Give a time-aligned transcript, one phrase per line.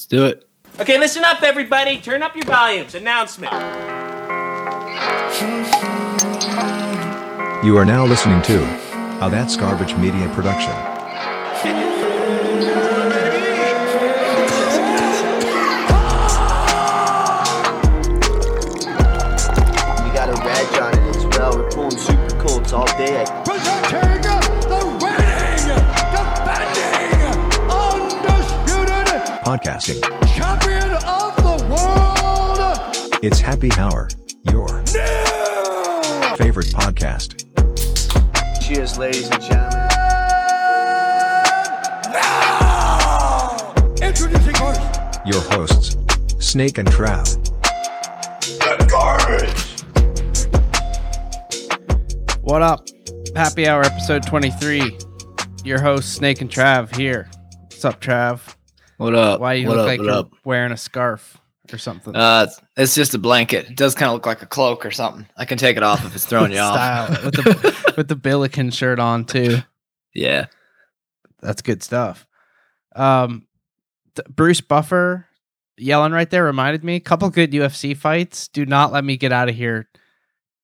[0.00, 0.48] Let's do it.
[0.80, 2.00] Okay, listen up, everybody.
[2.00, 2.94] Turn up your volumes.
[2.94, 3.52] Announcement.
[7.62, 8.64] You are now listening to
[9.20, 10.70] How That's Garbage Media Production.
[20.02, 21.58] We got a reg on it as well.
[21.58, 23.39] We're pulling super colts all day.
[29.64, 30.00] Podcasting.
[30.34, 34.08] champion of the world, It's Happy Hour,
[34.44, 37.44] your Neil favorite podcast.
[38.66, 39.88] Cheers, ladies and gentlemen.
[42.10, 43.74] now.
[44.00, 44.80] Introducing first,
[45.26, 45.96] Your hosts,
[46.38, 47.36] Snake and Trav.
[48.40, 49.66] The garbage.
[52.40, 52.88] What up?
[53.36, 54.96] Happy Hour episode 23.
[55.64, 57.28] Your host, Snake and Trav, here.
[57.68, 58.49] What's up, Trav?
[59.00, 59.40] What up?
[59.40, 59.88] Why you what look up?
[59.88, 60.30] like you're up?
[60.44, 61.40] wearing a scarf
[61.72, 62.14] or something?
[62.14, 63.70] Uh, it's, just a blanket.
[63.70, 65.26] It does kind of look like a cloak or something.
[65.38, 66.74] I can take it off if it's throwing you off.
[66.74, 69.60] Style with the with the Billiken shirt on too.
[70.14, 70.48] yeah.
[71.40, 72.26] That's good stuff.
[72.94, 73.46] Um,
[74.16, 75.24] th- Bruce Buffer
[75.78, 78.48] yelling right there reminded me a couple good UFC fights.
[78.48, 79.88] Do not let me get out of here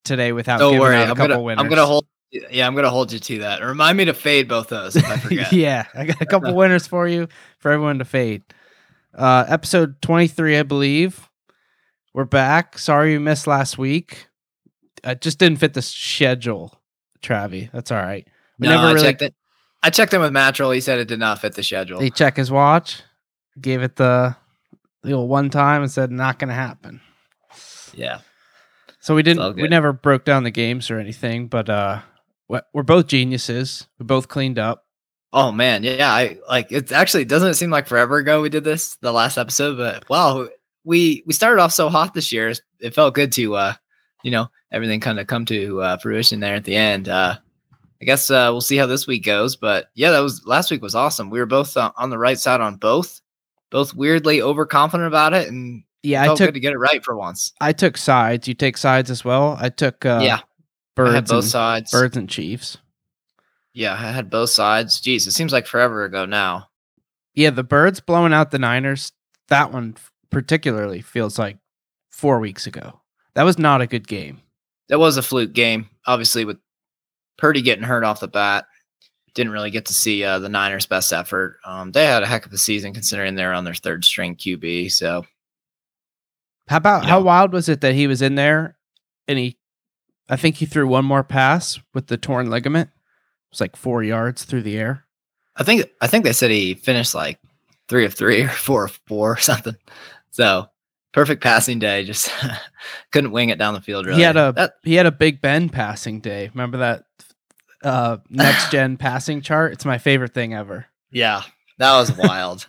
[0.05, 0.97] today without Don't giving worry.
[0.97, 1.63] out a I'm couple gonna winners.
[1.65, 2.07] I'm gonna hold.
[2.51, 3.63] Yeah, I'm gonna hold you to that.
[3.63, 5.53] Remind me to fade both those if I forget.
[5.53, 7.29] yeah, I got a couple winners for you
[7.59, 8.43] for everyone to fade.
[9.15, 11.29] Uh, episode 23, I believe.
[12.15, 12.79] We're back.
[12.79, 14.29] Sorry you missed last week.
[15.05, 16.81] I just didn't fit the schedule,
[17.23, 17.71] Travi.
[17.73, 18.27] That's all right.
[18.59, 19.35] We No, never I really checked it.
[19.83, 20.75] I checked in with Mattrell.
[20.75, 22.01] He said it did not fit the schedule.
[22.01, 23.03] he checked his watch,
[23.61, 24.35] gave it the
[25.03, 27.01] the old one time and said not gonna happen.
[27.95, 28.19] yeah.
[29.01, 32.01] So we didn't we never broke down the games or anything, but uh
[32.49, 33.89] we're both geniuses.
[33.99, 34.85] We both cleaned up.
[35.33, 36.13] Oh man, yeah.
[36.13, 36.69] I like.
[36.71, 40.09] It's actually doesn't it seem like forever ago we did this the last episode, but
[40.09, 40.49] wow,
[40.85, 42.53] we we started off so hot this year.
[42.81, 43.75] It felt good to uh,
[44.23, 47.09] you know, everything kind of come to uh, fruition there at the end.
[47.09, 47.37] Uh,
[48.01, 50.83] I guess uh, we'll see how this week goes, but yeah, that was last week
[50.83, 51.31] was awesome.
[51.31, 53.21] We were both uh, on the right side on both,
[53.71, 57.05] both weirdly overconfident about it, and Yeah, it I took good to get it right
[57.05, 57.53] for once.
[57.61, 58.49] I took sides.
[58.49, 59.57] You take sides as well.
[59.61, 60.41] I took uh, yeah,
[60.99, 61.91] I had both and, sides.
[61.93, 62.79] birds and Chiefs.
[63.75, 65.01] Yeah, I had both sides.
[65.01, 66.69] Jeez, it seems like forever ago now.
[67.35, 69.13] Yeah, the birds blowing out the Niners.
[69.49, 69.97] That one
[70.31, 71.59] particularly feels like
[72.11, 73.01] four weeks ago.
[73.35, 74.41] That was not a good game.
[74.89, 75.91] that was a fluke game.
[76.07, 76.57] Obviously, with
[77.37, 78.65] Purdy getting hurt off the bat,
[79.35, 81.59] didn't really get to see uh, the Niners' best effort.
[81.67, 84.91] Um, they had a heck of a season considering they're on their third string QB.
[84.93, 85.27] So
[86.69, 87.11] How about Yeah.
[87.11, 88.79] how wild was it that he was in there
[89.29, 89.59] and he,
[90.29, 92.89] I think he threw one more pass with the torn ligament.
[92.91, 95.05] It was like four yards through the air.
[95.57, 97.39] I think I think they said he finished like
[97.89, 99.77] three of three or four of four or something.
[100.33, 100.69] So
[101.13, 102.05] perfect passing day.
[102.05, 102.31] Just
[103.13, 104.05] couldn't wing it down the field.
[104.07, 106.51] Really, He had a That- he had a Big Ben passing day.
[106.53, 107.05] Remember that
[107.85, 109.73] uh, next gen passing chart?
[109.73, 110.87] It's my favorite thing ever.
[111.11, 111.43] yeah,
[111.79, 112.69] that was wild.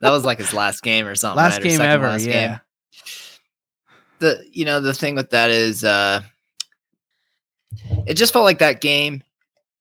[0.00, 1.36] that was like his last game or something.
[1.36, 1.62] Last right?
[1.62, 2.08] Game second ever.
[2.08, 2.48] last yeah.
[2.48, 2.60] game.
[4.18, 6.20] the you know the thing with that is uh
[8.06, 9.22] it just felt like that game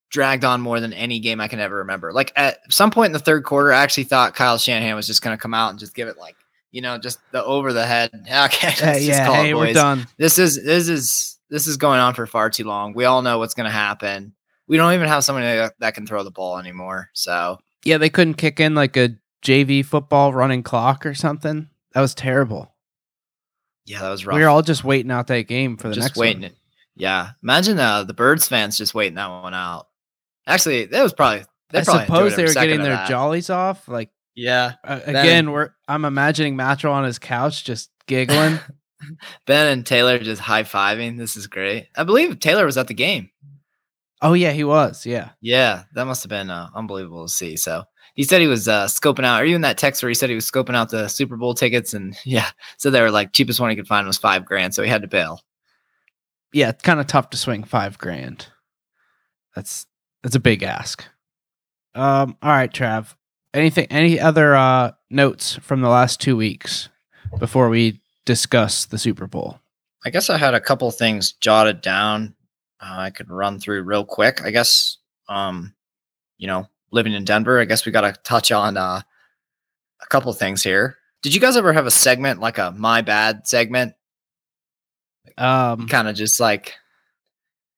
[0.10, 2.12] dragged on more than any game I can ever remember.
[2.12, 5.22] Like at some point in the third quarter, I actually thought Kyle Shanahan was just
[5.22, 6.36] going to come out and just give it like
[6.72, 8.12] you know just the over the head.
[8.22, 9.32] Okay, let's Hey, just yeah.
[9.34, 10.08] Hey, we're done.
[10.18, 12.94] This is this is this is going on for far too long.
[12.94, 14.34] We all know what's going to happen.
[14.68, 17.10] We don't even have somebody that, that can throw the ball anymore.
[17.14, 21.70] So Yeah, they couldn't kick in like a JV football running clock or something.
[21.94, 22.72] That was terrible.
[23.86, 24.36] yeah, that was rough.
[24.36, 26.52] We were all just waiting out that game for the just next waiting one.
[27.00, 29.88] Yeah, imagine uh, the Birds fans just waiting that one out.
[30.46, 31.46] Actually, that was probably.
[31.74, 33.08] I probably suppose they were getting their that.
[33.08, 33.88] jollies off.
[33.88, 38.60] Like Yeah, uh, again, we're I'm imagining Matro on his couch just giggling.
[39.46, 41.18] Ben and Taylor just high fiving.
[41.18, 41.88] This is great.
[41.96, 43.30] I believe Taylor was at the game.
[44.22, 45.06] oh yeah, he was.
[45.06, 45.30] Yeah.
[45.42, 47.56] Yeah, that must have been uh, unbelievable to see.
[47.56, 47.86] So
[48.16, 49.42] he said he was uh, scoping out.
[49.42, 51.54] Are you in that text where he said he was scoping out the Super Bowl
[51.54, 51.94] tickets?
[51.94, 54.84] And yeah, so they were like cheapest one he could find was five grand, so
[54.84, 55.40] he had to bail.
[56.54, 58.48] Yeah, it's kind of tough to swing five grand.
[59.56, 59.86] That's
[60.24, 61.04] that's a big ask.
[61.96, 63.16] Um, all right, Trav.
[63.54, 66.90] Anything any other uh notes from the last two weeks
[67.40, 69.60] before we discuss the Super Bowl?
[70.06, 72.36] I guess I had a couple things jotted down.
[72.81, 74.42] Uh, I could run through real quick.
[74.44, 74.98] I guess,
[75.28, 75.74] um,
[76.38, 79.01] you know, living in Denver, I guess we got to touch on uh,
[80.01, 80.98] a couple things here.
[81.22, 83.94] Did you guys ever have a segment like a my bad segment?
[85.39, 86.75] Um Kind of just like,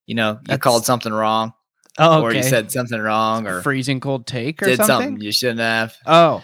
[0.05, 1.53] you know, you called something wrong,
[1.99, 4.87] oh, or you said something wrong, or freezing cold take or did something.
[5.09, 5.95] something you shouldn't have.
[6.05, 6.43] Oh,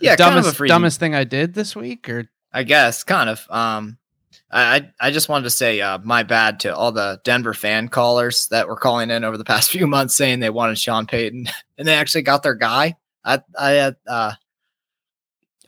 [0.00, 3.46] Yeah, kind of dumbest dumbest thing I did this week, or I guess, kind of.
[3.50, 3.98] Um,
[4.50, 7.88] I I I just wanted to say uh, my bad to all the Denver fan
[7.88, 11.48] callers that were calling in over the past few months saying they wanted Sean Payton,
[11.76, 12.96] and they actually got their guy.
[13.24, 14.32] I I had uh,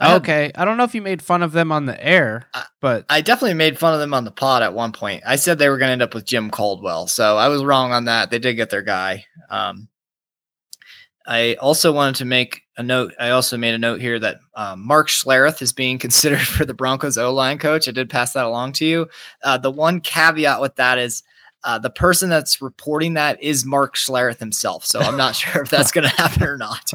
[0.01, 0.51] I had- okay.
[0.55, 3.21] I don't know if you made fun of them on the air, I- but I
[3.21, 5.23] definitely made fun of them on the pod at one point.
[5.27, 7.93] I said they were going to end up with Jim Caldwell, so I was wrong
[7.93, 8.31] on that.
[8.31, 9.25] They did get their guy.
[9.51, 9.89] Um,
[11.27, 13.13] I also wanted to make a note.
[13.21, 16.75] I also made a note here that um, Mark Schlereth is being considered for the
[16.75, 17.89] Broncos O line coach.
[17.89, 19.07] I did pass that along to you.
[19.45, 21.23] Uh, the one caveat with that is
[21.63, 24.87] uh, the person that's reporting that is Mark Schlereth himself.
[24.87, 26.91] So I'm not sure if that's going to happen or not.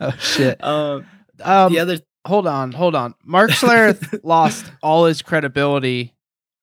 [0.00, 0.62] oh shit.
[0.62, 1.04] Um,
[1.42, 1.98] Um, the other
[2.28, 3.14] hold on, hold on.
[3.24, 6.14] Mark Schlereth lost all his credibility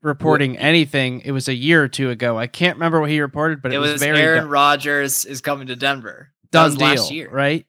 [0.01, 1.21] reporting anything.
[1.21, 2.37] It was a year or two ago.
[2.37, 5.25] I can't remember what he reported, but it, it was, was very Aaron done, Rodgers
[5.25, 6.29] is coming to Denver.
[6.51, 7.29] Done deal, last year.
[7.29, 7.65] right?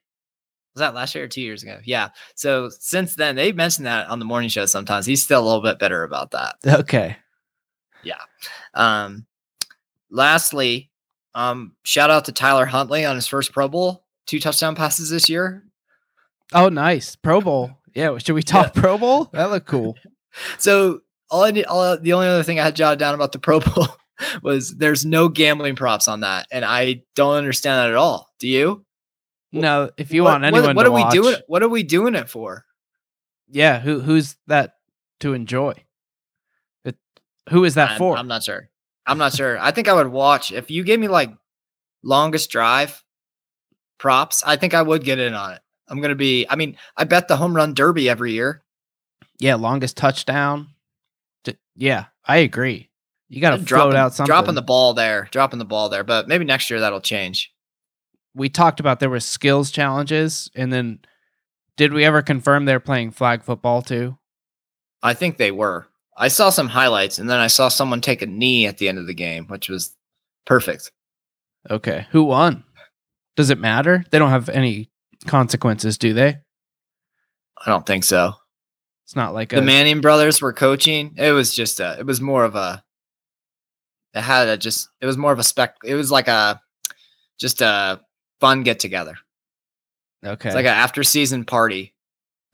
[0.76, 1.80] was that last year or two years ago?
[1.84, 2.10] Yeah.
[2.34, 5.06] So since then, they mentioned that on the morning show sometimes.
[5.06, 6.56] He's still a little bit bitter about that.
[6.66, 7.16] Okay.
[8.02, 8.20] Yeah.
[8.74, 9.24] Um,
[10.10, 10.90] lastly,
[11.34, 15.30] um, shout out to Tyler Huntley on his first Pro Bowl, two touchdown passes this
[15.30, 15.64] year.
[16.52, 17.16] Oh, nice.
[17.16, 17.70] Pro Bowl.
[17.96, 18.16] Yeah.
[18.18, 19.24] Should we talk Pro Bowl?
[19.32, 19.96] That looked cool.
[20.58, 21.00] So
[21.30, 23.58] all I need, all the only other thing I had jotted down about the Pro
[23.60, 23.88] Bowl
[24.42, 28.28] was there's no gambling props on that, and I don't understand that at all.
[28.38, 28.84] Do you?
[29.52, 31.36] No, if you What- want anyone what, what to are we doing?
[31.48, 32.64] What are we doing it for?
[33.50, 34.74] Yeah, who who's that
[35.20, 35.72] to enjoy?
[36.84, 36.96] It,
[37.48, 38.16] who is that I'm- for?
[38.18, 38.68] I'm not sure.
[39.06, 39.56] I'm not sure.
[39.58, 41.30] I think I would watch if you gave me like
[42.02, 43.02] longest drive
[43.98, 44.42] props.
[44.44, 45.60] I think I would get in on it.
[45.88, 46.46] I'm gonna be.
[46.48, 48.62] I mean, I bet the home run derby every year.
[49.38, 50.68] yeah, longest touchdown.
[51.74, 52.90] Yeah, I agree.
[53.28, 54.30] You got to dropping, out something.
[54.30, 56.04] dropping the ball there, dropping the ball there.
[56.04, 57.52] But maybe next year that'll change.
[58.34, 61.00] we talked about there were skills challenges, and then
[61.76, 64.16] did we ever confirm they're playing flag football too?
[65.02, 65.88] I think they were.
[66.16, 68.98] I saw some highlights, and then I saw someone take a knee at the end
[68.98, 69.94] of the game, which was
[70.46, 70.90] perfect.
[71.68, 72.64] Okay, who won?
[73.36, 74.04] Does it matter?
[74.10, 74.88] They don't have any
[75.26, 76.38] consequences, do they?
[77.64, 78.34] I don't think so.
[79.04, 81.14] It's not like the a Manning brothers were coaching.
[81.16, 81.96] It was just a.
[81.98, 82.82] It was more of a.
[84.14, 84.88] It had a just.
[85.00, 85.76] It was more of a spec.
[85.84, 86.60] It was like a,
[87.38, 88.00] just a
[88.40, 89.16] fun get together.
[90.24, 91.94] okay, It's like an after season party.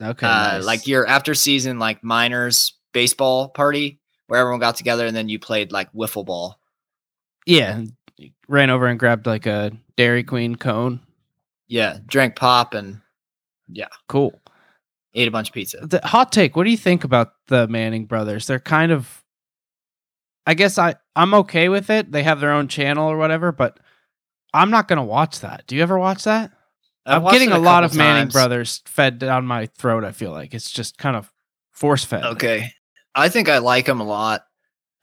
[0.03, 0.65] okay, uh, nice.
[0.65, 5.39] Like your after season like minors baseball party where everyone got together and then you
[5.39, 6.59] played like wiffle ball.
[7.47, 11.01] yeah, and you ran over and grabbed like a Dairy Queen cone.
[11.73, 13.01] Yeah, drank pop and
[13.69, 14.39] yeah, Cool.
[15.15, 15.79] ate a bunch of pizza.
[15.87, 19.23] the hot take what do you think about the manning brothers they're kind of
[20.47, 23.79] i guess i i'm okay with it they have their own channel or whatever but
[24.53, 26.51] i'm not gonna watch that do you ever watch that
[27.07, 28.33] I've i'm getting it a, lot of manning times.
[28.35, 31.33] brothers fed down my throat i feel like it's just kind of
[31.71, 32.71] force fed Okay.
[33.15, 34.47] I think I like them a lot.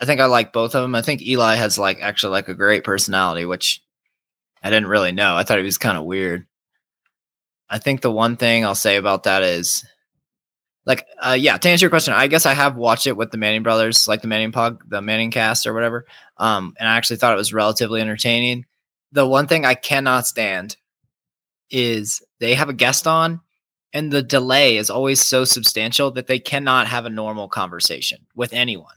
[0.02, 0.96] I think I like both of them.
[0.96, 3.84] I think Eli has like actually like a great personality, which
[4.64, 5.36] I didn't really know.
[5.36, 6.48] I thought he was kind of weird.
[7.70, 9.86] I think the one thing I'll say about that is
[10.86, 13.38] like uh yeah, to answer your question, I guess I have watched it with the
[13.38, 16.06] Manning brothers, like the Manning Pug, the Manning cast or whatever.
[16.38, 18.66] Um and I actually thought it was relatively entertaining.
[19.12, 20.78] The one thing I cannot stand
[21.70, 23.42] is they have a guest on
[23.94, 28.54] and the delay is always so substantial that they cannot have a normal conversation with
[28.54, 28.96] anyone.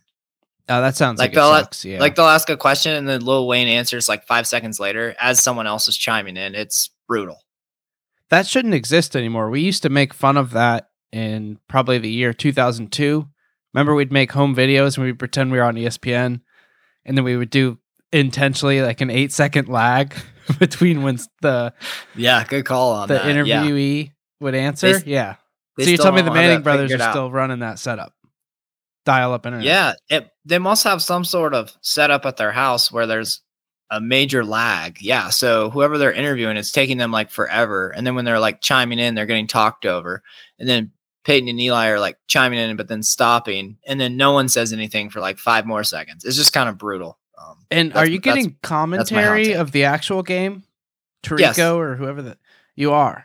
[0.69, 3.07] oh that sounds like, Like it they'll sucks yeah Like they'll ask a question and
[3.09, 6.55] then Lil Wayne answers like five seconds later as someone else is chiming in.
[6.55, 7.43] It's brutal.
[8.33, 12.33] That shouldn't exist anymore we used to make fun of that in probably the year
[12.33, 13.29] 2002
[13.75, 16.41] remember we'd make home videos and we'd pretend we were on espn
[17.05, 17.79] and then we would do
[18.13, 20.15] intentionally like an eight second lag
[20.59, 21.73] between when the
[22.15, 23.47] Yeah, good call on the that.
[23.47, 23.63] Yeah.
[23.65, 24.89] interviewee would answer.
[24.89, 25.37] s- yeah.
[25.79, 27.13] They so you tell me the Manning brothers are out.
[27.13, 28.13] still running that setup,
[29.07, 29.65] dial up internet.
[29.65, 33.41] Yeah, it, they must have some sort of setup at their house where there's
[33.93, 35.01] a major lag.
[35.01, 38.61] Yeah, so whoever they're interviewing, it's taking them like forever, and then when they're like
[38.61, 40.23] chiming in, they're getting talked over,
[40.59, 40.91] and then
[41.25, 44.73] Peyton and Eli are like chiming in, but then stopping, and then no one says
[44.73, 46.25] anything for like five more seconds.
[46.25, 47.19] It's just kind of brutal.
[47.39, 50.65] Um, And are you that's- getting commentary of the actual game?
[51.23, 51.59] Tirico Yes.
[51.61, 52.39] or whoever that
[52.75, 53.25] you are.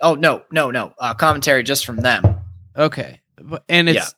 [0.00, 0.92] Oh no, no, no!
[0.98, 2.24] Uh, commentary just from them.
[2.76, 3.20] Okay.
[3.68, 4.14] And it's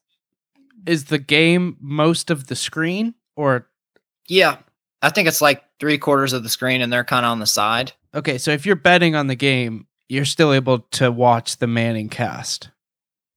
[0.87, 0.93] yeah.
[0.93, 3.67] is the game most of the screen or
[4.29, 4.57] Yeah,
[5.03, 7.47] I think it's like three quarters of the screen, and they're kind of on the
[7.47, 7.93] side.
[8.15, 12.09] okay, so if you're betting on the game, you're still able to watch the Manning
[12.09, 12.71] cast.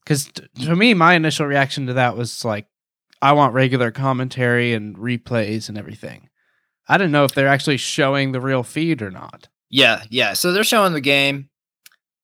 [0.06, 0.30] Cuz
[0.62, 2.68] to me my initial reaction to that was like
[3.22, 6.30] I want regular commentary and replays and everything.
[6.90, 9.48] I didn't know if they're actually showing the real feed or not.
[9.70, 10.34] Yeah, yeah.
[10.34, 11.50] So they're showing the game.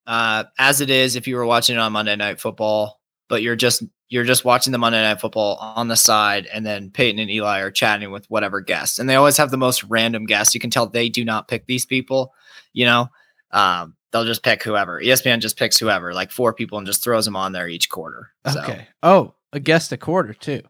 [0.08, 3.56] uh, as it is if you were watching it on Monday Night Football, but you're
[3.56, 7.30] just you're just watching the Monday Night Football on the side, and then Peyton and
[7.30, 10.54] Eli are chatting with whatever guests, and they always have the most random guests.
[10.54, 12.34] You can tell they do not pick these people.
[12.74, 13.10] You know,
[13.52, 15.00] um, they'll just pick whoever.
[15.02, 18.30] ESPN just picks whoever, like four people, and just throws them on there each quarter.
[18.52, 18.88] So, Okay.
[19.04, 20.62] Oh, a guest a quarter too.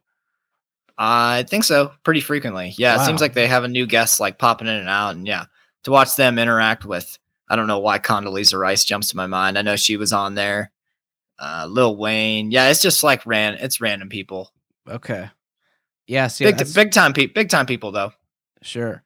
[0.97, 2.73] I think so, pretty frequently.
[2.77, 5.25] Yeah, it seems like they have a new guest like popping in and out, and
[5.25, 5.45] yeah,
[5.83, 7.17] to watch them interact with.
[7.51, 9.57] I don't know why Condoleezza Rice jumps to my mind.
[9.57, 10.71] I know she was on there.
[11.41, 13.53] Uh, Lil Wayne, yeah, it's just like ran.
[13.55, 14.51] It's random people.
[14.87, 15.29] Okay.
[16.07, 16.27] Yeah.
[16.27, 17.33] See, big, big time people.
[17.33, 18.11] Big time people though.
[18.61, 19.03] Sure.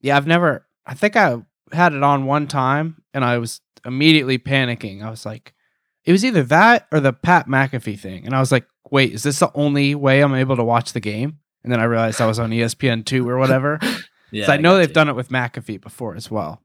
[0.00, 0.66] Yeah, I've never.
[0.86, 1.38] I think I
[1.72, 5.02] had it on one time, and I was immediately panicking.
[5.02, 5.54] I was like,
[6.04, 9.22] it was either that or the Pat McAfee thing, and I was like, wait, is
[9.22, 11.38] this the only way I'm able to watch the game?
[11.62, 13.78] And then I realized I was on ESPN two or whatever.
[14.32, 14.94] Yeah, I know got they've you.
[14.94, 16.62] done it with McAfee before as well,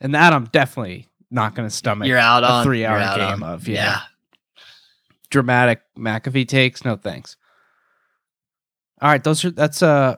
[0.00, 2.08] and that I'm definitely not going to stomach.
[2.08, 3.54] You're out a three-hour game on.
[3.54, 4.00] of, yeah.
[5.30, 6.84] dramatic McAfee takes.
[6.84, 7.36] No thanks.
[9.00, 10.16] All right, those are that's uh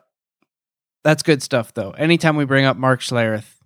[1.05, 1.91] that's good stuff though.
[1.91, 3.59] Anytime we bring up Mark Schlereth,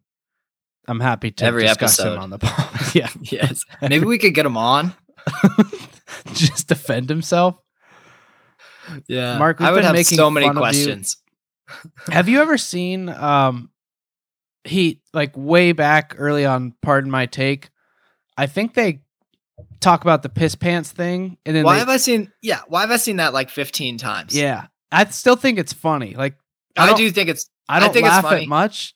[0.86, 2.14] I'm happy to Every discuss episode.
[2.14, 2.80] him on the pod.
[2.94, 3.64] yeah, yes.
[3.80, 4.94] Maybe we could get him on.
[6.34, 7.56] just defend himself.
[9.08, 11.16] Yeah, Mark, we've I would have so many questions.
[12.08, 13.70] Have you ever seen um
[14.66, 17.70] he like way back early on pardon my take?
[18.36, 19.00] I think they
[19.80, 22.32] talk about the piss pants thing and then Why they- have I seen?
[22.42, 24.36] Yeah, why have I seen that like 15 times?
[24.36, 24.66] yeah.
[24.92, 26.14] I still think it's funny.
[26.14, 26.36] Like
[26.76, 27.50] I, don't- do think it's.
[27.68, 28.42] I don't think it's laugh funny.
[28.42, 28.94] at much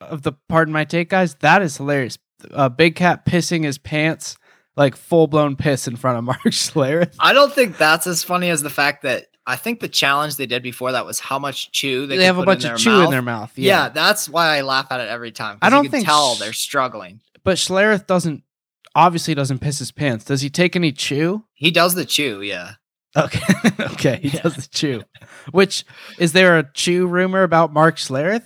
[0.00, 1.34] of the pardon my take guys.
[1.36, 2.16] That is hilarious.
[2.50, 4.38] Uh, Big Cat pissing his pants
[4.76, 7.14] like full blown piss in front of Mark Schlereth.
[7.20, 10.46] I don't think that's as funny as the fact that I think the challenge they
[10.46, 12.90] did before that was how much chew they, They, could have a bunch of chew
[12.90, 13.04] mouth.
[13.04, 13.52] in their mouth.
[13.56, 13.84] Yeah.
[13.84, 15.58] Yeah, that's why I laugh at it every time.
[15.62, 17.20] I don't you can think tell sh- they're struggling.
[17.44, 18.42] but Schlereth doesn't
[18.94, 20.24] obviously doesn't piss his pants.
[20.24, 21.44] Does he take any chew?
[21.54, 22.72] He does the chew, yeah.
[23.16, 23.40] Okay,
[23.80, 25.02] okay, he does the chew.
[25.52, 25.84] Which
[26.18, 28.44] is there a chew rumor about Mark Schlereth?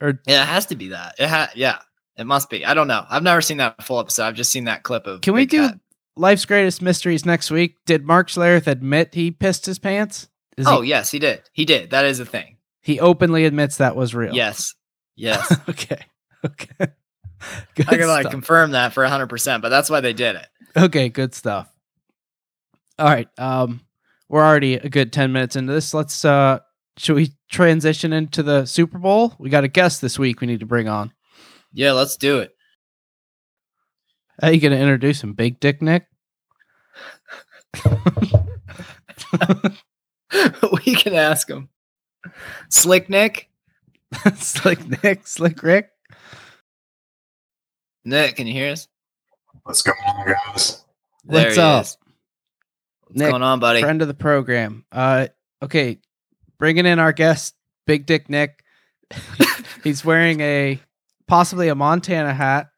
[0.00, 1.16] Or Yeah, it has to be that.
[1.18, 1.78] It ha- yeah,
[2.16, 2.64] it must be.
[2.64, 3.04] I don't know.
[3.10, 4.24] I've never seen that full episode.
[4.24, 5.20] I've just seen that clip of.
[5.22, 5.78] can we do Cat.
[6.16, 7.76] life's greatest mysteries next week?
[7.84, 10.28] Did Mark Schlereth admit he pissed his pants?
[10.56, 11.42] Is Oh he, yes, he did.
[11.52, 11.90] He did.
[11.90, 12.56] That is a thing.
[12.82, 14.34] he openly admits that was real.
[14.34, 14.74] Yes,
[15.16, 15.54] yes.
[15.68, 16.04] okay.
[16.44, 16.68] Okay.
[17.74, 20.46] Good I can like confirm that for hundred percent, but that's why they did it.
[20.76, 21.70] Okay, good stuff.
[22.98, 23.28] All right.
[23.38, 23.80] Um
[24.28, 25.92] we're already a good 10 minutes into this.
[25.94, 26.58] Let's uh
[26.96, 29.34] should we transition into the Super Bowl?
[29.38, 31.12] We got a guest this week we need to bring on.
[31.72, 32.56] Yeah, let's do it.
[34.40, 35.34] How you gonna introduce him?
[35.34, 36.06] Big Dick Nick?
[40.86, 41.68] we can ask him.
[42.68, 43.48] Slick Nick.
[44.36, 45.90] Slick Nick, Slick Rick.
[48.04, 48.88] Nick, can you hear us?
[49.64, 50.84] What's going on, guys?
[51.24, 51.84] There What's he up?
[51.84, 51.96] is.
[53.02, 53.80] What's Nick, going on, buddy?
[53.80, 54.84] Friend of the program.
[54.92, 55.28] Uh
[55.62, 55.98] okay,
[56.58, 57.54] bringing in our guest,
[57.86, 58.62] Big Dick Nick.
[59.84, 60.80] He's wearing a
[61.26, 62.68] possibly a Montana hat.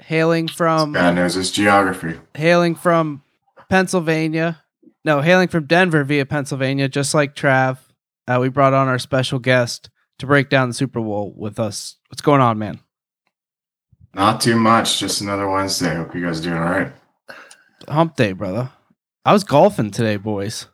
[0.00, 2.18] Hailing from God knows his geography.
[2.34, 3.22] hailing from
[3.68, 4.62] Pennsylvania.
[5.06, 7.78] No, hailing from Denver via Pennsylvania, just like Trav.
[8.26, 11.94] Uh, we brought on our special guest to break down the Super Bowl with us.
[12.08, 12.80] What's going on, man?
[14.14, 14.98] Not too much.
[14.98, 15.94] Just another Wednesday.
[15.94, 16.92] Hope you guys are doing all right.
[17.88, 18.72] Hump day, brother.
[19.24, 20.66] I was golfing today, boys.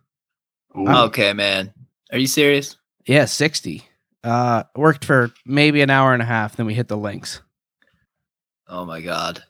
[0.79, 1.75] Ooh, Okay, man.
[2.11, 2.79] Are you serious?
[3.07, 3.83] Yeah, 60.
[4.25, 7.43] Uh, worked for maybe an hour and a half, then we hit the links.
[8.67, 9.43] Oh my god.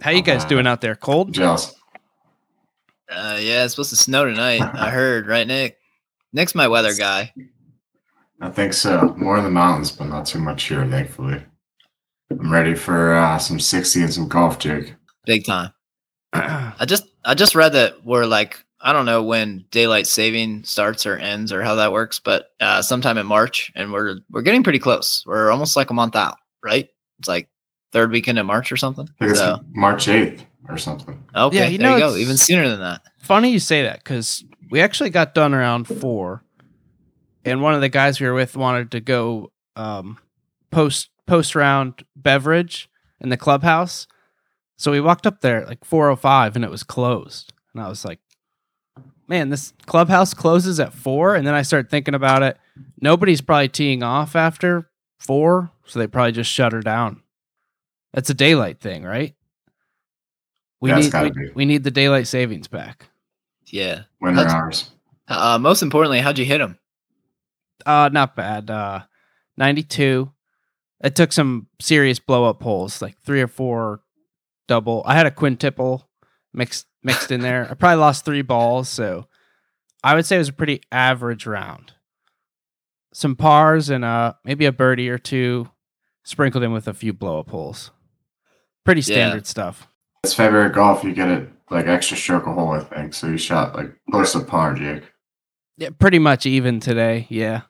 [0.00, 0.92] How you guys doing out there?
[0.92, 1.34] I'm Cold?
[1.34, 1.74] jealous.
[3.10, 4.62] Uh, yeah, it's supposed to snow tonight.
[4.62, 5.78] I heard, right, Nick?
[6.32, 7.32] Nick's my weather guy.
[8.40, 9.14] I think so.
[9.18, 11.42] More in the mountains, but not too much here, thankfully.
[12.30, 14.94] I'm ready for uh, some 60 and some golf, Jake.
[15.26, 15.72] Big time.
[16.32, 21.04] I just I just read that we're like I don't know when daylight saving starts
[21.04, 24.62] or ends or how that works, but uh, sometime in March, and we're we're getting
[24.62, 25.24] pretty close.
[25.26, 26.88] We're almost like a month out, right?
[27.18, 27.48] It's like
[27.92, 29.08] third weekend in March or something.
[29.20, 31.22] I think it's So March 8th or something.
[31.34, 32.16] okay, Yeah, you there know, you go.
[32.16, 33.02] Even sooner than that.
[33.18, 36.42] Funny you say that because we actually got done around four,
[37.44, 40.18] and one of the guys we were with wanted to go um,
[40.70, 42.88] post post round beverage
[43.20, 44.06] in the clubhouse.
[44.76, 47.52] So we walked up there at like four oh five, and it was closed.
[47.74, 48.18] And I was like,
[49.28, 51.34] "Man, this clubhouse closes at four.
[51.34, 52.56] And then I started thinking about it.
[53.00, 57.22] Nobody's probably teeing off after four, so they probably just shut her down.
[58.14, 59.34] That's a daylight thing, right?
[60.80, 61.52] We Yeah, it's need gotta we, be.
[61.54, 63.08] we need the daylight savings back.
[63.66, 64.02] Yeah.
[64.20, 64.90] Winter That's- hours.
[65.28, 66.78] Uh, most importantly, how'd you hit them?
[67.86, 68.68] Uh, not bad.
[68.70, 69.02] Uh,
[69.56, 70.32] 92.
[71.04, 74.00] It took some serious blow up holes, like three or four
[74.66, 75.02] double.
[75.06, 76.08] I had a quintuple
[76.52, 77.66] mixed mixed in there.
[77.70, 79.26] I probably lost three balls, so
[80.04, 81.92] I would say it was a pretty average round.
[83.14, 85.70] Some pars and uh maybe a birdie or two,
[86.24, 87.92] sprinkled in with a few blow up holes.
[88.84, 89.04] Pretty Yeah.
[89.14, 89.88] standard stuff.
[90.24, 91.02] It's favorite golf.
[91.02, 93.14] You get it like extra stroke a hole, I think.
[93.14, 95.04] So you shot like close to par, Jake.
[95.78, 97.26] Yeah, pretty much even today.
[97.30, 97.62] Yeah.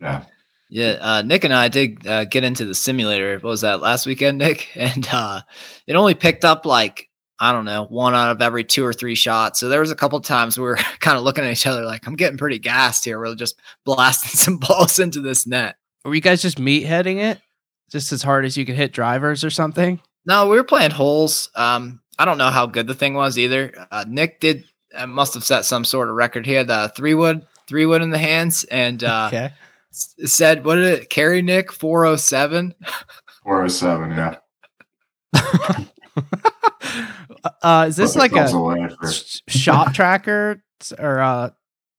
[0.00, 0.24] Yeah.
[0.70, 3.34] Yeah, uh, Nick and I did uh, get into the simulator.
[3.34, 4.70] What was that last weekend, Nick?
[4.74, 5.42] And uh,
[5.86, 9.14] it only picked up like I don't know one out of every two or three
[9.14, 9.60] shots.
[9.60, 12.06] So there was a couple times we were kind of looking at each other like,
[12.06, 13.18] "I'm getting pretty gassed here.
[13.18, 17.38] We're just blasting some balls into this net." Were you guys just meat heading it?
[17.90, 20.00] Just as hard as you could hit drivers or something?
[20.24, 21.50] No, we were playing holes.
[21.54, 23.72] Um, I don't know how good the thing was either.
[23.90, 24.64] Uh, Nick did
[24.94, 26.46] uh, must have set some sort of record.
[26.46, 29.52] He had uh, three wood, three wood in the hands, and uh, okay.
[29.90, 31.72] s- said, "What did it carry, Nick?
[31.72, 32.74] Four oh seven.
[33.42, 34.36] 407, yeah.
[37.62, 40.62] uh, is this like a away for- sh- shot tracker
[40.98, 41.50] or uh,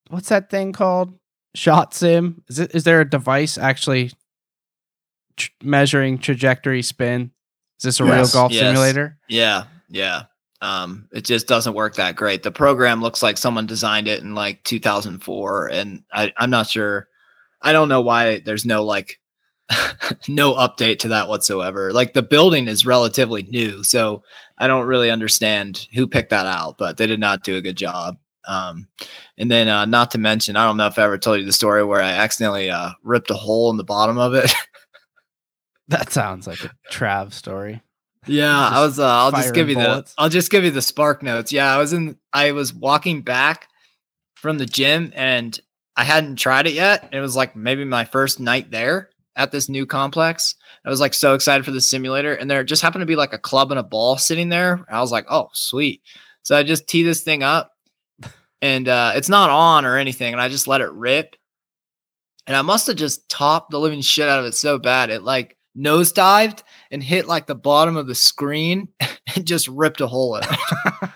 [0.09, 1.17] what's that thing called?
[1.55, 2.43] Shot sim?
[2.47, 2.73] Is it?
[2.73, 4.11] Is there a device actually
[5.37, 7.31] tr- measuring trajectory spin?
[7.83, 8.61] Is this a real golf Yes.
[8.61, 9.17] simulator?
[9.27, 10.23] Yeah, yeah.
[10.61, 12.43] Um, it just doesn't work that great.
[12.43, 17.09] The program looks like someone designed it in like 2004, and I, I'm not sure.
[17.61, 19.19] I don't know why there's no like
[20.29, 21.91] no update to that whatsoever.
[21.91, 24.23] Like the building is relatively new, so
[24.57, 27.75] I don't really understand who picked that out, but they did not do a good
[27.75, 28.17] job.
[28.47, 28.87] Um,
[29.37, 31.51] and then uh, not to mention, I don't know if I ever told you the
[31.51, 34.53] story where I accidentally uh, ripped a hole in the bottom of it.
[35.89, 37.81] That sounds like a Trav story.
[38.25, 38.99] Yeah, I was.
[38.99, 40.13] Uh, I'll just give you bullets?
[40.15, 40.21] the.
[40.21, 41.51] I'll just give you the spark notes.
[41.51, 42.17] Yeah, I was in.
[42.31, 43.67] I was walking back
[44.35, 45.59] from the gym, and
[45.95, 47.09] I hadn't tried it yet.
[47.11, 50.55] It was like maybe my first night there at this new complex.
[50.85, 53.33] I was like so excited for the simulator, and there just happened to be like
[53.33, 54.85] a club and a ball sitting there.
[54.89, 56.01] I was like, oh, sweet.
[56.43, 57.71] So I just tee this thing up,
[58.61, 61.35] and uh, it's not on or anything, and I just let it rip.
[62.47, 65.23] And I must have just topped the living shit out of it so bad it
[65.23, 68.87] like nosedived and hit like the bottom of the screen
[69.35, 71.09] and just ripped a hole in it.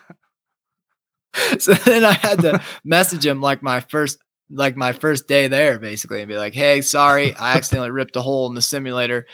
[1.61, 4.17] so then I had to message him like my first
[4.49, 8.21] like my first day there basically and be like, "Hey, sorry, I accidentally ripped a
[8.21, 9.25] hole in the simulator."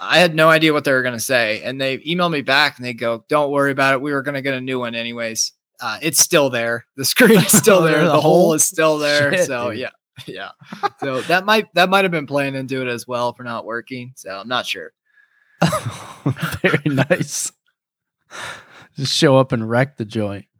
[0.00, 2.76] I had no idea what they were going to say and they emailed me back
[2.76, 4.02] and they go, "Don't worry about it.
[4.02, 6.86] We were going to get a new one anyways." Uh, it's still there.
[6.96, 8.00] The screen is still Oh, there.
[8.04, 8.52] The, the hole hole?
[8.54, 9.32] is still there.
[9.34, 9.80] Shit, so dude.
[9.80, 9.90] yeah,
[10.26, 10.50] yeah.
[11.00, 14.12] So that might that might have been playing into it as well for not working.
[14.16, 14.92] So I'm not sure.
[16.62, 17.52] Very nice.
[18.96, 20.46] Just show up and wreck the joint.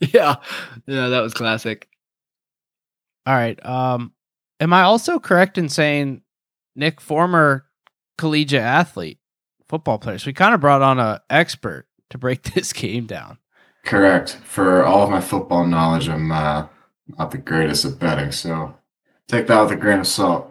[0.00, 0.36] Yeah,
[0.86, 1.88] yeah, that was classic.
[3.26, 3.64] All right.
[3.64, 4.12] Um,
[4.60, 6.22] am I also correct in saying
[6.74, 7.66] Nick, former
[8.18, 9.18] collegiate athlete,
[9.68, 10.18] football player?
[10.18, 13.38] So we kind of brought on a expert to break this game down.
[13.84, 14.38] Correct.
[14.44, 16.66] For all of my football knowledge, I'm uh,
[17.06, 18.74] not the greatest at betting, so
[19.28, 20.50] take that with a grain of salt.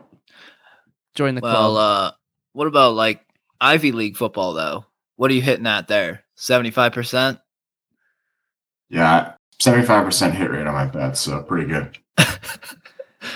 [1.16, 2.12] Join the Well, club.
[2.14, 2.16] uh,
[2.54, 3.22] what about like
[3.62, 4.86] Ivy League football though?
[5.16, 6.24] What are you hitting at there?
[6.36, 7.40] Seventy five percent.
[8.90, 11.98] Yeah, 75% hit rate on my bets, so pretty good.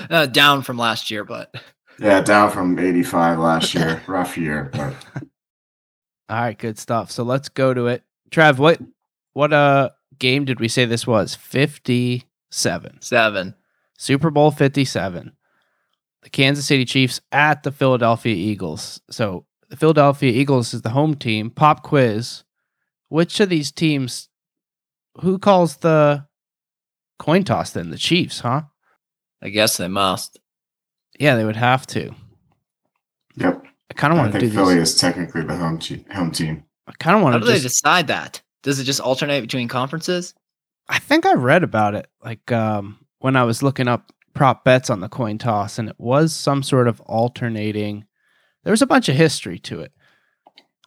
[0.10, 1.50] Uh, down from last year, but
[2.00, 4.04] Yeah, down from 85 last year.
[4.08, 4.94] Rough year, but
[6.30, 7.10] All right, good stuff.
[7.10, 8.04] So let's go to it.
[8.30, 8.82] Trav, what
[9.32, 11.36] what uh game did we say this was?
[11.36, 13.02] Fifty seven.
[13.02, 13.56] seven.
[13.98, 15.32] Super Bowl 57.
[16.24, 19.02] The Kansas City Chiefs at the Philadelphia Eagles.
[19.10, 21.50] So the Philadelphia Eagles is the home team.
[21.50, 22.44] Pop quiz.
[23.10, 24.30] Which of these teams
[25.22, 26.26] who calls the
[27.20, 27.90] coin toss then?
[27.90, 28.64] The Chiefs, huh?
[29.42, 30.40] I guess they must.
[31.20, 32.14] Yeah, they would have to.
[33.36, 33.64] yep.
[33.90, 34.94] I kind of want to do Philly these.
[34.96, 36.64] is technically the home, che- home team.
[36.88, 37.40] I kind of want to.
[37.40, 38.42] How do to they decide that?
[38.64, 40.34] Does it just alternate between conferences?
[40.90, 44.90] I think I read about it like um when I was looking up prop bets
[44.90, 48.06] on the coin toss and it was some sort of alternating
[48.64, 49.94] there was a bunch of history to it.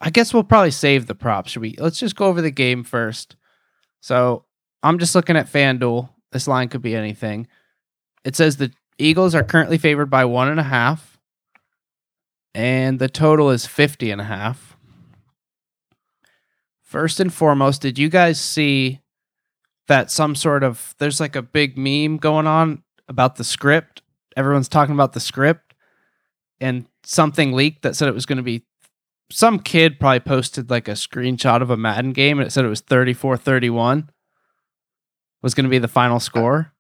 [0.01, 1.53] I guess we'll probably save the props.
[1.53, 3.37] Should we let's just go over the game first.
[4.01, 4.45] So
[4.83, 6.09] I'm just looking at FanDuel.
[6.33, 7.47] This line could be anything.
[8.25, 11.19] It says the Eagles are currently favored by one and a half.
[12.55, 14.77] And the total is 50 and a half.
[16.83, 19.01] First and foremost, did you guys see
[19.91, 24.03] that some sort of there's like a big meme going on about the script.
[24.37, 25.75] Everyone's talking about the script
[26.61, 28.63] and something leaked that said it was going to be
[29.33, 32.69] some kid probably posted like a screenshot of a Madden game and it said it
[32.69, 34.11] was 34-31
[35.43, 36.73] was going to be the final score.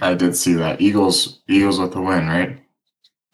[0.00, 0.80] I did see that.
[0.80, 2.60] Eagles Eagles with the win, right?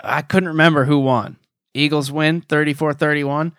[0.02, 1.36] I couldn't remember who won.
[1.74, 3.52] Eagles win 34-31.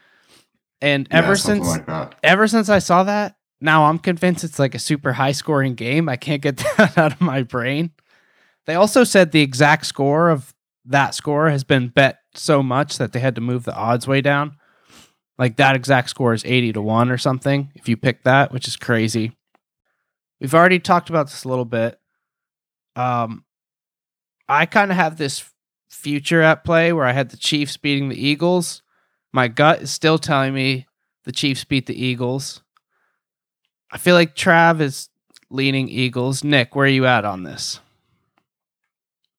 [0.82, 4.76] And Yeah, ever since like ever since I saw that, now I'm convinced it's like
[4.76, 6.10] a super high scoring game.
[6.10, 7.92] I can't get that out of my brain.
[8.66, 10.54] They also said the exact score of
[10.86, 14.22] that score has been bet so much that they had to move the odds way
[14.22, 14.58] down.
[15.38, 18.68] Like that exact score is 80 to 1 or something if you pick that, which
[18.68, 19.32] is crazy.
[20.40, 22.00] We've already talked about this a little bit.
[22.96, 23.46] Um
[24.48, 25.46] I kind of have this
[25.90, 28.82] future at play where I had the Chiefs beating the Eagles.
[29.32, 30.88] My gut is still telling me
[31.24, 32.62] the Chiefs beat the Eagles.
[33.92, 35.10] I feel like Trav is
[35.50, 36.44] leaning Eagles.
[36.44, 37.80] Nick, where are you at on this?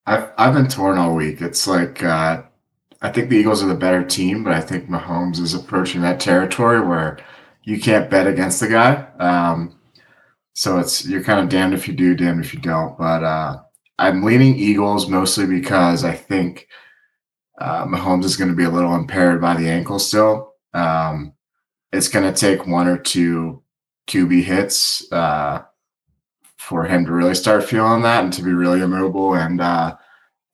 [0.05, 1.41] I've I've been torn all week.
[1.41, 2.43] It's like uh,
[3.01, 6.19] I think the Eagles are the better team, but I think Mahomes is approaching that
[6.19, 7.19] territory where
[7.63, 9.07] you can't bet against the guy.
[9.19, 9.79] Um,
[10.53, 12.97] so it's you're kind of damned if you do, damned if you don't.
[12.97, 13.57] But uh,
[13.97, 16.67] I'm leaning Eagles mostly because I think
[17.59, 20.53] uh, Mahomes is going to be a little impaired by the ankle still.
[20.73, 21.33] Um,
[21.91, 23.62] it's going to take one or two
[24.07, 25.63] QB hits uh,
[26.57, 29.35] for him to really start feeling that and to be really immobile.
[29.35, 29.95] And uh,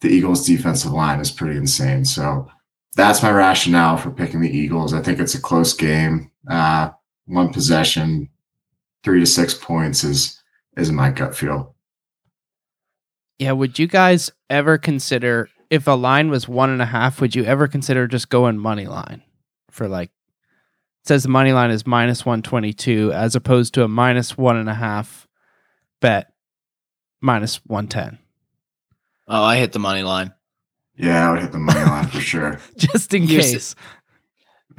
[0.02, 2.06] the Eagles' defensive line is pretty insane.
[2.06, 2.48] So
[2.96, 4.94] that's my rationale for picking the Eagles.
[4.94, 6.32] I think it's a close game.
[6.50, 6.90] Uh,
[7.26, 8.30] one possession,
[9.04, 10.42] three to six points is
[10.78, 11.76] is my gut feel.
[13.38, 17.36] Yeah, would you guys ever consider if a line was one and a half, would
[17.36, 19.22] you ever consider just going money line
[19.70, 20.12] for like
[21.06, 24.58] says the money line is minus one twenty two as opposed to a minus one
[24.58, 25.28] and a half
[26.02, 26.32] bet
[27.22, 28.20] minus one ten.
[29.28, 30.34] Oh, I hit the money line.
[30.98, 32.60] Yeah, I would hit the money line for sure.
[32.78, 33.76] Just in You s- case.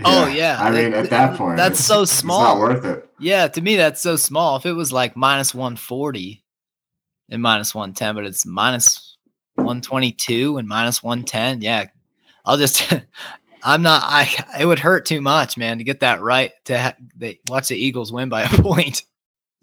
[0.05, 0.57] Oh, yeah.
[0.61, 2.43] I mean, at that point, that's it's- so It's small.
[2.43, 3.09] not worth it.
[3.19, 4.57] Yeah, to me that's so small.
[4.57, 6.43] If it was like minus 140
[7.31, 9.17] and minus 110, but it's minus
[9.57, 11.87] 122 and minus 110, yeah.
[12.45, 12.93] I'll just
[13.63, 14.29] I'm not I
[14.61, 17.77] it would hurt too much, man, to get that right to ha- they watch the
[17.77, 19.03] Eagles win by a point,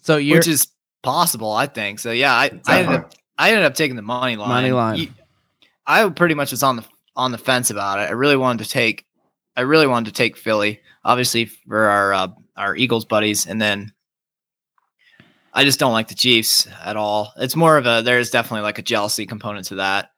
[0.01, 0.67] So you're which is
[1.03, 1.99] possible, I think.
[1.99, 4.49] So yeah, I I ended up I ended up taking the money line.
[4.49, 4.97] Money line.
[4.97, 5.09] You-
[5.85, 8.09] I pretty much was on the on the fence about it.
[8.09, 9.05] I really wanted to take
[9.55, 13.93] I really wanted to take Philly, obviously for our uh, our Eagles buddies, and then
[15.53, 17.33] I just don't like the Chiefs at all.
[17.37, 20.11] It's more of a there's definitely like a jealousy component to that.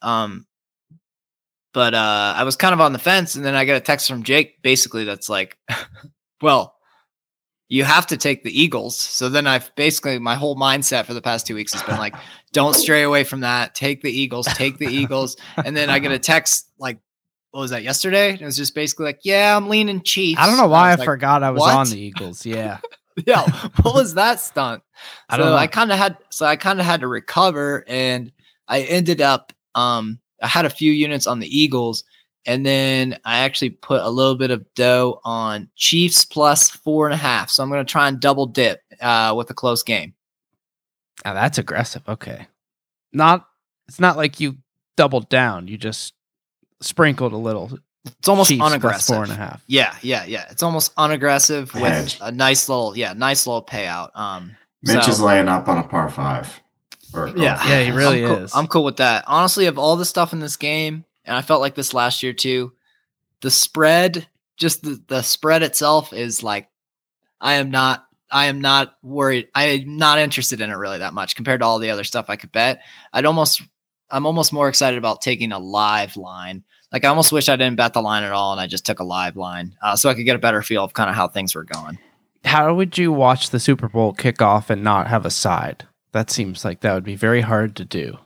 [0.00, 0.46] Um,
[1.76, 4.08] but uh, I was kind of on the fence, and then I get a text
[4.08, 5.58] from Jake, basically that's like,
[6.42, 6.72] well.
[7.68, 8.96] You have to take the Eagles.
[8.96, 12.14] So then I've basically my whole mindset for the past two weeks has been like,
[12.52, 13.74] don't stray away from that.
[13.74, 15.36] Take the Eagles, take the Eagles.
[15.64, 17.00] And then I get a text like,
[17.50, 18.30] what was that yesterday?
[18.30, 20.40] And it was just basically like, yeah, I'm leaning Chiefs.
[20.40, 22.46] I don't know why I, was like, forgot I was "What?" on the Eagles.
[22.46, 22.78] Yeah.
[23.26, 23.50] yeah,
[23.82, 24.84] what was that stunt?
[25.28, 25.56] I so don't know.
[25.56, 28.30] I kind of had so I kind of had to recover and
[28.68, 32.04] I ended up um I had a few units on the Eagles
[32.44, 37.14] and then I actually put a little bit of dough on Chiefs plus four and
[37.14, 37.50] a half.
[37.50, 40.14] So I'm gonna try and double dip uh with a close game.
[41.24, 42.02] Now that's aggressive.
[42.08, 42.46] Okay.
[43.12, 43.48] Not
[43.88, 44.56] it's not like you
[44.96, 45.68] doubled down.
[45.68, 46.14] You just
[46.80, 47.78] sprinkled a little.
[48.04, 49.14] It's almost Chiefs unaggressive.
[49.14, 49.62] Four and a half.
[49.66, 50.46] Yeah, yeah, yeah.
[50.50, 52.18] It's almost unaggressive with Hedge.
[52.20, 54.16] a nice little, yeah, nice little payout.
[54.16, 56.60] Um, Mitch so- is laying up on a par five.
[57.16, 57.60] Or Yeah.
[57.66, 58.54] Yeah, he really I'm cool, is.
[58.54, 59.24] I'm cool with that.
[59.26, 62.32] Honestly, of all the stuff in this game, and I felt like this last year
[62.32, 62.72] too,
[63.40, 64.26] the spread,
[64.56, 66.68] just the, the spread itself is like,
[67.40, 69.48] I am not, I am not worried.
[69.54, 72.26] I am not interested in it really that much compared to all the other stuff
[72.28, 72.82] I could bet.
[73.12, 73.62] I'd almost,
[74.10, 76.64] I'm almost more excited about taking a live line.
[76.92, 79.00] Like I almost wish I didn't bet the line at all and I just took
[79.00, 81.28] a live line uh, so I could get a better feel of kind of how
[81.28, 81.98] things were going.
[82.44, 85.84] How would you watch the Super Bowl kickoff and not have a side?
[86.12, 88.18] That seems like that would be very hard to do.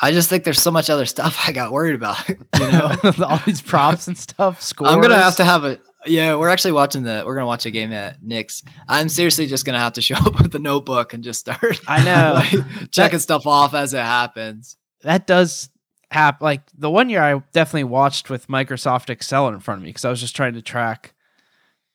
[0.00, 2.18] I just think there's so much other stuff I got worried about.
[2.58, 4.60] You know, all these props and stuff.
[4.60, 4.90] Scores.
[4.90, 6.34] I'm gonna have to have a yeah.
[6.34, 7.22] We're actually watching the.
[7.24, 8.62] We're gonna watch a game at Nick's.
[8.88, 11.80] I'm seriously just gonna have to show up with the notebook and just start.
[11.86, 12.34] I know.
[12.34, 14.76] like, checking stuff off as it happens.
[15.02, 15.70] that does
[16.10, 16.44] happen.
[16.44, 20.04] Like the one year, I definitely watched with Microsoft Excel in front of me because
[20.04, 21.14] I was just trying to track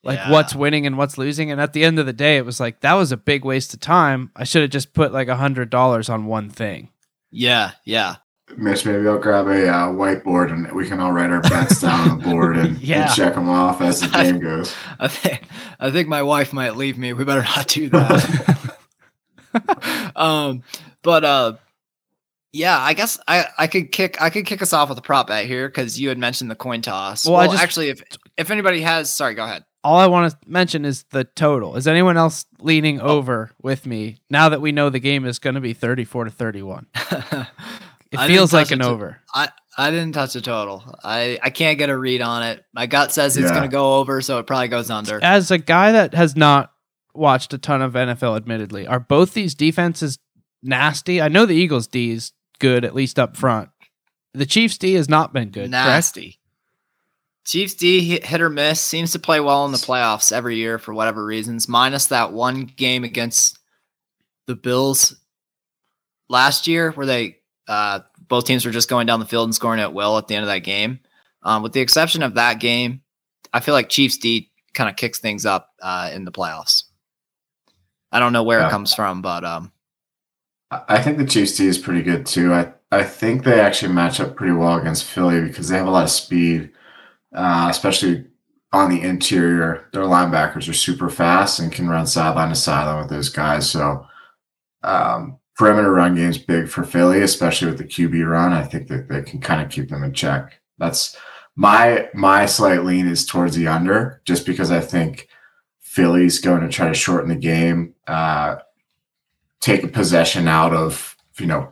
[0.04, 0.32] like Yeah.
[0.32, 1.50] what's winning and what's losing.
[1.52, 3.74] And at the end of the day, it was like that was a big waste
[3.74, 4.32] of time.
[4.36, 6.90] I should have just put like a hundred dollars on one thing.
[7.32, 8.18] Yeah, yeah.
[8.58, 12.10] Mitch, maybe I'll grab a uh, whiteboard and we can all write our bets down
[12.12, 13.06] on the board and, Yeah.
[13.08, 14.76] and check them off as the game goes.
[15.00, 15.44] I think
[15.80, 17.14] I think my wife might leave me.
[17.14, 18.78] We better not do that.
[20.16, 20.64] um,
[21.02, 21.54] but uh,
[22.52, 22.78] yeah.
[22.80, 25.46] I guess I I could kick I could kick us off with a prop bet
[25.46, 27.26] here because you had mentioned the coin toss.
[27.26, 28.04] Well, Well, I just- actually, if
[28.38, 29.64] if anybody has, sorry, go ahead.
[29.84, 31.76] All I want to mention is the total.
[31.76, 33.06] Is anyone else leaning oh.
[33.06, 36.32] over with me now that we know the game is going to be 34 to
[36.32, 36.88] 31?
[38.14, 39.20] It I feels like an it to- over.
[39.34, 40.84] I I didn't touch the total.
[41.04, 42.64] I I can't get a read on it.
[42.72, 43.56] My gut says it's Yeah.
[43.56, 45.20] going to go over, so it probably goes under.
[45.24, 46.72] As a guy that has not
[47.16, 50.20] watched a ton of NFL, admittedly, are both these defenses
[50.62, 51.24] nasty?
[51.24, 53.70] I know the Eagles D is good, at least up front.
[54.36, 55.72] The Chiefs D has not been good.
[55.72, 55.88] correct?
[55.88, 56.40] Nasty.
[57.46, 60.94] Chiefs D hit, or miss seems to play well in the playoffs every year for
[60.94, 61.68] whatever reasons.
[61.68, 63.60] Minus that one game against
[64.48, 65.16] the Bills
[66.30, 69.80] last year where they uh, both teams were just going down the field and scoring
[69.82, 71.00] at will at the end of that game.
[71.44, 73.02] Um, with the exception of that game,
[73.52, 76.84] I feel like Chiefs D kind of kicks things up uh, in the playoffs.
[78.12, 78.68] I don't know where Yeah.
[78.68, 79.72] it comes from, but um,
[80.72, 82.54] I I think the Chiefs D is pretty good too.
[82.54, 85.92] I, I think they actually match up pretty well against Philly because they have a
[85.92, 86.72] lot of speed,
[87.34, 88.26] uh, especially
[88.72, 89.88] on the interior.
[89.94, 93.70] Their linebackers are super fast and can run sideline to sideline with those guys.
[93.70, 94.06] So,
[94.84, 98.52] um, perimeter run game's big for Philly, especially with the QB run.
[98.52, 100.60] I think that they can kind of keep them in check.
[100.78, 101.16] That's
[101.56, 105.28] my my slight lean is towards the under, just because I think
[105.80, 107.94] Philly's going to try to shorten the game.
[108.08, 108.58] Uh,
[109.60, 111.72] take a possession out of you know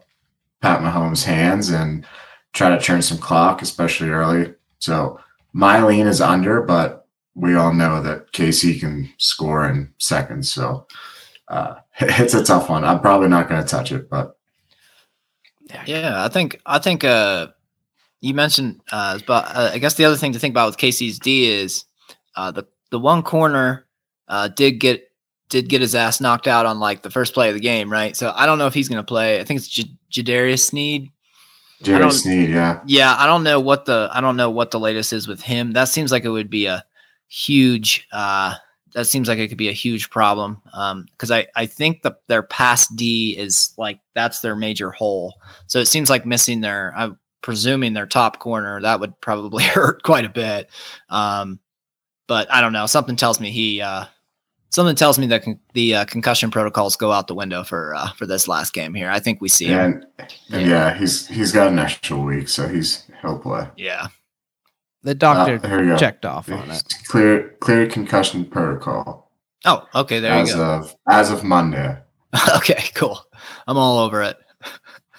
[0.61, 2.05] Pat Mahomes' hands and
[2.53, 4.53] try to turn some clock, especially early.
[4.77, 5.19] So
[5.53, 10.51] my lean is under, but we all know that KC can score in seconds.
[10.51, 10.87] So
[11.47, 12.83] uh, it's a tough one.
[12.83, 14.37] I'm probably not going to touch it, but
[15.85, 17.47] Yeah, I think I think uh
[18.19, 21.19] you mentioned uh but uh, I guess the other thing to think about with KC's
[21.19, 21.85] D is
[22.35, 23.87] uh the the one corner
[24.27, 25.11] uh did get
[25.49, 28.15] did get his ass knocked out on like the first play of the game, right?
[28.15, 29.39] So I don't know if he's going to play.
[29.39, 31.11] I think it's J- Jadarius Sneed.
[31.81, 32.81] Jerry Sneed, yeah.
[32.85, 35.73] Yeah, I don't know what the I don't know what the latest is with him.
[35.73, 36.85] That seems like it would be a
[37.27, 38.55] huge uh
[38.93, 40.61] that seems like it could be a huge problem.
[40.73, 45.35] Um because I I think the their pass D is like that's their major hole.
[45.67, 50.03] So it seems like missing their I'm presuming their top corner that would probably hurt
[50.03, 50.69] quite a bit.
[51.09, 51.59] Um
[52.27, 52.85] but I don't know.
[52.85, 54.05] Something tells me he uh
[54.71, 58.09] something tells me that con- the uh, concussion protocols go out the window for uh
[58.13, 59.09] for this last game here.
[59.09, 60.03] I think we see him.
[60.19, 63.67] And, and yeah, he's he's got an extra week, so he's he'll play.
[63.77, 64.07] Yeah.
[65.03, 65.97] The doctor Uh, here you go.
[65.97, 66.83] checked off on it.
[67.07, 69.31] Clear clear concussion protocol
[69.65, 70.63] Oh, okay, there you as go.
[70.63, 71.97] of as of Monday.
[72.57, 73.19] okay, cool.
[73.67, 74.37] I'm all over it.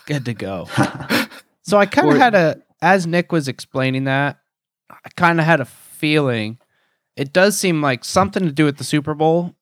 [0.07, 0.69] Good to go.
[1.65, 4.39] So I kind of had a, as Nick was explaining that,
[4.91, 6.59] I kind of had a feeling.
[7.17, 9.55] It does seem like something to do with the Super Bowl.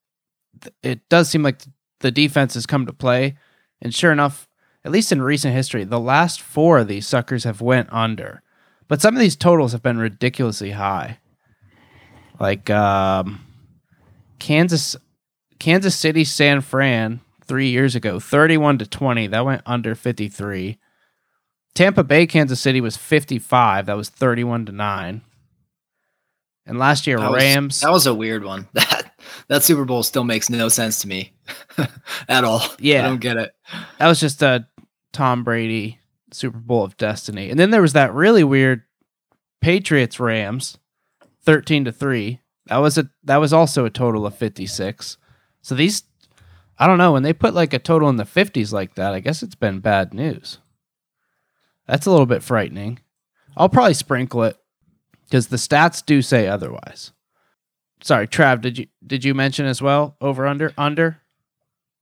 [0.82, 1.62] It does seem like
[2.00, 3.36] the defense has come to play,
[3.80, 4.48] and sure enough,
[4.84, 8.42] at least in recent history, the last four of these suckers have went under.
[8.88, 11.18] But some of these totals have been ridiculously high.
[12.38, 13.46] Like um,
[14.38, 14.96] Kansas,
[15.58, 19.26] Kansas City, San Fran three years ago, thirty-one to twenty.
[19.26, 20.78] That went under fifty-three.
[21.74, 23.86] Tampa Bay, Kansas City was 55.
[23.86, 25.22] That was 31 to 9.
[26.70, 27.80] And last year, That was- Rams.
[27.80, 28.68] that was a weird one.
[28.74, 29.12] That
[29.48, 31.32] that Super Bowl still makes no sense to me
[32.28, 32.62] at all.
[32.78, 33.00] Yeah.
[33.04, 33.52] I don't get it.
[33.98, 34.66] that was just a
[35.12, 35.98] Tom Brady
[36.32, 37.50] Super Bowl of destiny.
[37.50, 38.82] And then there was that really weird
[39.60, 40.78] Patriots Rams
[41.44, 42.40] 13 to 3.
[42.66, 45.16] That was a that was also a total of 56.
[45.62, 46.04] So these
[46.78, 49.20] I don't know, when they put like a total in the 50s like that, I
[49.20, 50.58] guess it's been bad news.
[51.86, 53.00] That's a little bit frightening.
[53.56, 54.56] I'll probably sprinkle it
[55.30, 57.12] cuz the stats do say otherwise.
[58.02, 61.20] Sorry, Trav, did you did you mention as well over under under?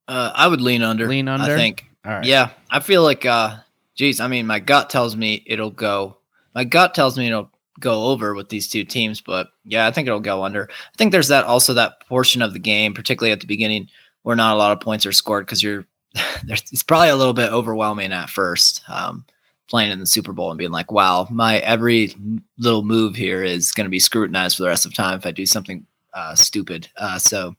[0.07, 1.07] Uh, I would lean under.
[1.07, 1.53] Lean under?
[1.53, 1.85] I think.
[2.05, 2.25] All right.
[2.25, 3.27] Yeah, I feel like.
[3.27, 3.59] uh
[3.99, 6.19] Geez, I mean, my gut tells me it'll go.
[6.55, 10.07] My gut tells me it'll go over with these two teams, but yeah, I think
[10.07, 10.71] it'll go under.
[10.71, 13.89] I think there's that also that portion of the game, particularly at the beginning,
[14.23, 15.85] where not a lot of points are scored because you're.
[16.15, 18.83] it's probably a little bit overwhelming at first.
[18.89, 19.25] Um,
[19.69, 22.15] playing in the Super Bowl and being like, wow, my every
[22.59, 25.31] little move here is going to be scrutinized for the rest of time if I
[25.31, 26.89] do something uh, stupid.
[26.97, 27.55] Uh, so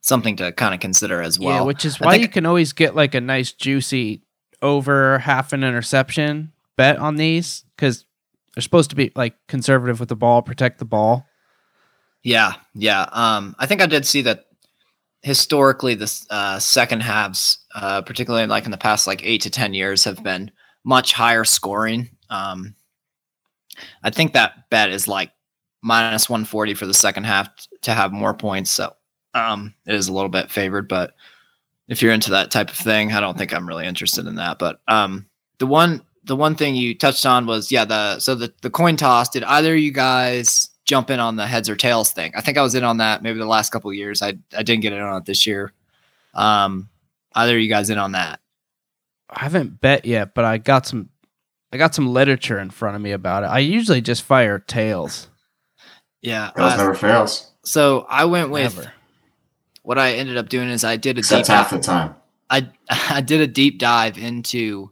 [0.00, 1.56] something to kind of consider as well.
[1.56, 4.22] yeah, which is I why think- you can always get like a nice juicy
[4.62, 8.04] over half an interception bet on these because
[8.54, 11.26] they're supposed to be like conservative with the ball, protect the ball.
[12.22, 13.06] Yeah, yeah.
[13.12, 14.46] Um, I think I did see that
[15.22, 19.74] historically the uh, second halves, uh, particularly like in the past like eight to ten
[19.74, 20.50] years, have been
[20.84, 22.10] much higher scoring.
[22.30, 22.74] Um,
[24.02, 25.30] I think that bet is like
[25.82, 27.48] minus one forty for the second half
[27.82, 28.70] to have more points.
[28.70, 28.94] So
[29.34, 31.14] um, it is a little bit favored, but
[31.88, 34.58] if you're into that type of thing, I don't think I'm really interested in that.
[34.58, 35.26] But um,
[35.58, 38.96] the one the one thing you touched on was yeah the so the the coin
[38.96, 39.28] toss.
[39.28, 42.32] Did either of you guys jump in on the heads or tails thing?
[42.34, 44.22] I think I was in on that maybe the last couple years.
[44.22, 45.72] I I didn't get in on it this year.
[46.34, 46.88] Um,
[47.34, 48.40] either of you guys in on that?
[49.34, 51.08] I haven't bet yet, but I got some
[51.72, 53.46] I got some literature in front of me about it.
[53.46, 55.28] I usually just fire tails.
[56.22, 56.50] Yeah.
[56.56, 57.50] Tails uh, never fails.
[57.64, 58.92] so I went with Never.
[59.82, 61.70] what I ended up doing is I did a deep half dive.
[61.70, 62.14] the time.
[62.50, 62.68] I
[63.10, 64.90] I did a deep dive into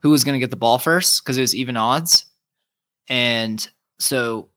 [0.00, 2.24] who was going to get the ball first because it was even odds,
[3.08, 4.48] and so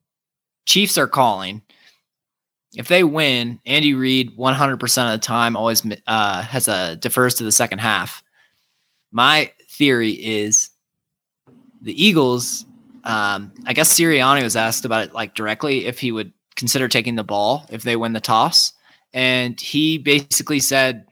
[0.66, 1.62] Chiefs are calling.
[2.76, 7.44] If they win, Andy Reid 100% of the time always uh, has a defers to
[7.44, 8.23] the second half.
[9.14, 10.72] My theory is
[11.82, 12.66] the Eagles.
[13.04, 17.16] Um, I guess Sirianni was asked about it like directly if he would consider taking
[17.16, 18.74] the ball if they win the toss,
[19.14, 21.06] and he basically said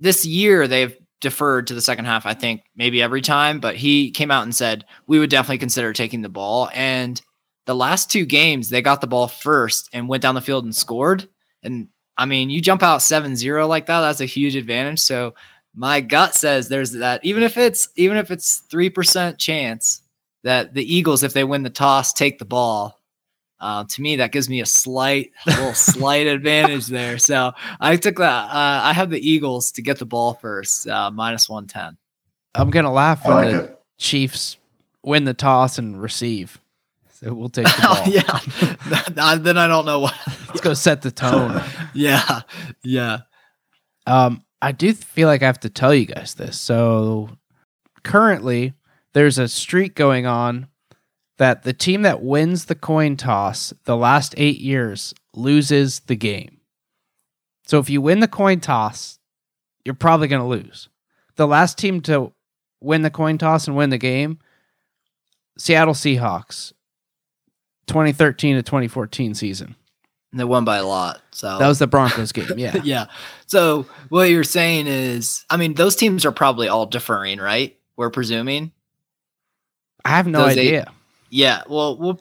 [0.00, 4.10] this year they've deferred to the second half, I think maybe every time, but he
[4.10, 6.68] came out and said we would definitely consider taking the ball.
[6.74, 7.22] And
[7.66, 10.74] the last two games, they got the ball first and went down the field and
[10.74, 11.28] scored.
[11.62, 14.98] And I mean, you jump out 7 0 like that, that's a huge advantage.
[14.98, 15.34] So
[15.74, 20.02] my gut says there's that, even if it's even if it's 3% chance
[20.42, 22.98] that the Eagles, if they win the toss, take the ball.
[23.60, 27.16] Uh, to me, that gives me a slight, little slight advantage there.
[27.16, 28.46] So I took that.
[28.50, 31.96] Uh, I have the Eagles to get the ball first, uh, minus one ten.
[32.54, 33.80] I'm gonna laugh when like the it.
[33.98, 34.56] Chiefs
[35.04, 36.60] win the toss and receive.
[37.12, 38.08] So we'll take the ball.
[38.08, 39.36] yeah.
[39.36, 40.14] then I don't know what.
[40.48, 41.62] Let's go set the tone.
[41.94, 42.40] Yeah,
[42.82, 43.18] yeah.
[44.08, 46.58] Um, I do feel like I have to tell you guys this.
[46.58, 47.30] So
[48.04, 48.74] currently,
[49.12, 50.68] there's a streak going on
[51.38, 56.60] that the team that wins the coin toss the last eight years loses the game.
[57.66, 59.18] So if you win the coin toss,
[59.84, 60.88] you're probably going to lose.
[61.34, 62.32] The last team to
[62.80, 64.38] win the coin toss and win the game,
[65.58, 66.72] Seattle Seahawks,
[67.88, 69.74] 2013 to 2014 season.
[70.32, 71.20] And they won by a lot.
[71.30, 72.58] So That was the Broncos game.
[72.58, 72.80] Yeah.
[72.84, 73.06] yeah.
[73.46, 77.76] So what you're saying is, I mean, those teams are probably all deferring, right?
[77.96, 78.72] We're presuming.
[80.04, 80.92] I have no Those eight- idea.
[81.30, 81.62] Yeah.
[81.68, 82.20] Well, we'll.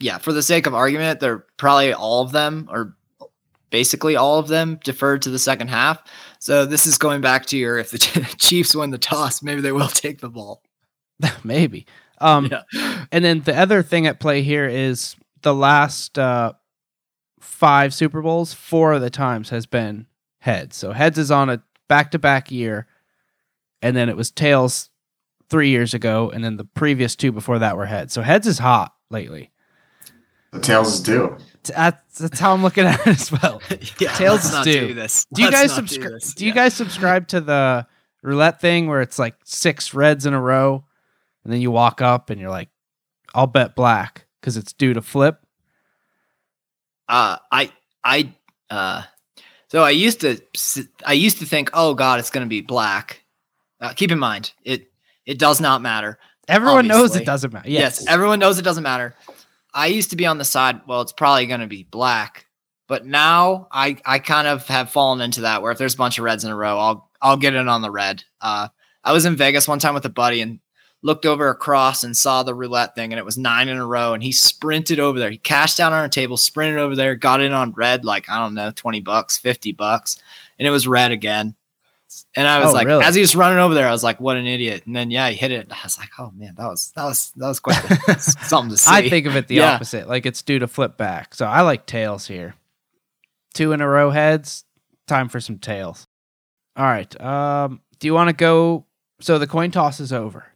[0.00, 0.18] Yeah.
[0.18, 2.96] For the sake of argument, they're probably all of them, or
[3.70, 6.02] basically all of them, deferred to the second half.
[6.40, 7.98] So this is going back to your if the
[8.38, 10.62] Chiefs win the toss, maybe they will take the ball.
[11.44, 11.86] Maybe.
[12.20, 13.04] Um, yeah.
[13.12, 16.52] And then the other thing at play here is the last uh,
[17.44, 20.06] five Super Bowls, four of the times has been
[20.38, 20.76] heads.
[20.76, 22.86] So heads is on a back to back year.
[23.82, 24.90] And then it was tails
[25.48, 26.30] three years ago.
[26.30, 28.12] And then the previous two before that were heads.
[28.14, 29.50] So heads is hot lately.
[30.52, 31.36] The tails is due.
[31.64, 33.60] That's, that's how I'm looking at it as well.
[33.98, 34.88] yeah Tails let's not do.
[34.88, 35.26] do this.
[35.32, 36.20] Do you Let's guys not do subscribe?
[36.36, 36.54] Do, you Yeah.
[36.54, 37.86] guys subscribe to the
[38.22, 40.84] roulette thing where it's like six reds in a row,
[41.42, 42.68] and then you walk up and you're like,
[43.34, 45.43] "I'll bet black" because it's due to flip.
[47.08, 47.70] Uh i
[48.02, 48.32] i
[48.70, 49.02] uh
[49.68, 50.38] so i used to
[51.06, 53.22] I used to think oh god it's going to be black
[53.80, 54.90] uh, keep in mind it
[55.26, 57.68] it does not matter Everyone knows it doesn't matter.
[57.70, 58.00] yes.
[58.00, 59.14] Yes, everyone knows it doesn't matter
[59.72, 62.46] i used to be on the side well it's probably going to be black
[62.88, 66.18] but now i i kind of have fallen into that where if there's a bunch
[66.18, 68.68] of reds in a row i'll i'll get in on the red uh
[69.02, 70.60] i was in vegas one time with a buddy and
[71.04, 74.14] looked over across and saw the roulette thing and it was nine in a row
[74.14, 77.40] and he sprinted over there he cashed down on a table sprinted over there got
[77.42, 80.16] in on red like i don't know 20 bucks 50 bucks
[80.58, 81.54] and it was red again
[82.34, 83.04] and i was Oh, like really?
[83.04, 85.28] as he was running over there i was like what an idiot and then yeah
[85.28, 87.74] he hit it i was like oh man that was that was that was quite
[88.18, 89.72] something to see I think of it the Yeah.
[89.74, 90.08] opposite.
[90.08, 91.34] Like it's due to flip back.
[91.34, 92.54] So I like tails here.
[93.52, 94.64] Two in a row heads.
[95.06, 96.06] Time for some tails.
[96.76, 97.20] All right.
[97.20, 98.86] Um, do you want to go?
[99.20, 100.46] So the coin toss is over.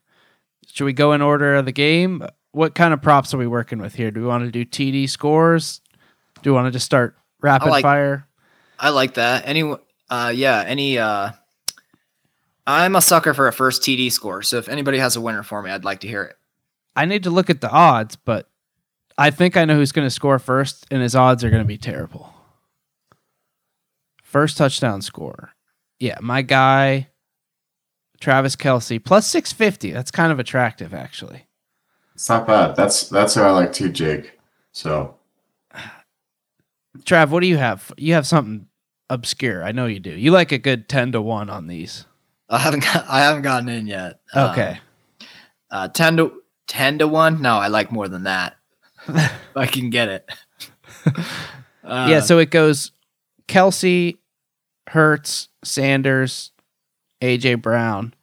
[0.73, 2.23] Should we go in order of the game?
[2.53, 4.11] What kind of props are we working with here?
[4.11, 5.81] Do we want to do TD scores?
[6.43, 8.27] Do we want to just start rapid like- fire?
[8.79, 9.43] I like that.
[9.47, 9.75] Any,
[10.09, 11.31] uh, yeah, any, uh,
[12.67, 14.43] I'm a sucker for a first TD score.
[14.43, 16.37] So if anybody has a winner for me, I'd like to hear it.
[16.95, 18.49] I need to look at the odds, but
[19.17, 21.67] I think I know who's going to score first, and his odds are going to
[21.67, 22.33] be terrible.
[24.23, 25.55] First touchdown score.
[25.99, 27.09] Yeah, my guy,
[28.21, 29.93] Travis Kelce, plus 650.
[29.93, 31.47] That's kind of attractive, actually.
[32.15, 32.75] It's not bad.
[32.77, 34.39] That's that's who I like too, Jake.
[34.73, 35.17] So
[37.01, 37.93] Trav, what do you have?
[37.97, 38.67] You have something
[39.09, 39.63] obscure.
[39.65, 40.11] I know you do.
[40.11, 42.07] You like a good 10 to 1 on these.
[42.51, 44.21] I haven't, got, I haven't gotten in yet.
[44.35, 44.81] Um, Okay.
[45.71, 47.41] uh, 10 to 10 to 1.
[47.41, 48.57] No, I like more than that.
[49.57, 50.29] I can get it.
[51.85, 52.91] Uh, yeah, so it goes
[53.47, 54.17] Kelce,
[54.89, 56.51] Hurts, Sanders,
[57.21, 58.15] AJ Brown.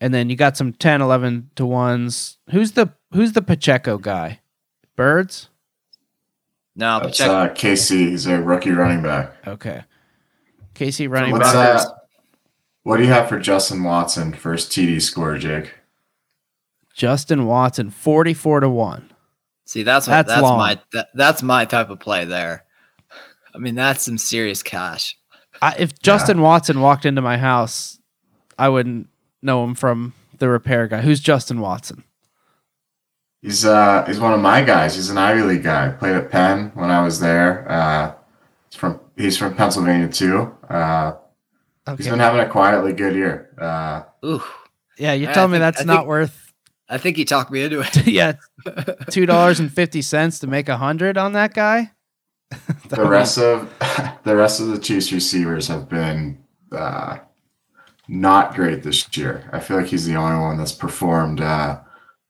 [0.00, 2.38] And then you got some 10, 11 to ones.
[2.50, 4.40] Who's the who's the Pacheco guy?
[4.96, 5.48] Birds?
[6.74, 7.32] no, that's Pacheco.
[7.32, 8.08] uh, KC.
[8.10, 9.34] He's a rookie running back.
[9.46, 9.84] Okay.
[10.74, 11.80] KC running What's back.
[11.80, 11.90] uh,
[12.82, 15.74] what do you have for Justin Watson first TD score, Jake?
[16.94, 19.12] Justin Watson, 44 to 1.
[19.64, 22.64] See, that's what, That's that's, my that, that's my type of play there.
[23.54, 25.16] I mean, that's some serious cash.
[25.62, 27.98] I, if Justin Watson walked into my house,
[28.58, 29.08] I wouldn't
[29.42, 31.00] know him from the repair guy.
[31.00, 32.04] Who's Justin Watson?
[33.40, 34.94] He's uh he's one of my guys.
[34.94, 35.88] He's an Ivy League guy.
[35.90, 37.68] Played at Penn when I was there.
[37.70, 38.14] Uh,
[38.70, 40.52] he's from he's from Pennsylvania too.
[40.68, 41.14] Uh,
[41.96, 43.50] he's been having a quietly good year.
[43.60, 44.42] Uh, Ooh,
[44.96, 46.52] Yeah, you're telling me think- that's I not think- worth
[46.88, 48.06] I think he talked me into it.
[48.06, 48.34] yeah,
[49.10, 51.92] two dollars and fifty cents to make a hundred on that guy.
[52.88, 53.72] the rest of
[54.24, 57.18] the rest of the Chiefs receivers have been uh,
[58.08, 59.48] not great this year.
[59.52, 61.80] I feel like he's the only one that's performed uh,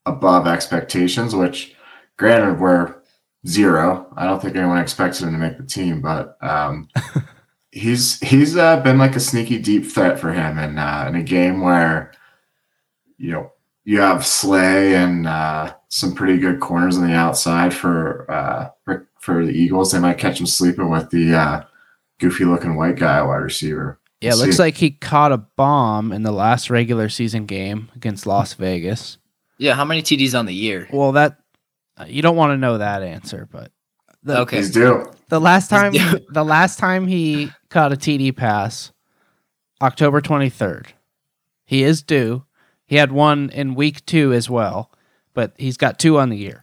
[0.07, 1.75] above expectations, which
[2.17, 3.03] granted were
[3.47, 4.13] zero.
[4.17, 6.89] I don't think anyone expected him to make the team, but um,
[7.71, 11.23] he's he's uh, been like a sneaky deep threat for him in uh, in a
[11.23, 12.13] game where
[13.17, 13.53] you know
[13.85, 18.69] you have Slay and uh, some pretty good corners on the outside for uh,
[19.23, 19.93] for, for the Eagles.
[19.93, 21.63] They might catch him sleeping with the uh,
[22.19, 23.99] goofy looking white guy wide receiver.
[24.21, 24.63] Yeah, it We'll looks see.
[24.63, 29.19] like he caught a bomb in the last regular season game against Las Vegas.
[29.59, 30.89] yeah, how many TDs on the year?
[30.93, 31.39] Well, that
[31.97, 33.73] uh, you don't want to know that answer, but
[34.23, 34.59] the, Okay.
[34.59, 35.11] he's due.
[35.29, 35.93] the last time
[36.31, 38.93] the last time he caught a TD pass,
[39.81, 40.93] October twenty third.
[41.65, 42.45] He is due.
[42.87, 44.93] He had one in week two as well,
[45.35, 46.62] but he's got two on the year.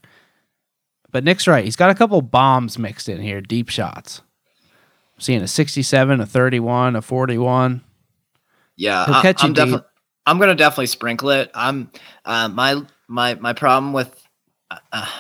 [1.12, 1.66] But Nick's right.
[1.66, 4.22] He's got a couple bombs mixed in here, deep shots.
[5.16, 7.82] I'm seeing a 67, a 31, a 41.
[8.76, 9.88] Yeah, He'll I, catch you am definitely.
[10.26, 11.52] I'm gonna definitely sprinkle it.
[11.54, 11.92] I'm
[12.24, 14.28] uh, my my my problem with.
[14.70, 14.78] Uh,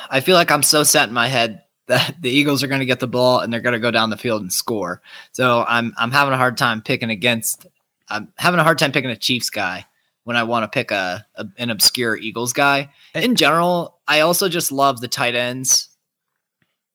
[0.09, 2.99] I feel like I'm so set in my head that the Eagles are gonna get
[2.99, 5.01] the ball and they're gonna go down the field and score.
[5.31, 7.65] So I'm I'm having a hard time picking against.
[8.07, 9.85] I'm having a hard time picking a Chiefs guy
[10.29, 12.91] when I want to pick a, a an obscure Eagles guy.
[13.15, 15.89] In general, I also just love the tight ends.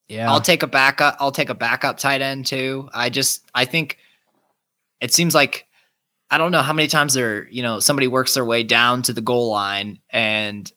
[0.07, 0.31] Yeah.
[0.31, 1.17] I'll take a backup.
[1.19, 2.87] I'll take a backup tight end too.
[2.93, 3.97] I just I think
[5.01, 5.67] it seems like
[6.31, 9.11] I don't know how many times they're you know somebody works their way down to
[9.11, 10.71] the goal line and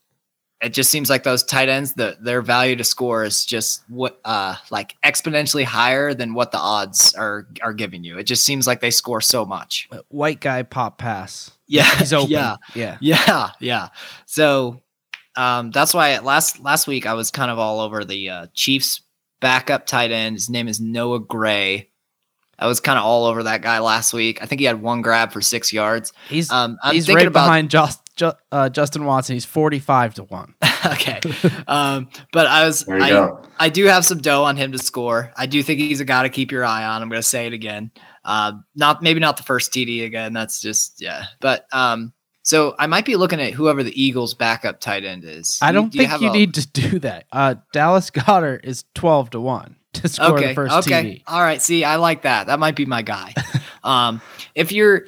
[0.61, 4.18] it just seems like those tight ends the their value to score is just what
[4.24, 8.18] uh like exponentially higher than what the odds are are giving you.
[8.18, 9.88] It just seems like they score so much.
[10.09, 11.52] White guy pop pass.
[11.68, 12.30] Yeah, He's open.
[12.30, 12.96] Yeah, Yeah.
[13.00, 13.88] yeah, yeah.
[14.26, 14.82] So
[15.36, 19.02] um, that's why last last week I was kind of all over the uh, Chiefs
[19.40, 20.36] backup tight end.
[20.36, 21.90] His name is Noah Gray.
[22.58, 24.42] I was kind of all over that guy last week.
[24.42, 26.12] I think he had one grab for six yards.
[26.28, 29.34] He's Um, I'm he's right about behind Just, Ju- uh, Justin Watson.
[29.34, 30.54] He's 45 to 1.
[30.86, 31.20] okay,
[31.68, 33.42] um, but I was I, go.
[33.60, 35.32] I do have some dough on him to score.
[35.36, 37.00] I do think he's a guy to keep your eye on.
[37.00, 37.92] I'm going to say it again.
[38.28, 40.34] Uh, not maybe not the first TD again.
[40.34, 41.24] That's just yeah.
[41.40, 42.12] But um,
[42.42, 45.58] so I might be looking at whoever the Eagles' backup tight end is.
[45.62, 47.24] I Do you- don't do you think have you a- need to do that.
[47.32, 51.04] Uh, Dallas Goedert is 12 to 1 to score okay, the first okay.
[51.04, 51.22] TD.
[51.26, 51.62] All right.
[51.62, 52.48] See, I like that.
[52.48, 53.32] That might be my guy.
[53.82, 54.20] um,
[54.54, 55.06] if you're,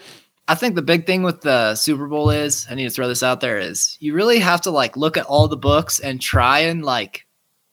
[0.49, 3.23] I think the big thing with the Super Bowl is, I need to throw this
[3.23, 6.61] out there, is you really have to like look at all the books and try
[6.61, 7.27] and like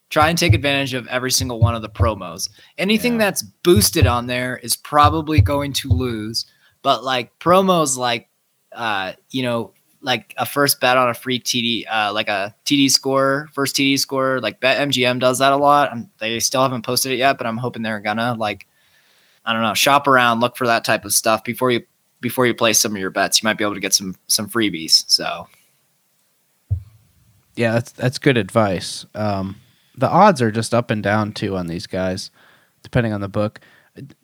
[0.09, 2.49] try and take advantage of every single one of the promos.
[2.77, 3.19] Anything Yeah.
[3.19, 6.45] that's boosted on there is probably going to lose,
[6.81, 8.29] but like promos like,
[8.71, 12.89] uh, you know, like a first bet on a free TD, uh, like a TD
[12.89, 15.91] score, first TD score, like bet MGM does that a lot.
[15.91, 18.67] And they still haven't posted it yet, but I'm hoping they're gonna like,
[19.43, 21.83] I don't know, shop around, look for that type of stuff before you
[22.21, 23.41] before you play some of your bets.
[23.41, 25.03] You might be able to get some some freebies.
[25.09, 25.47] So
[27.55, 29.05] Yeah, that's that's good advice.
[29.15, 29.55] Um,
[29.97, 32.31] the odds are just up and down too on these guys,
[32.83, 33.59] depending on the book.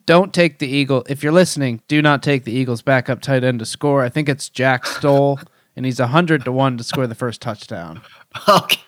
[0.05, 1.03] Don't take the Eagle.
[1.09, 4.03] If you're listening, do not take the Eagles' backup tight end to score.
[4.03, 5.39] I think it's Jack Stoll,
[5.75, 8.01] and he's hundred to one to score the first touchdown.
[8.47, 8.79] okay.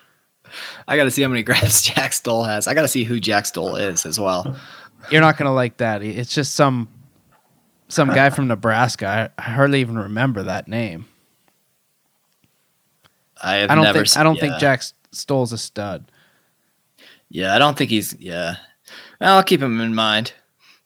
[0.86, 2.68] I got to see how many grabs Jack Stoll has.
[2.68, 4.56] I got to see who Jack Stoll is as well.
[5.10, 6.02] You're not gonna like that.
[6.02, 6.88] It's just some
[7.88, 9.30] some guy from Nebraska.
[9.38, 11.06] I, hardly even remember that name.
[13.42, 14.04] I have I don't never.
[14.04, 14.40] think I don't yeah.
[14.40, 14.82] think Jack
[15.12, 16.10] Stoll's a stud.
[17.28, 18.14] Yeah, I don't think he's.
[18.18, 18.56] Yeah,
[19.20, 20.32] I'll keep him in mind.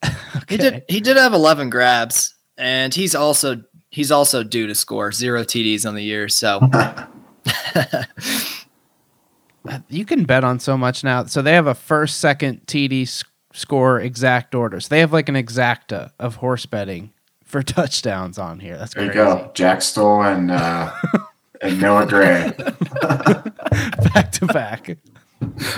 [0.49, 0.83] He did.
[0.89, 5.85] He did have 11 grabs, and he's also he's also due to score zero TDs
[5.87, 6.27] on the year.
[6.29, 6.59] So
[9.89, 11.25] You can bet on so much now.
[11.25, 13.23] So they have a first, second TD s-
[13.53, 14.79] score exact order.
[14.79, 17.13] So they have like an exacta of horse betting
[17.45, 18.77] for touchdowns on here.
[18.77, 19.19] That's There crazy.
[19.19, 19.51] you go.
[19.53, 20.91] Jack Stoll and uh,
[21.61, 22.51] and Noah Gray.
[24.13, 24.97] back to back.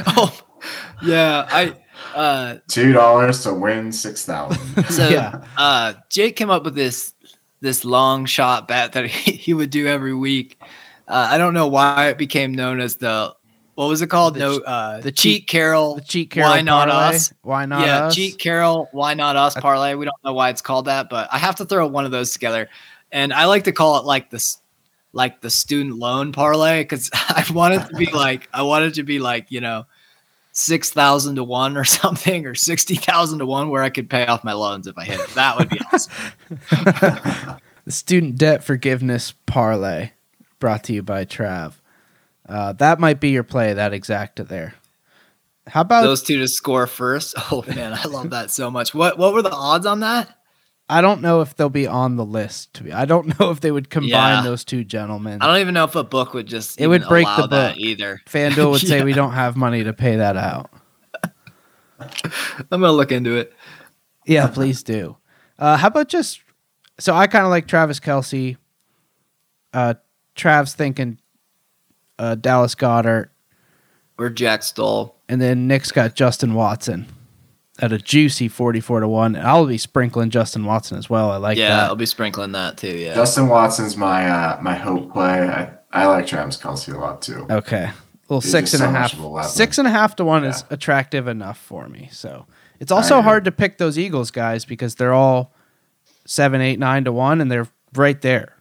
[0.08, 0.34] oh
[1.04, 1.76] yeah, I
[2.16, 4.86] uh Two dollars to win six thousand.
[4.90, 5.44] so Yeah.
[5.58, 7.14] uh Jake came up with this
[7.62, 10.62] this long shot bet that he, he would do every week.
[11.08, 13.34] Uh, I don't know why it became known as the
[13.76, 14.36] what was it called?
[14.36, 15.96] The no, uh, the the cheat cheat- Carol.
[15.96, 17.16] The cheat Carol Why not parlay.
[17.16, 17.34] us?
[17.42, 18.16] Why not yeah, us?
[18.16, 18.88] cheat Carol.
[18.92, 19.96] Why not us parlay?
[19.96, 22.32] We don't know why it's called that, but I have to throw one of those
[22.32, 22.70] together,
[23.12, 24.62] and I like to call it like this,
[25.12, 29.20] like the student loan parlay, because I wanted to be like I wanted to be
[29.20, 29.86] like you know.
[30.54, 34.26] Six thousand to one or something, or sixty thousand to one, where I could pay
[34.26, 35.30] off my loans if I hit it.
[35.30, 36.14] That would be awesome.
[37.86, 40.12] the student debt forgiveness parlay
[40.60, 41.74] brought to you by Trav.
[42.48, 44.76] Uh, that might be your play, that exacta there.
[45.68, 47.36] How about Those two to score first.
[47.52, 48.94] Oh man, I love that so much.
[48.94, 50.40] What what were the odds on that?
[50.90, 52.74] I don't know if they'll be on the list.
[52.76, 54.42] To be, I don't know if they would combine Yeah.
[54.42, 55.42] those two gentlemen.
[55.42, 57.78] I don't even know if a book would just It would break the book.
[57.78, 58.22] either.
[58.28, 60.70] FanDuel would say we don't have money to pay that out.
[62.00, 63.54] I'm gonna look into it.
[64.26, 65.18] Yeah, please do.
[65.58, 66.42] Uh, how about just
[67.00, 68.58] so I kind of like Travis Kelce.
[69.74, 69.96] Uh,
[70.36, 71.18] Trav's thinking
[72.20, 73.30] uh, Dallas Goedert,
[74.20, 75.16] Or Jack Stoll.
[75.30, 77.08] and then Nick's got Justin Watson
[77.80, 79.36] at a juicy forty-four to one.
[79.36, 81.32] And I'll be sprinkling Justin Watson as well.
[81.32, 81.84] I like yeah, that.
[81.86, 82.96] I'll be sprinkling that too.
[82.98, 83.16] Yeah.
[83.16, 85.24] Justin Watson's my uh, my hope play.
[85.50, 87.46] I, I like Travis Kelce a lot too.
[87.50, 87.90] Okay.
[88.30, 89.20] Well, He's six just and a so half.
[89.20, 89.50] a weapon.
[89.50, 92.10] Six and a half to one is attractive enough for me.
[92.12, 92.46] So
[92.80, 95.54] it's also hard to pick those Eagles guys because they're all
[96.26, 98.54] seven, eight, nine to one, and they're right there,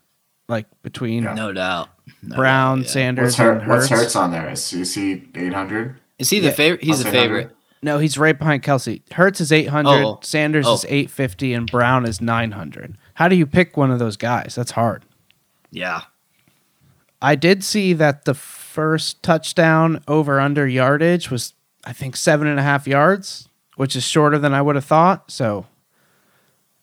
[0.48, 1.34] like between Yeah.
[1.34, 1.88] no doubt.
[2.22, 2.92] No Brown, doubt, yeah.
[2.92, 4.02] Sanders, What's, Hurt, and what's Hurts.
[4.02, 4.50] Hurts on there?
[4.50, 6.00] Is CC eight hundred?
[6.18, 6.54] Is he the Yeah.
[6.54, 6.82] favorite?
[6.82, 7.56] He's I'll the say favorite.
[7.82, 9.02] No, he's right behind Kelce.
[9.12, 10.04] Hurts is eight hundred.
[10.04, 10.20] Oh.
[10.22, 10.88] Sanders is Oh.
[10.88, 12.96] eight fifty, and Brown is nine hundred.
[13.14, 14.54] How do you pick one of those guys?
[14.54, 15.04] That's hard.
[15.70, 16.02] Yeah.
[17.20, 21.54] I did see that the first touchdown over under yardage was,
[21.84, 25.30] I think, seven and a half yards, which is shorter than I would have thought.
[25.30, 25.66] So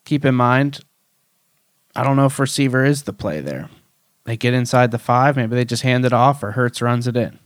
[0.05, 0.79] keep in mind,
[1.95, 3.69] I don't know if receiver is the play there.
[4.25, 7.17] They get inside the five, maybe they just hand it off, or Hurts runs it
[7.17, 7.39] in.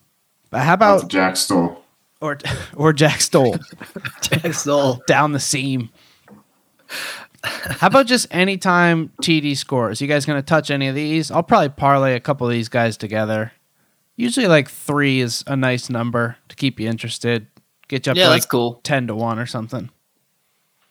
[0.49, 1.82] But how That's about Jack Stoll.
[2.23, 2.37] Or
[2.75, 3.57] or Jack Stoll
[4.21, 5.01] Jack Stoll.
[5.07, 5.89] down the seam?
[7.43, 9.99] How about just anytime TD scores?
[9.99, 11.29] You guys gonna touch any of these?
[11.31, 13.51] I'll probably parlay a couple of these guys together.
[14.15, 17.47] Usually, like three is a nice number to keep you interested.
[17.89, 18.79] Get you up Yeah, to that's like cool.
[18.83, 19.89] ten to one or something.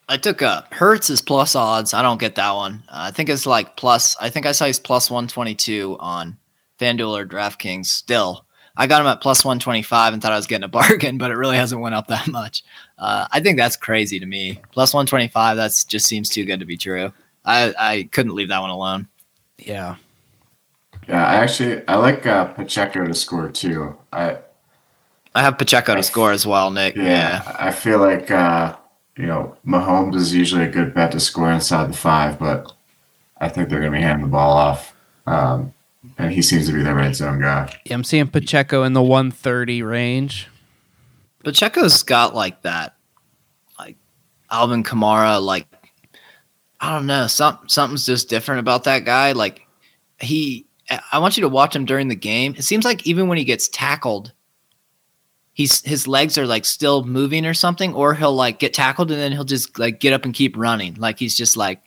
[0.08, 1.94] I took a Hurts is plus odds.
[1.94, 2.82] I don't get that one.
[2.88, 4.16] Uh, I think it's like plus.
[4.20, 6.36] I think I saw he's plus one twenty two on
[6.78, 7.86] FanDuel or DraftKings.
[7.86, 8.44] Still,
[8.76, 11.18] I got him at plus one twenty five and thought I was getting a bargain,
[11.18, 12.64] but it really hasn't went up that much.
[12.98, 14.60] Uh, I think that's crazy to me.
[14.74, 17.12] 125, that just seems too good to be true.
[17.44, 19.08] I I couldn't leave that one alone.
[19.58, 19.96] Yeah,
[21.08, 23.96] Yeah, I actually I like uh, Pacheco to score too.
[24.12, 24.38] I
[25.34, 26.94] I have Pacheco to score as well, Nick.
[26.96, 27.02] yeah,
[27.44, 27.56] Yeah.
[27.58, 28.76] I feel like uh,
[29.16, 32.72] you know Mahomes is usually a good bet to score inside the five, but
[33.38, 34.94] I think they're going to be handing the ball off,
[35.26, 35.72] um,
[36.18, 37.74] and he seems to be the red zone guy.
[37.84, 37.94] yeah.
[37.94, 40.48] I'm seeing Pacheco in the one thirty range.
[41.44, 42.94] Pacheco's got like that,
[43.78, 43.96] like
[44.50, 45.42] Alvin Kamara.
[45.42, 45.66] Like
[46.80, 49.32] I don't know, some something's just different about that guy.
[49.32, 49.66] Like
[50.20, 50.66] he,
[51.10, 52.54] I want you to watch him during the game.
[52.56, 54.32] It seems like even when he gets tackled,
[55.52, 59.20] he's his legs are like still moving or something, or he'll like get tackled and
[59.20, 60.94] then he'll just like get up and keep running.
[60.94, 61.80] Like he's just like.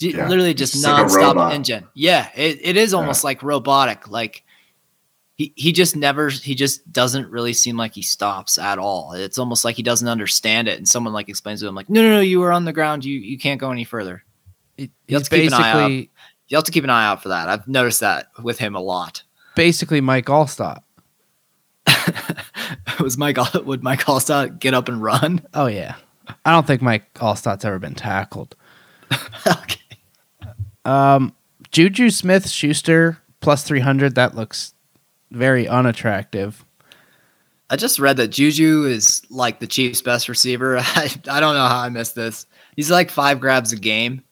[0.00, 1.52] Yeah, Literally just like nonstop robot.
[1.52, 1.86] engine.
[1.94, 4.08] Yeah, it, it is almost like robotic.
[4.08, 4.42] Like
[5.36, 9.12] he, he just never he just doesn't really seem like he stops at all.
[9.12, 10.76] It's almost like he doesn't understand it.
[10.78, 13.04] And someone like explains to him like, no, no, no, you were on the ground.
[13.04, 14.24] You you can't go any further.
[14.76, 15.90] He- You have to keep an eye out.
[15.90, 17.48] You have to keep an eye out for that.
[17.48, 19.22] I've noticed that with him a lot.
[19.56, 20.82] basically Mike Alstott.
[23.00, 25.44] Was Mike All- would Mike Alstott get up and run?
[25.54, 25.94] Oh yeah,
[26.44, 28.56] I don't think Mike Alstott's ever been tackled.
[29.46, 29.80] okay.
[30.84, 31.34] Um,
[31.70, 34.14] Juju Smith Schuster plus three hundred.
[34.14, 34.74] That looks
[35.30, 36.64] very unattractive.
[37.70, 40.78] I just read that Juju is like the Chiefs' best receiver.
[40.80, 42.46] I, I don't know how I missed this.
[42.76, 44.22] He's like five grabs a game.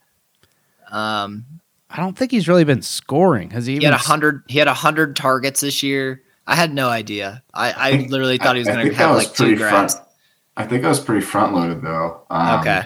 [0.91, 1.45] Um,
[1.91, 3.51] I don't think he's really been scoring.
[3.51, 3.93] Has he he even?
[3.93, 4.45] had a hundred.
[4.49, 6.23] He had a hundred targets this year.
[6.47, 7.43] I had no idea.
[7.53, 9.95] I, I literally thought he was going to have like two grabs.
[9.95, 10.09] front.
[10.57, 12.23] I think I was pretty front loaded though.
[12.31, 12.85] Um, okay.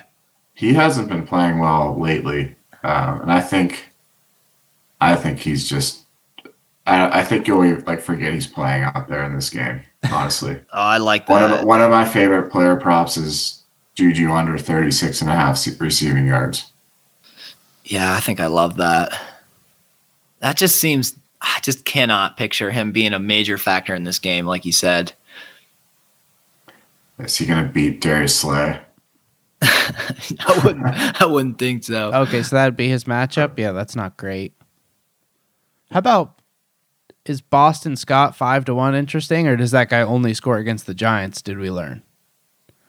[0.54, 2.55] he hasn't been playing well lately,
[2.86, 3.90] um, and I think,
[5.00, 6.04] I think he's just.
[6.86, 9.82] I, I think you'll like forget he's playing out there in this game.
[10.12, 13.64] Honestly, Oh, I like one of one of my favorite player props is
[13.96, 16.70] Juju under 36 and a half receiving yards.
[17.84, 19.20] Yeah, I think I love that.
[20.38, 21.16] That just seems.
[21.40, 25.12] I just cannot picture him being a major factor in this game, like you said.
[27.18, 28.80] Is he going to beat Darius Slay?
[29.62, 31.22] I wouldn't.
[31.22, 32.12] I wouldn't think so.
[32.12, 33.58] Okay, so that'd be his matchup.
[33.58, 34.52] Yeah, that's not great.
[35.90, 36.40] How about
[37.24, 40.94] is Boston Scott five to one interesting, or does that guy only score against the
[40.94, 41.42] Giants?
[41.42, 42.02] Did we learn?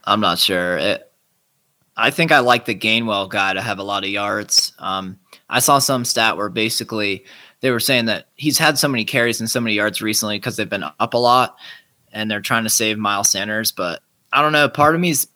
[0.03, 0.77] I'm not sure.
[0.77, 1.11] It,
[1.95, 4.73] I think I like the Gainwell guy to have a lot of yards.
[4.77, 7.25] Um, I saw some stat where basically
[7.61, 10.57] they were saying that he's had so many carries and so many yards recently because
[10.57, 11.57] they've been up a lot,
[12.11, 13.71] and they're trying to save Miles Sanders.
[13.71, 14.01] But
[14.31, 14.69] I don't know.
[14.69, 15.27] Part of me's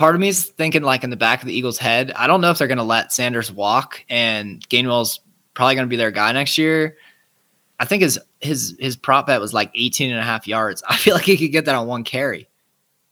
[0.00, 2.10] part of me is thinking like in the back of the Eagles' head.
[2.12, 5.20] I don't know if they're going to let Sanders walk, and Gainwell's
[5.52, 6.96] probably going to be their guy next year.
[7.78, 10.82] I think his his his prop bet was like 18 and a half yards.
[10.88, 12.48] I feel like he could get that on one carry.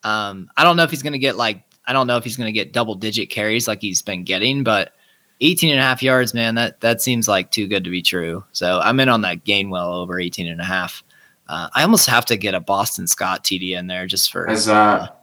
[0.03, 2.39] Um, I don't know if he's going to get like I don't know if he's
[2.39, 4.95] going to get double digit carries like he's been getting, but
[5.43, 8.43] 18 and a half yards, man, that that seems like too good to be true.
[8.53, 11.05] So I'm in on that Gainwell over 18 and a half.
[11.49, 14.49] Uh, I almost have to get a Boston Scott TD in there just for.
[14.49, 14.73] As uh,
[15.07, 15.18] how-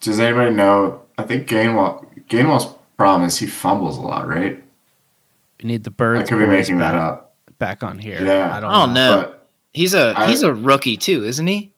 [0.00, 1.02] does anybody know?
[1.18, 4.62] I think Gainwell Gainwell's problem is he fumbles a lot, right?
[5.62, 6.16] We need the bird.
[6.16, 6.30] I birds.
[6.30, 7.34] could be boys making that up.
[7.58, 8.24] back on here.
[8.24, 8.54] Yeah.
[8.56, 8.92] I don't Oh know.
[8.92, 11.72] no, But he's a I- he's a rookie too, isn't he?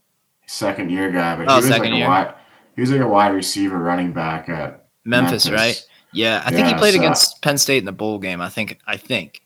[0.47, 2.07] second year guy, but Oh, he was second like year.
[2.07, 2.35] a wide,
[2.76, 5.83] he was like a wide receiver running back at Memphis, right?
[6.12, 8.41] Yeah, I think he played so- against Penn State in the bowl game.
[8.41, 8.78] I think.
[8.87, 9.41] I think.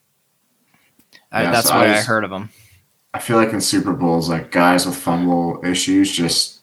[1.31, 2.51] I, Yeah, that's so I where I, just- heard of him.
[3.15, 6.56] I feel like in Super Bowls, like guys with fumble issues just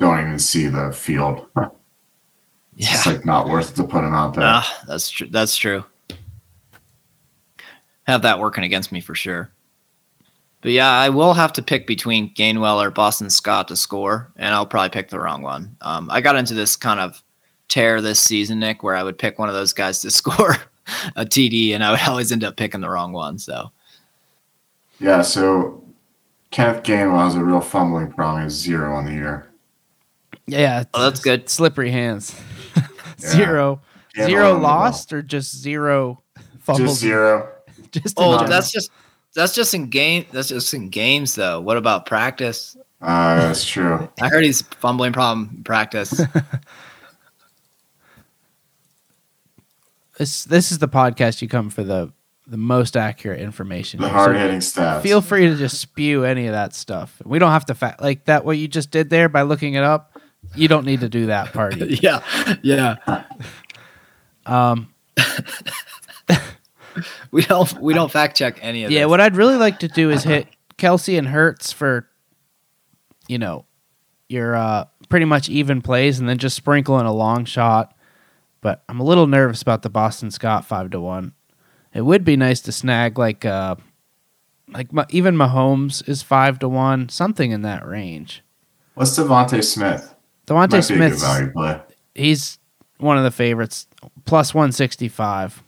[0.00, 1.46] don't even see the field.
[1.54, 1.68] Yeah,
[2.94, 4.44] It's like not worth it to put him out there.
[4.44, 5.28] Ah, that's true.
[5.30, 5.84] That's true.
[8.04, 9.52] Have that working against me for sure.
[10.62, 14.54] But yeah, I will have to pick between Gainwell or Boston Scott to score, and
[14.54, 15.76] I'll probably pick the wrong one.
[15.80, 17.22] Um, I got into this kind of
[17.68, 20.56] tear this season, Nick, where I would pick one of those guys to score
[21.16, 23.38] a TD, and I would always end up picking the wrong one.
[23.38, 23.70] So
[24.98, 25.84] Yeah, so
[26.50, 28.44] Kenneth Gainwell has a real fumbling problem.
[28.44, 29.49] He's zero on the year.
[30.50, 31.48] Yeah, Oh, that's good.
[31.48, 32.34] Slippery hands.
[33.18, 33.80] zero,
[34.16, 36.22] Yeah, zero lost, or just zero
[36.60, 36.88] fumbles.
[36.90, 37.48] Just zero.
[37.92, 38.48] Just in oh, general?
[38.48, 38.90] that's just
[39.34, 40.26] that's just in game.
[40.32, 41.60] That's just in games, though.
[41.60, 42.76] What about practice?
[43.00, 44.08] Uh, that's true.
[44.20, 46.10] I heard he's fumbling problem in practice.
[50.18, 50.44] this.
[50.44, 52.12] This is the podcast you come for the
[52.50, 54.00] the most accurate information.
[54.00, 54.14] The here.
[54.14, 55.02] hard So hitting stats.
[55.02, 57.22] Feel free to just spew any of that stuff.
[57.24, 58.44] We don't have to fact like that.
[58.44, 60.19] What you just did there by looking it up,
[60.54, 61.98] you don't need to do that party.
[62.02, 62.22] yeah,
[62.62, 63.24] yeah.
[64.46, 64.92] Um,
[67.30, 69.08] We don't we don't fact check any of yeah, this.
[69.08, 70.48] what I'd really like to do is hit
[70.78, 72.08] Kelce and Hurts for,
[73.28, 73.66] you know,
[74.28, 77.94] your uh, pretty much even plays, and then just sprinkle in a long shot.
[78.60, 81.32] But I'm a little nervous about the Boston Scott five to one.
[81.94, 83.76] It would be nice to snag like uh,
[84.68, 88.42] like Ma- even Mahomes is five to one, something in that range.
[88.94, 90.14] What's DeVonta Smith?
[90.50, 91.80] DeVonta Might be a good value play.
[92.14, 92.58] he's
[92.98, 93.86] one of the favorites,
[94.26, 95.62] plus one sixty five.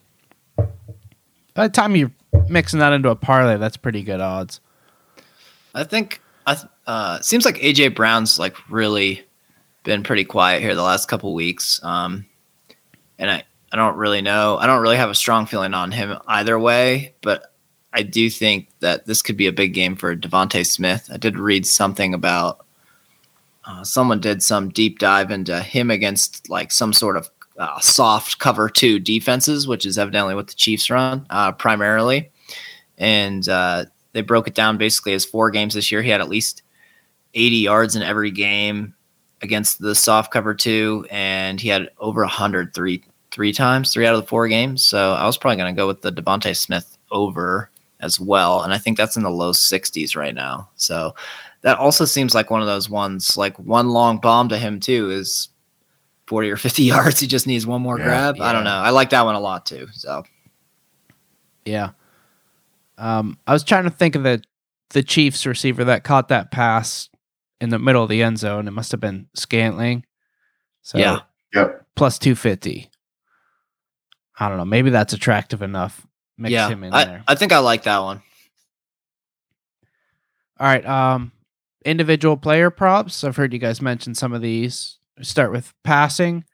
[1.54, 2.10] By the time you're
[2.48, 4.60] mixing that into a parlay, that's pretty good odds.
[5.74, 9.22] I think I th- uh seems like AJ Brown's like really
[9.84, 11.80] been pretty quiet here the last couple weeks.
[11.82, 12.26] Um
[13.18, 14.58] and I I don't really know.
[14.58, 17.52] I don't really have a strong feeling on him either way, but
[17.92, 21.08] I do think that this could be a big game for DeVonta Smith.
[21.12, 22.66] I did read something about
[23.64, 28.38] uh, someone did some deep dive into him against like some sort of uh, soft
[28.38, 32.30] cover two defenses, which is evidently what the Chiefs run uh, primarily.
[32.98, 36.02] And uh, they broke it down basically as four games this year.
[36.02, 36.62] He had at least
[37.34, 38.94] 80 yards in every game
[39.42, 44.14] against the soft cover two, and he had over 100 three three times, three out
[44.14, 44.82] of the four games.
[44.82, 48.72] So I was probably going to go with the DeVonta Smith over as well, and
[48.74, 50.68] I think that's in the low 60s right now.
[50.76, 51.14] So
[51.62, 53.36] that also seems like one of those ones.
[53.36, 55.48] Like one long bomb to him too is
[56.26, 57.20] 40 or 50 yards.
[57.20, 58.40] He just needs one more Yeah, grab.
[58.40, 58.70] I don't know.
[58.70, 59.88] I like that one a lot too.
[59.92, 60.24] So
[61.64, 61.90] Yeah.
[62.98, 64.42] Um, I was trying to think of the
[64.90, 67.08] the Chiefs receiver that caught that pass
[67.60, 68.68] in the middle of the end zone.
[68.68, 70.04] It must have been Scantling.
[70.82, 71.20] So Yeah.
[71.54, 71.86] Yep.
[71.96, 72.90] plus two fifty.
[74.38, 74.64] I don't know.
[74.64, 76.06] Maybe that's attractive enough.
[76.38, 77.24] Mix yeah, him in I, there.
[77.28, 78.22] I think I like that one.
[80.58, 80.84] All right.
[80.84, 81.30] Um,
[81.84, 83.24] individual player props.
[83.24, 84.98] I've heard you guys mention some of these.
[85.20, 86.44] Start with passing.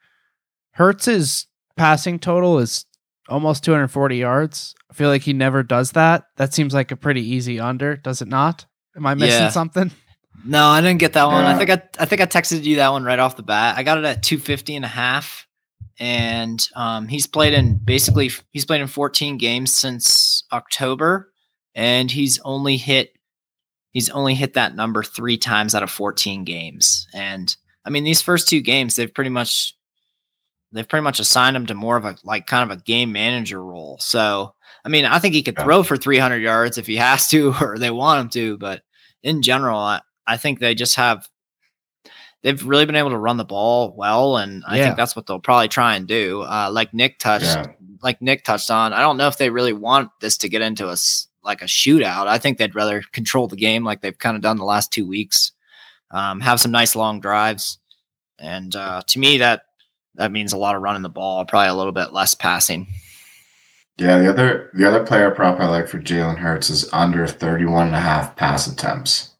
[0.72, 2.84] Hurts's passing total is
[3.28, 4.74] almost 240 yards.
[4.90, 6.24] I feel like he never does that.
[6.36, 8.66] That seems like a pretty easy under, does it not?
[8.96, 9.48] Am I missing Yeah.
[9.50, 9.90] something?
[10.44, 11.44] No, I didn't get that one.
[11.44, 13.76] I think I I think I texted you that one right off the bat.
[13.76, 15.48] I got it at 250 and a half.
[15.98, 21.32] And um, he's played in basically he's played in 14 games since October
[21.74, 23.17] and he's only hit
[23.92, 27.06] he's only hit that number 3 times out of 14 games.
[27.14, 29.74] And I mean these first two games they've pretty much
[30.72, 33.64] they've pretty much assigned him to more of a like kind of a game manager
[33.64, 33.96] role.
[34.00, 35.64] So, I mean, I think he could Yeah.
[35.64, 38.82] throw for 300 yards if he has to or they want him to, but
[39.22, 41.26] in general, I, I think they just have
[42.42, 44.84] they've really been able to run the ball well, and I Yeah.
[44.84, 46.42] think that's what they'll probably try and do.
[46.42, 47.66] Uh, like Nick touched, Yeah.
[48.02, 48.92] like Nick touched on.
[48.92, 51.66] I don't know if they really want this to get into a s- like a
[51.66, 52.28] shootout.
[52.28, 55.06] I think they'd rather control the game like they've kind of done the last two
[55.06, 55.50] weeks.
[56.12, 57.78] Um, have some nice long drives,
[58.38, 59.62] and uh, to me that
[60.14, 62.86] that means a lot of running the ball, probably a little bit less passing.
[63.98, 67.88] Yeah, the other the other player prop I like for Jalen Hurts is under 31
[67.88, 69.34] and a half pass attempts.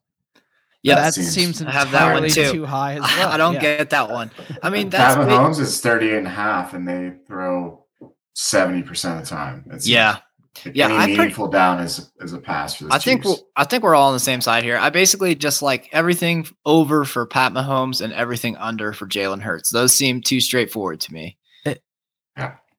[0.83, 2.53] Yeah, that seems- seems I have that one too.
[2.53, 3.29] too high as well.
[3.29, 3.61] I don't yeah.
[3.61, 4.31] get that one.
[4.63, 7.85] I mean, that's Pat big- Mahomes is 38 and a half, and they throw
[8.37, 9.65] 70% of the time.
[9.73, 10.19] It's yeah.
[10.73, 13.37] Yeah, Any I pretty- meaningful down as as a pass for the I think we're,
[13.57, 14.77] I think we're all on the same side here.
[14.77, 19.71] I basically just like everything over for Pat Mahomes and everything under for Jalen Hurts.
[19.71, 21.37] Those seem too straightforward to me.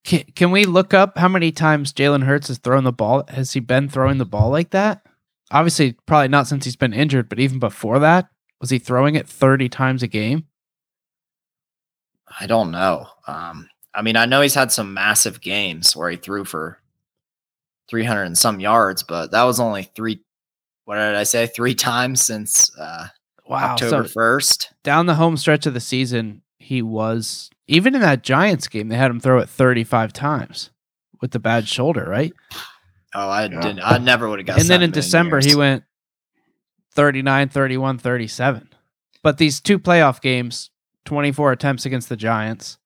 [0.05, 3.25] Can, can we look up how many times Jalen Hurts has thrown the ball?
[3.27, 5.05] Has he been throwing the ball like that?
[5.51, 8.29] Obviously, probably not since he's been injured, but even before that,
[8.61, 10.45] was he throwing it 30 times a game?
[12.39, 13.07] I don't know.
[13.27, 16.79] Um, I mean, I know he's had some massive games where he threw for
[17.89, 20.21] 300 and some yards, but that was only three.
[20.85, 21.47] What did I say?
[21.47, 23.07] Three times since uh,
[23.47, 23.73] Wow.
[23.73, 24.67] October so 1st.
[24.83, 28.95] down the home stretch of the season, he was, even in that Giants game, they
[28.95, 30.69] had him throw it 35 times
[31.21, 32.31] with the bad shoulder, right?
[33.15, 33.59] Oh, I Yeah.
[33.61, 33.79] didn't.
[33.83, 34.59] I never would have guessed.
[34.59, 35.83] and then that in a million December, he went
[36.93, 38.69] 39, 31, 37.
[39.23, 40.69] But these two playoff games,
[41.05, 42.77] 24 attempts against the Giants,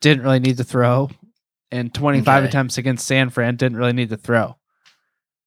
[0.00, 1.10] didn't really need to throw.
[1.72, 2.48] And 25 Okay.
[2.48, 4.56] attempts against San Fran didn't really need to throw.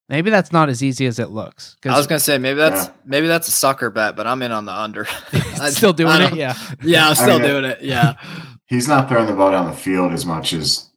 [0.10, 1.76] Maybe that's not as easy as it looks.
[1.86, 2.94] I was gonna say maybe that's Yeah.
[3.06, 5.06] maybe that's a sucker bet, but I'm in on the under.
[5.60, 6.36] I'm still doing it.
[6.36, 6.56] Yeah.
[6.82, 7.82] Yeah, I'm I still mean, doing it.
[7.82, 8.14] Yeah.
[8.66, 10.90] He's not throwing the ball down the field as much as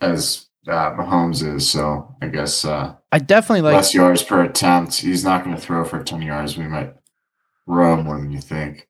[0.00, 1.68] as uh, Mahomes is.
[1.68, 4.96] So I guess uh, I definitely like less yards per attempt.
[4.96, 6.56] He's not going to throw for 10 yards.
[6.58, 6.94] We might
[7.66, 8.88] row more than you think.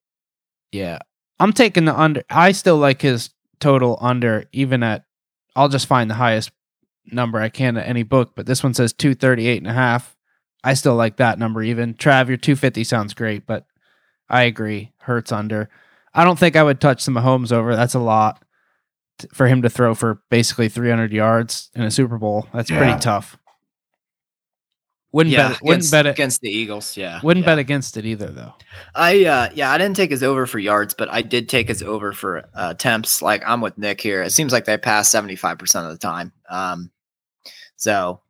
[0.72, 0.98] Yeah.
[1.40, 2.22] I'm taking the under.
[2.30, 3.30] I still like his
[3.60, 5.04] total under, even at,
[5.58, 6.50] I'll just find the highest
[7.10, 10.16] number I can at any book, but this one says 238 and a half.
[10.62, 11.94] I still like that number even.
[11.94, 13.66] Trav, your 250 sounds great, but
[14.28, 14.92] I agree.
[15.00, 15.68] Hurts under.
[16.14, 17.74] I don't think I would touch the Mahomes over.
[17.74, 18.44] That's a lot
[19.32, 22.46] for him to throw for basically 300 yards in a Super Bowl.
[22.52, 22.78] That's Yeah.
[22.78, 23.36] pretty tough.
[25.12, 25.62] Wouldn't yeah, bet.
[25.62, 26.10] Wouldn't against, bet it.
[26.10, 26.96] against the Eagles.
[26.96, 27.52] Yeah, Wouldn't yeah.
[27.52, 28.52] bet against it either, though.
[28.94, 31.82] I uh yeah, I didn't take his over for yards, but I did take his
[31.82, 33.22] over for uh, attempts.
[33.22, 34.22] Like I'm with Nick here.
[34.22, 36.32] It seems like they pass 75 percent of the time.
[36.50, 36.90] Um,
[37.76, 38.20] so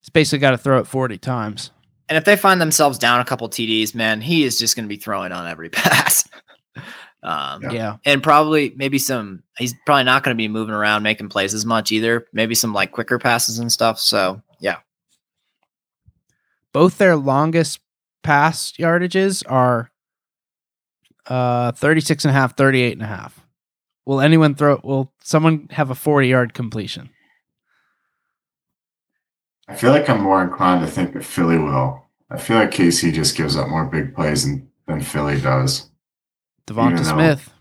[0.00, 1.70] it's basically got to throw it 40 times.
[2.08, 4.88] and if they find themselves down a couple TDs, man, he is just going to
[4.94, 6.28] be throwing on every pass.
[7.22, 7.72] um, Yeah.
[7.72, 7.96] yeah.
[8.04, 9.42] and probably maybe some.
[9.58, 12.26] He's probably not going to be moving around making plays as much either.
[12.32, 13.98] Maybe some like quicker passes and stuff.
[13.98, 14.76] So yeah,
[16.76, 17.80] both their longest
[18.22, 19.90] pass yardages are
[21.24, 23.46] uh 36 and a half 38 and a half
[24.04, 27.08] will anyone throw will someone have a 40 yard completion
[29.68, 32.04] I feel like I'm more inclined to think that Philly will.
[32.30, 35.90] I feel like KC just gives up more big plays than, than Philly does.
[36.68, 37.52] devonta Even though- smith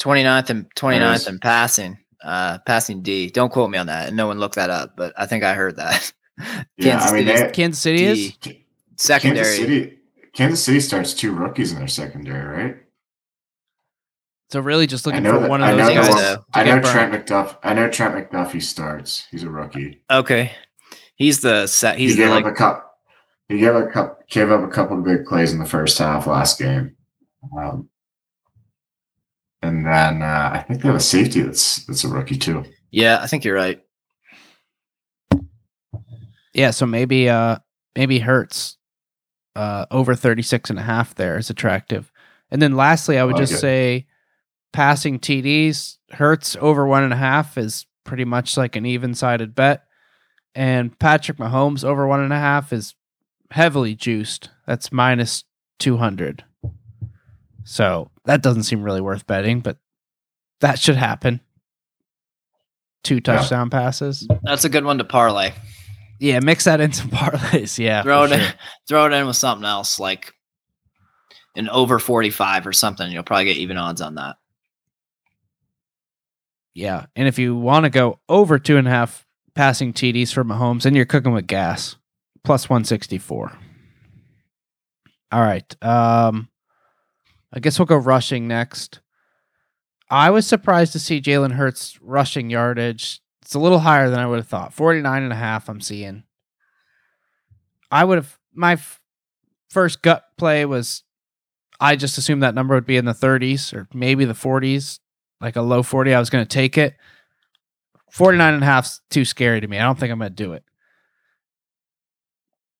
[0.00, 1.98] 29th and 29th is- and passing.
[2.24, 3.28] Uh, passing D.
[3.30, 4.08] Don't quote me on that.
[4.08, 6.12] And no one looked that up, but I think I heard that.
[6.76, 8.30] Yeah, I mean, they- kansas city is D.
[8.40, 8.62] Kansas
[8.96, 9.56] secondary.
[9.56, 9.98] City,
[10.32, 12.76] Kansas City starts two rookies in their secondary, right?
[14.50, 16.12] so really just looking I know for that, one I of know, those guys that
[16.12, 16.30] guys so.
[16.34, 16.92] one- to I get know burned.
[17.12, 17.56] Trent McDuff.
[17.62, 19.26] I know Trent McDuffie starts.
[19.30, 20.02] He's a rookie.
[20.10, 20.52] Okay,
[21.14, 21.98] he's the set.
[21.98, 22.86] He's he the, gave like up a cup.
[23.48, 24.28] He gave a cup.
[24.28, 26.96] Gave up a couple of big plays in the first half last game.
[27.56, 27.88] Um,
[29.62, 32.64] and then uh, I think they have a safety that's that's a rookie too.
[32.90, 33.18] yeah.
[33.22, 33.80] I think you're right.
[36.54, 37.56] Yeah so maybe uh
[37.96, 38.76] maybe hurts
[39.56, 42.10] uh over 36 and a half there is attractive.
[42.50, 43.58] And then lastly i would Like just it.
[43.58, 44.06] say
[44.72, 49.54] passing td's hurts over one and a half is pretty much like an even sided
[49.54, 49.84] bet.
[50.54, 52.94] And patrick mahomes over one and a half is
[53.52, 54.50] heavily juiced.
[54.66, 55.44] That's minus
[55.80, 56.44] 200
[57.64, 59.76] so that doesn't seem really worth betting but
[60.60, 61.40] that should happen.
[63.02, 64.28] Two touchdown passes.
[64.42, 65.52] That's a good one to parlay.
[66.20, 68.52] Yeah mix that into parlays yeah Throw it, in,
[68.88, 70.34] throw it in with something else like
[71.56, 73.10] an over 45 or something.
[73.10, 74.36] You'll probably get even odds on that.
[76.74, 77.06] Yeah.
[77.16, 80.82] And if you want to go over two and a half passing TDs for Mahomes,
[80.82, 81.96] then you're cooking with gas.
[82.44, 83.52] Plus 164.
[85.32, 85.84] All right.
[85.84, 86.48] Um,
[87.52, 89.00] I guess we'll go rushing next.
[90.08, 93.20] I was surprised to see Jalen Hurts rushing yardage
[93.50, 94.72] It's a little higher than I would have thought.
[94.72, 96.22] 49 and a half I'm seeing.
[97.90, 99.00] I would have my f-
[99.70, 101.02] first gut play was
[101.80, 105.00] I just assumed that number would be in the 30s or maybe the 40s,
[105.40, 106.14] like a low 40.
[106.14, 106.94] I was going to take it.
[108.12, 109.80] 49 and a half's too scary to me.
[109.80, 110.62] I don't think I'm going to do it.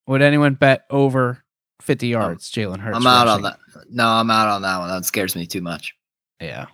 [0.07, 1.43] Would anyone bet over
[1.81, 2.95] 50 yards, Jalen Hurts?
[2.95, 3.57] I'm out on that.
[3.89, 4.87] No, I'm out on that one.
[4.87, 5.95] That scares me too much.
[6.39, 6.67] Yeah.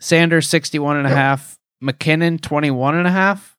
[0.00, 1.16] Sanders 61 and a Yep.
[1.16, 3.56] half, McKinnon 21 and a half,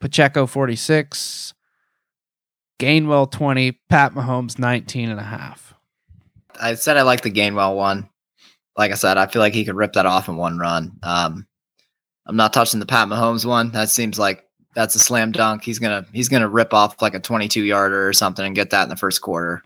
[0.00, 1.54] Pacheco 46,
[2.80, 5.74] Gainwell 20, Pat Mahomes 19 and a half.
[6.60, 8.08] I said I like the Gainwell one.
[8.76, 10.98] Like I said, I feel like he could rip that off in one run.
[11.02, 11.46] Um,
[12.26, 13.70] I'm not touching the Pat Mahomes one.
[13.70, 14.44] That seems like
[14.74, 15.62] that's a slam dunk.
[15.62, 18.84] He's gonna he's gonna rip off like a 22 yarder or something and get that
[18.84, 19.62] in the first quarter.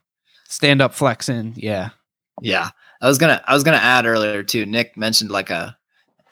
[0.48, 1.54] Stand up flexing.
[1.56, 1.90] Yeah.
[2.42, 4.66] Yeah, I was gonna I was gonna add earlier too.
[4.66, 5.76] Nick mentioned like a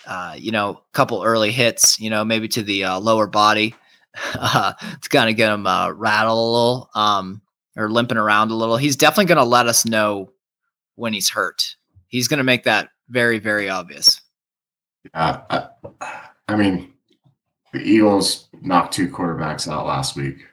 [0.06, 1.98] uh, you know a couple early hits.
[2.00, 3.74] You know maybe to the uh, lower body
[4.34, 7.42] uh, to kind of get him uh, rattle a little um,
[7.76, 8.76] or limping around a little.
[8.76, 10.30] He's definitely gonna let us know
[10.96, 11.76] when he's hurt.
[12.08, 14.20] He's gonna make that very very obvious.
[15.12, 15.68] I,
[16.48, 16.92] I mean,
[17.72, 20.46] the Eagles knocked two quarterbacks out last week.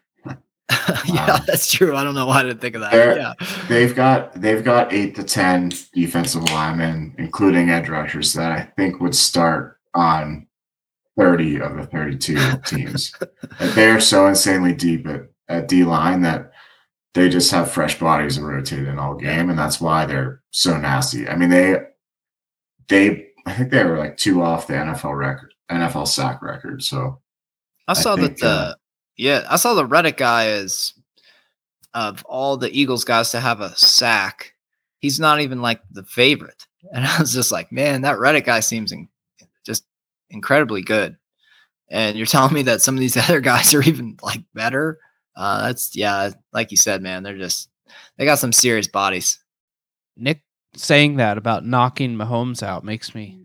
[1.06, 1.40] yeah, Wow.
[1.48, 1.96] that's true.
[1.96, 2.94] I don't know why I didn't think of that.
[2.94, 3.34] Yeah,
[3.68, 9.00] They've got they've got eight to ten defensive linemen, including edge rushers, that I think
[9.02, 10.48] would start on
[11.18, 13.14] thirty of the thirty-two teams.
[13.60, 16.52] Like, they are so insanely deep at, at D line that
[17.14, 20.78] they just have fresh bodies to rotate in all game, and that's why they're so
[20.78, 21.28] nasty.
[21.28, 21.78] I mean, they
[22.88, 26.82] they I think they were like two off the NFL record, NFL sack record.
[26.84, 27.20] So
[27.88, 28.74] I saw that think, the uh,
[29.18, 30.94] yeah I saw the Reddick guy is
[31.94, 34.54] of all the Eagles guys to have a sack.
[35.00, 38.60] He's not even like the favorite, and I was just like, man, that Reddick guy
[38.60, 39.08] seems in,
[39.66, 39.86] just
[40.30, 41.18] incredibly good.
[41.90, 45.00] And you're telling me that some of these other guys are even like better.
[45.36, 47.24] Uh, that's yeah, like you said, man.
[47.24, 47.70] They're just
[48.18, 49.40] they got some serious bodies.
[50.18, 50.42] Nick
[50.76, 53.41] saying that about knocking Mahomes out makes me.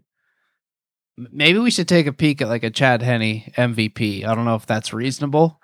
[1.19, 4.25] Maybe we should take a peek at like a Chad Henne MVP.
[4.27, 5.59] I don't know if that's reasonable.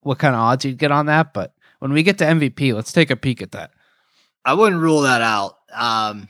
[0.00, 2.92] What kind of odds you'd get on that, but when we get to MVP, let's
[2.92, 3.70] take a peek at that.
[4.44, 5.56] I wouldn't rule that out.
[5.72, 6.28] Um,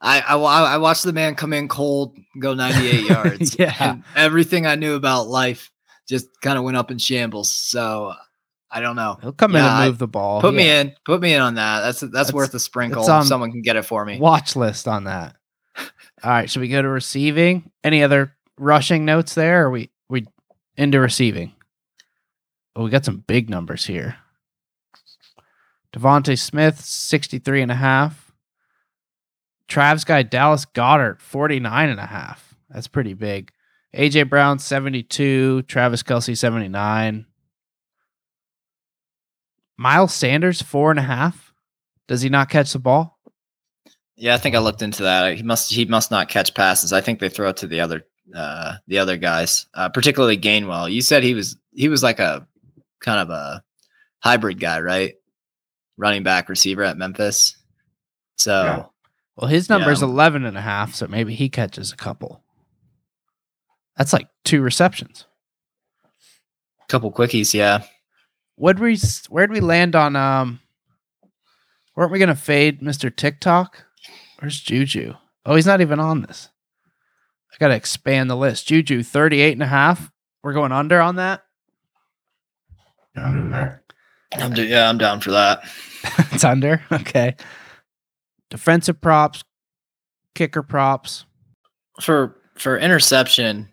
[0.00, 3.56] I, I I watched the man come in cold, go 98 yards.
[3.58, 3.74] Yeah.
[3.80, 5.70] and everything I knew about life
[6.08, 7.50] just kind of went up in shambles.
[7.52, 8.14] So
[8.70, 9.18] I don't know.
[9.20, 10.40] He'll come in Yeah, I- and move the ball.
[10.40, 10.94] Put me in.
[11.04, 11.80] Put me in on that.
[11.80, 13.02] That's that's, That's- worth a sprinkle.
[13.08, 14.18] if someone can get it for me.
[14.18, 15.36] Watch list on that.
[16.22, 17.70] All right, should we go to receiving?
[17.84, 19.70] Any other rushing notes there?
[19.70, 20.26] We we
[20.76, 21.54] into receiving?
[22.74, 24.16] Oh, we got some big numbers here.
[25.92, 28.32] DeVonta Smith, 63 and a half.
[29.68, 32.54] Trav's guy Dallas Goedert, 49 and a half.
[32.70, 33.52] That's pretty big.
[33.94, 35.62] AJ Brown, 72.
[35.62, 37.26] Travis Kelce, 79.
[39.76, 41.52] Miles Sanders, four and a half.
[42.08, 43.17] Does he not catch the ball?
[44.20, 45.36] Yeah, I think I looked into that.
[45.36, 46.92] He must he must not catch passes.
[46.92, 48.04] I think they throw it to the other
[48.34, 50.92] uh the other guys, uh, particularly Gainwell.
[50.92, 52.46] You said he was he was like a
[53.00, 53.62] kind of a
[54.18, 55.14] hybrid guy, right?
[55.96, 57.56] Running back receiver at Memphis.
[58.36, 58.84] So Yeah.
[59.36, 60.08] Well, his number is Yeah.
[60.08, 62.42] 11 and a half, so maybe he catches a couple.
[63.96, 65.26] That's like two receptions.
[66.88, 67.82] couple quickies, yeah.
[68.56, 68.98] Where'd we
[69.28, 70.58] where'd we land on um
[71.94, 73.14] weren't we gonna fade Mr.
[73.14, 73.84] TikTok?
[74.38, 75.14] Where's Juju?
[75.44, 76.50] Oh, he's not even on this.
[77.52, 78.68] I gotta expand the list.
[78.68, 80.10] Juju, 38 and a half.
[80.42, 81.42] We're going under on that.
[83.16, 83.82] under.
[84.34, 85.62] I'm d- yeah, I'm down for that.
[86.32, 86.82] it's under.
[86.92, 87.34] Okay.
[88.50, 89.42] Defensive props,
[90.34, 91.24] kicker props.
[92.00, 93.72] For for interception,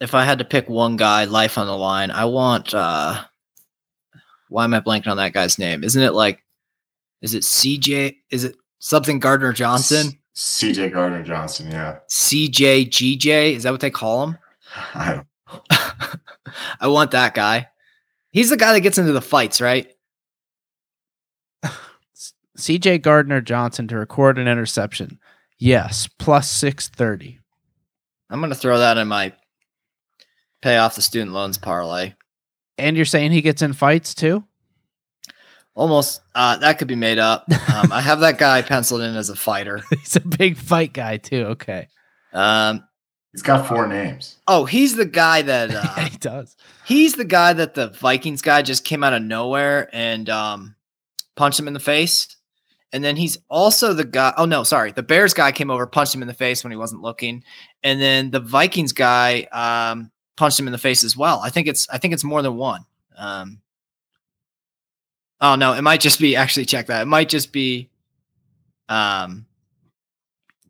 [0.00, 3.22] if I had to pick one guy, life on the line, I want uh
[4.48, 5.84] why am I blanking on that guy's name?
[5.84, 6.42] Isn't it like
[7.20, 10.18] is it CJ is it something Gardner Johnson?
[10.36, 11.98] CJ Gardner Johnson, yeah.
[12.08, 13.54] CJGJ?
[13.54, 14.38] Is that what they call him?
[14.94, 15.26] I don't
[16.80, 17.68] I want that guy.
[18.30, 19.88] He's the guy that gets into the fights, right?
[22.58, 25.18] CJ Gardner Johnson to record an interception.
[25.58, 27.40] Yes, plus 630.
[28.28, 29.32] I'm gonna throw that in my
[30.62, 32.14] pay off the student loans parlay.
[32.76, 34.44] And you're saying he gets in fights too?
[35.74, 37.44] Almost uh, that could be made up.
[37.72, 39.82] Um, I have that guy penciled in as a fighter.
[39.90, 41.46] He's a big fight guy too.
[41.46, 41.88] Okay.
[42.32, 42.84] Um,
[43.32, 44.36] He's got four names.
[44.46, 46.56] oh, he's the guy that Yeah, uh, he does.
[46.84, 50.76] he's the guy that the Vikings guy just came out of nowhere and um,
[51.34, 52.36] punched him in the face.
[52.92, 54.32] And then he's also the guy.
[54.36, 54.92] Oh no, sorry.
[54.92, 57.42] The Bears guy came over, punched him in the face when he wasn't looking,
[57.82, 61.40] and then the Vikings guy um, punched him in the face as well.
[61.42, 62.84] I think it's I think it's more than one.
[63.18, 63.58] Um,
[65.44, 67.02] oh no, it might just be actually check that.
[67.02, 67.90] It might just be.
[68.88, 69.46] Um,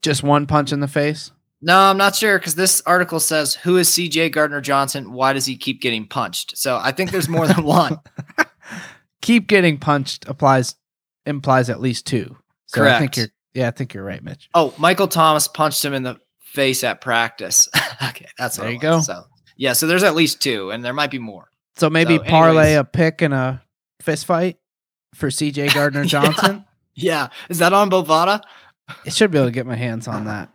[0.02, 1.32] Just one punch in the face.
[1.62, 4.28] no, I'm not sure because this article says who is C.J.
[4.30, 5.12] Gardner Johnson?
[5.12, 6.56] Why does he keep getting punched?
[6.58, 7.98] So I think there's more than one.
[9.22, 10.76] Keep getting punched applies
[11.26, 12.36] implies at least two.
[12.66, 13.16] So I think Correct.
[13.16, 13.28] you're
[13.62, 14.48] yeah, I think you're right, Mitch.
[14.54, 17.68] Oh, Michael Thomas punched him in the face at practice.
[18.10, 18.82] okay, that's There you was.
[18.82, 19.00] go.
[19.00, 19.24] So
[19.56, 21.48] yeah, so there's at least two, and there might be more.
[21.76, 22.76] So maybe So parlay anyways.
[22.80, 23.62] a pick and a
[24.02, 24.58] fist fight
[25.14, 26.64] for CJ Gardner Johnson.
[26.94, 28.42] Yeah, is that on Bovada?
[28.88, 30.50] I should be able to get my hands on that.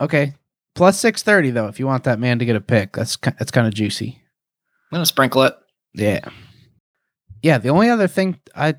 [0.00, 0.34] Okay.
[0.74, 2.92] Plus 630 though if you want that man to get a pick.
[2.92, 4.20] That's that's kind of juicy.
[4.92, 5.54] I'm gonna sprinkle it.
[5.94, 6.28] Yeah.
[7.42, 8.74] Yeah, the only other thing I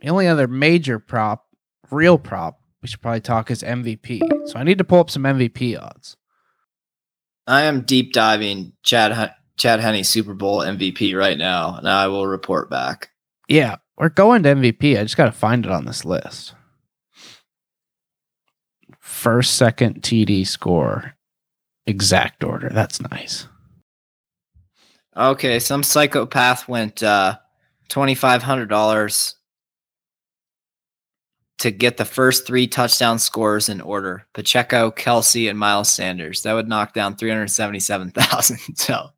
[0.00, 1.46] the only other major prop,
[1.90, 4.20] real prop we should probably talk is MVP.
[4.48, 6.16] So I need to pull up some MVP odds.
[7.46, 12.26] I am deep diving Chad Chad Henne Super Bowl MVP right now, and I will
[12.26, 13.10] report back.
[13.48, 14.98] Yeah, we're going to MVP.
[14.98, 16.54] I just got to find it on this list.
[19.00, 21.14] First, second TD score,
[21.86, 22.70] exact order.
[22.72, 23.48] That's nice.
[25.16, 27.38] Okay, some psychopath went uh
[27.88, 29.34] twenty five hundred dollars
[31.58, 36.42] to get the first three touchdown scores in order: Pacheco, Kelce, and Miles Sanders.
[36.42, 38.60] That would knock down three hundred seventy seven thousand.
[38.76, 39.10] So,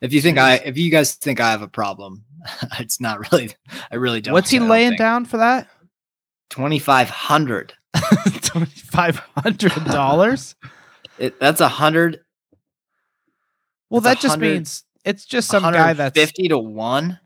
[0.00, 2.24] if you think I, if you guys think I have a problem,
[2.78, 3.54] it's not really.
[3.90, 4.32] I really don't.
[4.32, 5.68] What's he I laying down for that?
[6.50, 7.74] Twenty five hundred.
[8.42, 10.54] Twenty five hundred dollars.
[11.40, 12.20] That's a hundred.
[13.90, 17.18] Well, that just means it's just some guy that's fifty to one.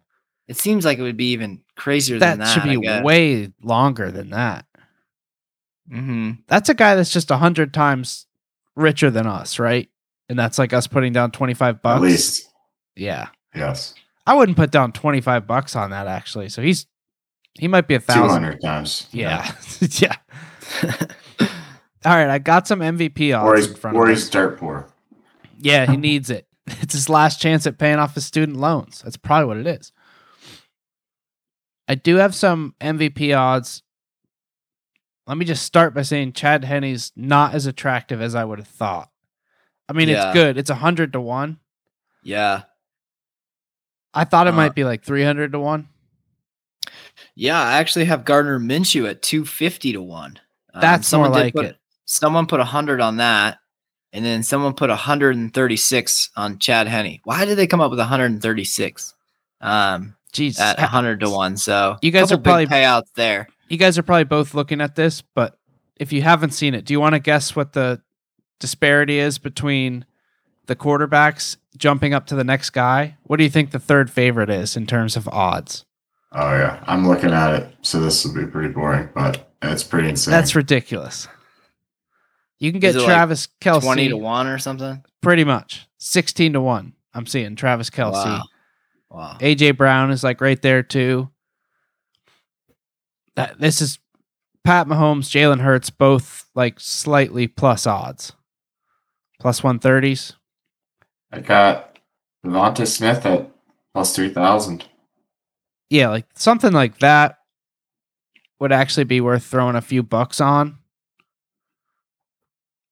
[0.48, 2.72] It seems like it would be even crazier than that than that.
[2.72, 4.64] should be way longer than that.
[5.88, 8.26] hmm That's a guy that's just a hundred times
[8.76, 9.88] richer than us, right?
[10.28, 11.96] And that's like us putting down twenty five bucks.
[11.96, 12.52] At least,
[12.96, 13.28] yeah.
[13.54, 13.94] yes,
[14.26, 16.48] I wouldn't put down twenty five bucks on that actually.
[16.48, 16.86] So he's
[17.58, 18.58] he might be a thousand.
[18.60, 19.06] times.
[19.12, 19.50] Yeah,
[19.80, 20.16] yeah.
[22.06, 24.88] All right, I got some MVP or odds he's in front or he's dirt poor.
[25.58, 26.46] Yeah, he needs it.
[26.80, 29.00] It's his last chance at paying off his student loans.
[29.02, 29.92] That's probably what it is.
[31.86, 33.84] I do have some MVP odds.
[35.28, 38.66] Let me just start by saying Chad Henne's not as attractive as I would have
[38.66, 39.10] thought.
[39.88, 40.26] I mean, Yeah.
[40.28, 40.58] it's good.
[40.58, 41.58] It's a hundred to one.
[42.22, 42.62] yeah.
[44.14, 45.88] I thought it Uh, might be like three hundred to one.
[47.34, 50.38] Yeah, I actually have Gardner Minshew at 250 to 1.
[50.72, 51.76] Um, That's someone more like put, it.
[52.06, 53.58] Someone put 100 on that,
[54.14, 57.20] and then someone put 136 on Chad Henne.
[57.24, 59.14] Why did they come up with 136
[59.60, 61.56] um, Jeez, at ha- 100 to 1?
[61.58, 63.48] So You guys are probably- payouts there.
[63.68, 65.58] you guys are probably both looking at this, but
[65.96, 68.00] if you haven't seen it, do you want to guess what the
[68.58, 70.04] disparity is between
[70.66, 73.16] the quarterbacks jumping up to the next guy?
[73.24, 75.84] What do you think the third favorite is in terms of odds?
[76.32, 77.74] Oh yeah, I'm looking at it.
[77.82, 80.32] So this will be pretty boring, but it's pretty insane.
[80.32, 81.28] That's ridiculous.
[82.58, 85.04] You can get Is it like Travis Kelce 20 to 1 or something?
[85.22, 86.92] pretty much 16 to 1.
[87.14, 88.12] I'm seeing Travis Kelce.
[88.12, 88.42] Wow.
[89.10, 89.36] Wow.
[89.40, 91.30] AJ Brown is like right there too.
[93.34, 93.98] That this is
[94.64, 98.32] Pat Mahomes, Jalen Hurts, both like slightly plus odds,
[99.46, 100.32] plus one thirties.
[101.30, 102.00] I got
[102.44, 103.48] DeVonta Smith at
[103.94, 104.84] plus three thousand.
[105.88, 107.38] Yeah, like something like that
[108.58, 110.78] would actually be worth throwing a few bucks on.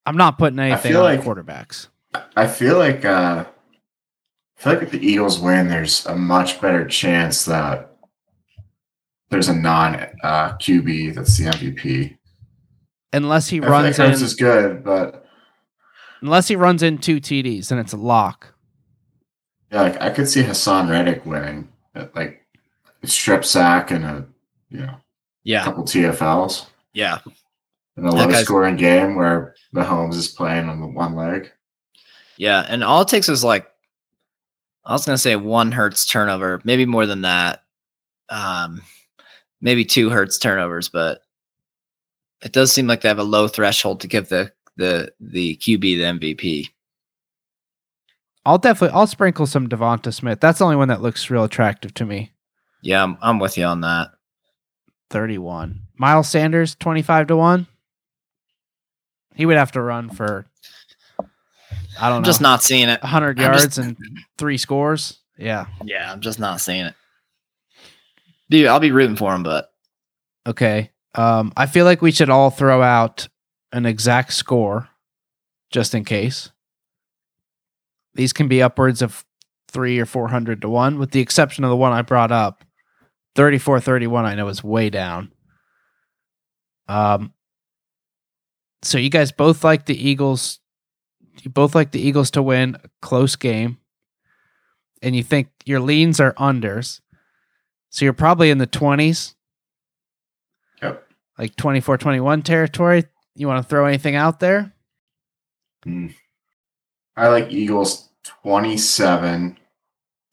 [0.07, 1.89] I'm not putting anything on like- quarterbacks.
[2.37, 3.47] I feel like uh,
[4.57, 7.97] I feel like if the Eagles win, there's a much better chance that
[9.31, 12.17] there's a non uh, QB that's the MVP.
[13.13, 15.24] Unless he I runs like in, is good, but
[16.25, 18.55] unless he runs in two TDs, then it's a lock.
[19.71, 22.41] yeah, like I could see Haason Reddick winning, uh, like
[23.03, 24.27] a strip sack and a
[24.71, 24.97] you know
[25.45, 25.65] Yeah.
[25.65, 27.19] couple TFLs Yeah.
[27.97, 31.53] in a low scoring game where Mahomes is playing on the one leg.
[32.37, 33.67] Yeah, and all it takes is like
[34.85, 37.63] I was gonna say one Hurts turnover, maybe more than that.
[38.31, 38.83] Um,
[39.61, 41.21] maybe two Hurts turnovers, but
[42.43, 45.81] it does seem like they have a low threshold to give the the the QB
[45.81, 46.71] the MVP.
[48.47, 50.41] I'll definitely I'll sprinkle some DeVonta Smith.
[50.41, 52.33] That's the only one that looks real attractive to me.
[52.83, 54.11] Yeah, I'm, I'm with you on that.
[55.11, 55.81] 31.
[55.97, 57.67] Miles Sanders, 25 to 1.
[59.37, 60.45] He would have to run for,
[61.19, 63.01] I don't I'm know, just not seeing it.
[63.03, 63.97] 100 yards just- and
[64.37, 65.19] three scores.
[65.39, 65.67] Yeah.
[65.85, 66.95] Yeah, I'm just not seeing it.
[68.51, 69.71] Dude, I'll be rooting for him, but
[70.47, 70.91] Okay.
[71.15, 73.29] Um, I feel like we should all throw out
[73.75, 74.89] an exact score
[75.71, 76.51] just in case.
[78.15, 79.25] These can be upwards of
[79.69, 82.65] three or 400 to one, with the exception of the one I brought up.
[83.35, 85.33] 34 31, I know is way down.
[86.87, 87.33] Um,
[88.83, 90.61] so you guys both like the Eagles.
[91.43, 93.79] You both like the Eagles to win a close game.
[95.03, 97.01] And you think your leans are unders.
[97.91, 99.35] So you're probably in the 20s
[100.81, 101.05] Yep.
[101.39, 103.05] like 24 21 territory.
[103.35, 104.73] You want to throw anything out there?
[105.85, 106.09] Hmm.
[107.17, 108.09] I like Eagles
[108.43, 109.57] 27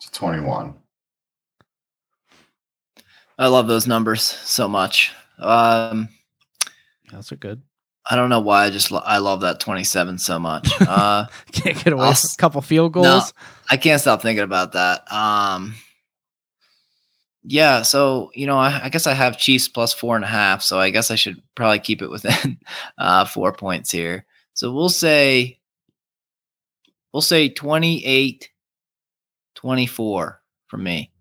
[0.01, 0.73] to 21.
[3.37, 5.11] I love those numbers so much.
[5.39, 6.09] Um,
[7.11, 7.61] Those are good.
[8.09, 10.69] I don't know why I just lo- I love that 27 so much.
[10.81, 13.33] Uh, Can't get away I'll from s- a couple field no, goals.
[13.69, 15.11] I can't stop thinking about that.
[15.11, 15.75] Um,
[17.43, 20.61] yeah, so you know, I, I guess I have Chiefs plus four and a half,
[20.61, 22.57] so I guess I should probably keep it within
[22.97, 24.25] uh, four points here.
[24.53, 25.59] So we'll say
[27.13, 28.49] we'll say 28
[29.55, 31.11] 24 from me.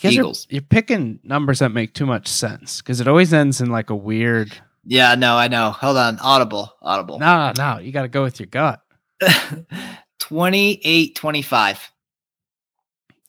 [0.00, 0.46] You're, Eagles.
[0.48, 3.94] you're picking numbers that make too much sense because it always ends in like a
[3.94, 4.56] weird.
[4.84, 5.70] Yeah, no, I know.
[5.70, 6.18] Hold on.
[6.18, 6.72] Audible.
[6.80, 7.18] Audible.
[7.18, 8.80] No, no, you got to go with your gut.
[10.18, 11.91] 28 25.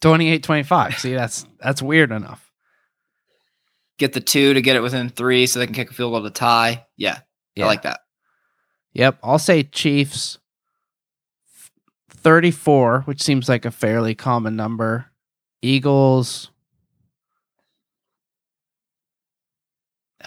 [0.03, 0.99] 28 25.
[0.99, 2.51] See, that's that's weird enough.
[3.97, 6.23] Get the two to get it within three so they can kick a field goal
[6.23, 6.85] to tie.
[6.97, 7.19] Yeah,
[7.55, 7.65] Yeah.
[7.65, 8.01] I like that.
[8.93, 9.19] Yep.
[9.23, 10.39] I'll say Chiefs
[12.09, 15.05] 34, which seems like a fairly common number.
[15.61, 16.51] Eagles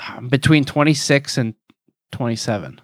[0.08, 1.54] um, between 26 and
[2.12, 2.80] 27.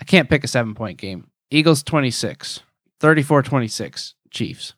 [0.00, 1.30] I can't pick a seven point game.
[1.50, 2.60] Eagles 26,
[3.00, 4.74] 34 26, Chiefs.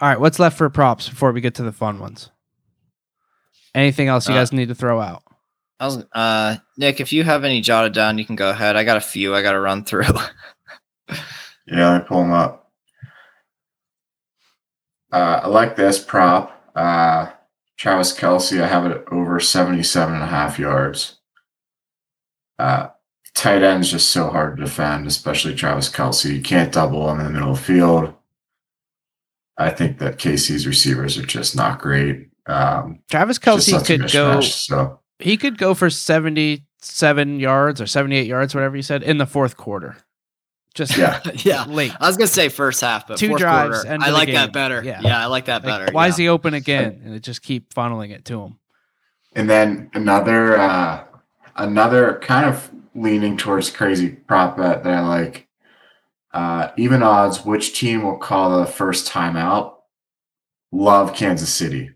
[0.00, 0.20] All right.
[0.20, 2.30] What's left for props before we get to the fun ones?
[3.74, 5.22] Anything else you Uh, guys need to throw out?
[5.78, 8.76] I was, uh, Nick, if you have any jotted down, you can go ahead.
[8.76, 10.04] I got a few I got to run through.
[11.68, 12.70] Yeah, let me pull them up.
[15.12, 16.70] Uh, I like this prop.
[16.76, 17.30] Uh,
[17.76, 21.16] Travis Kelce, I have it over 77 and a half yards.
[22.56, 22.90] Uh,
[23.34, 26.32] tight end's just so hard to defend, especially Travis Kelce.
[26.36, 28.14] You can't double him in the middle of the field.
[29.58, 32.28] I think that KC's receivers are just not great.
[32.46, 34.38] Um, Travis just Kelce could go.
[34.38, 39.18] mishmash, So he could go for 77 yards or 78 yards, whatever you said, in
[39.18, 39.96] the fourth quarter.
[40.74, 41.64] Just yeah, yeah.
[41.64, 41.92] late.
[42.00, 44.34] I was going to say first half, but Two fourth drives, quarter, I like game.
[44.34, 44.82] that better.
[44.84, 45.00] Yeah.
[45.00, 45.18] Yeah.
[45.22, 45.92] I like that Like, better.
[45.92, 46.10] why yeah.
[46.10, 47.00] is he open again?
[47.04, 48.58] And it just keep funneling it to him.
[49.34, 51.04] And then another uh
[51.56, 55.45] another kind of leaning towards crazy prop bet that I like.
[56.36, 59.76] Uh even odds, which team will call the first timeout?
[60.70, 61.90] Love Kansas City.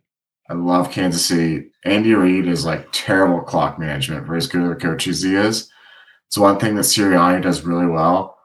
[0.49, 1.71] I love Kansas City.
[1.85, 5.35] Andy Reid is like terrible clock management for as good of a coach as he
[5.35, 5.71] is.
[6.29, 8.39] It's one thing that Sirianni does really well.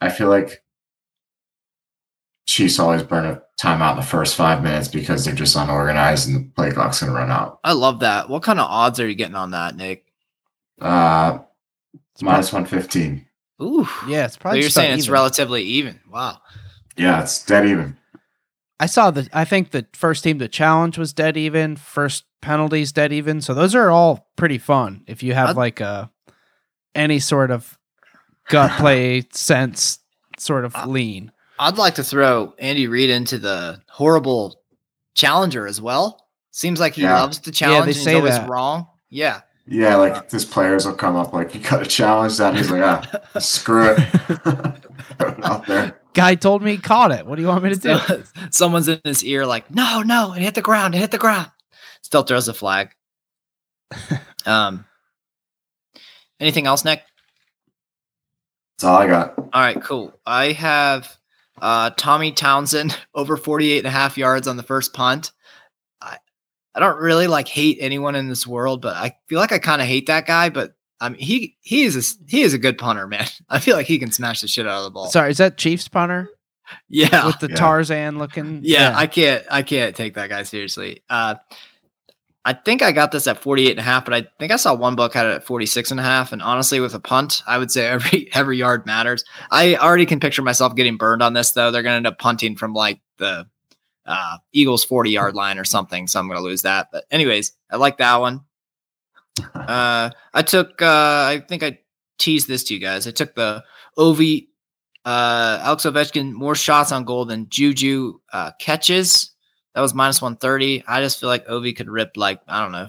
[0.00, 0.62] I feel like
[2.46, 6.36] Chiefs always burn a timeout in the first five minutes because they're just unorganized and
[6.36, 7.60] the play clock's gonna run out.
[7.62, 8.30] I love that.
[8.30, 10.06] What kind of odds are you getting on that, Nick?
[10.80, 11.40] Uh,
[12.14, 13.26] It's one fifteen.
[13.62, 13.88] Ooh.
[14.08, 15.12] yeah, it's So probably you're saying it's even.
[15.12, 16.00] relatively even.
[16.10, 16.38] Wow.
[16.96, 17.96] Yeah, it's dead even.
[18.80, 19.28] I saw that.
[19.32, 21.76] I think the first team to challenge was dead even.
[21.76, 23.40] First penalties dead even.
[23.40, 26.10] So those are all pretty fun if you have I'd- like a
[26.94, 27.78] any sort of
[28.48, 30.00] gut play sense
[30.38, 31.30] sort of Uh, lean.
[31.58, 34.60] I'd like to throw Andy Reid into the horrible
[35.14, 36.26] challenger as well.
[36.50, 37.20] Seems like he Yeah.
[37.20, 38.48] loves to challenge and he's say always that.
[38.48, 38.88] wrong.
[39.08, 39.42] Yeah.
[39.66, 42.56] Yeah, like his players will come up like you got to challenge that.
[42.56, 43.98] He's like, ah, screw it.
[45.44, 45.98] Out there.
[46.14, 47.26] Guy told me he caught it.
[47.26, 48.24] What do you want me to do?
[48.50, 51.50] Someone's in his ear like, no, no, it hit the ground, it hit the ground.
[52.02, 52.90] Still throws a flag.
[54.46, 54.84] um
[56.40, 57.02] anything else, Nick?
[58.76, 59.38] That's all I got.
[59.38, 60.12] All right, cool.
[60.26, 61.16] I have
[61.60, 65.30] uh Tommy Townsend over 48 and a half yards on the first punt.
[66.74, 69.58] I I don't really like hate anyone in this world, but I feel like I
[69.58, 72.58] kind of hate that guy, but I mean he he is a he is a
[72.58, 73.26] good punter, man.
[73.48, 75.08] I feel like he can smash the shit out of the ball.
[75.10, 76.28] Sorry, is that Chiefs punter
[76.88, 77.26] yeah.
[77.26, 77.56] with the Yeah.
[77.56, 78.60] Tarzan looking?
[78.62, 81.02] yeah, I can't I can't take that guy seriously.
[81.10, 81.36] Uh
[82.44, 84.74] I think I got this at 48 and a half, but I think I saw
[84.74, 86.32] one book had it at 46 and a half.
[86.32, 89.24] And honestly, with a punt, I would say every every yard matters.
[89.50, 91.70] I already can picture myself getting burned on this though.
[91.70, 93.46] They're gonna end up punting from like the
[94.06, 96.06] uh Eagles 40 yard line or something.
[96.06, 96.88] So I'm gonna lose that.
[96.92, 98.40] But anyways, I like that one.
[99.54, 100.86] Uh I took uh
[101.28, 101.78] I think I
[102.18, 103.06] teased this to you guys.
[103.06, 103.62] I took the
[103.98, 104.48] Ovi
[105.04, 109.30] uh Alex Ovechkin more shots on goal than Juju uh catches
[109.74, 110.84] That was minus 130.
[110.86, 112.88] I just feel like Ovi could rip like, I don't know,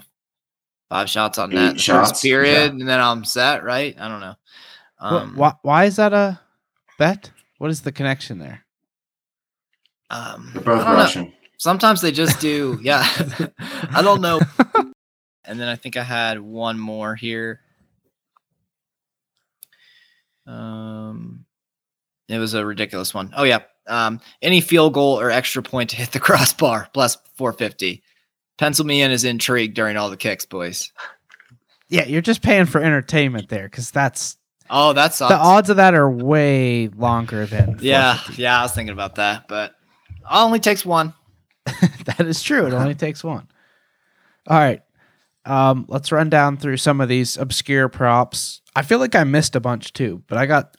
[0.90, 2.80] five shots on Eight net in the shots, period, yeah.
[2.80, 3.96] and then I'm set, right?
[3.98, 4.34] I don't know.
[4.98, 6.40] Um, why, why is that a
[6.98, 7.30] bet?
[7.58, 8.63] What is the connection there?
[10.10, 11.32] Um, They're both I don't know.
[11.58, 12.78] Sometimes they just do.
[12.82, 13.04] Yeah.
[13.90, 14.40] I don't know.
[15.44, 17.60] and then I think I had one more here.
[20.46, 21.46] Um,
[22.28, 23.32] it was a ridiculous one.
[23.36, 23.60] Oh yeah.
[23.86, 28.02] Um, any field goal or extra point to hit the crossbar plus 450.
[28.56, 30.92] Pencil me in as intrigued during all the kicks, boys.
[31.88, 34.36] Yeah, you're just paying for entertainment there because that's
[34.70, 38.94] Oh, that's the odds of that are way longer than Yeah, yeah, I was thinking
[38.94, 39.76] about that, but it
[40.30, 41.14] only takes one.
[41.64, 42.66] that is true.
[42.66, 43.48] It only takes one.
[44.46, 44.82] All right.
[45.46, 48.62] Um, let's run down through some of these obscure props.
[48.74, 50.76] I feel like I missed a bunch too, but I got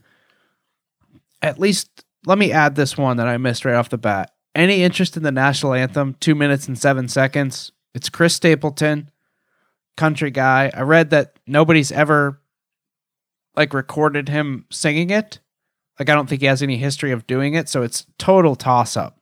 [1.41, 4.31] at least let me add this one that I missed right off the bat.
[4.55, 6.15] Any interest in the national anthem?
[6.19, 7.71] Two minutes and seven seconds.
[7.93, 9.11] It's Chris Stapleton,
[9.95, 10.71] country guy.
[10.73, 12.41] I read that nobody's ever
[13.55, 15.39] like recorded him singing it.
[15.99, 18.97] Like I don't think he has any history of doing it, so it's total toss
[18.97, 19.19] up.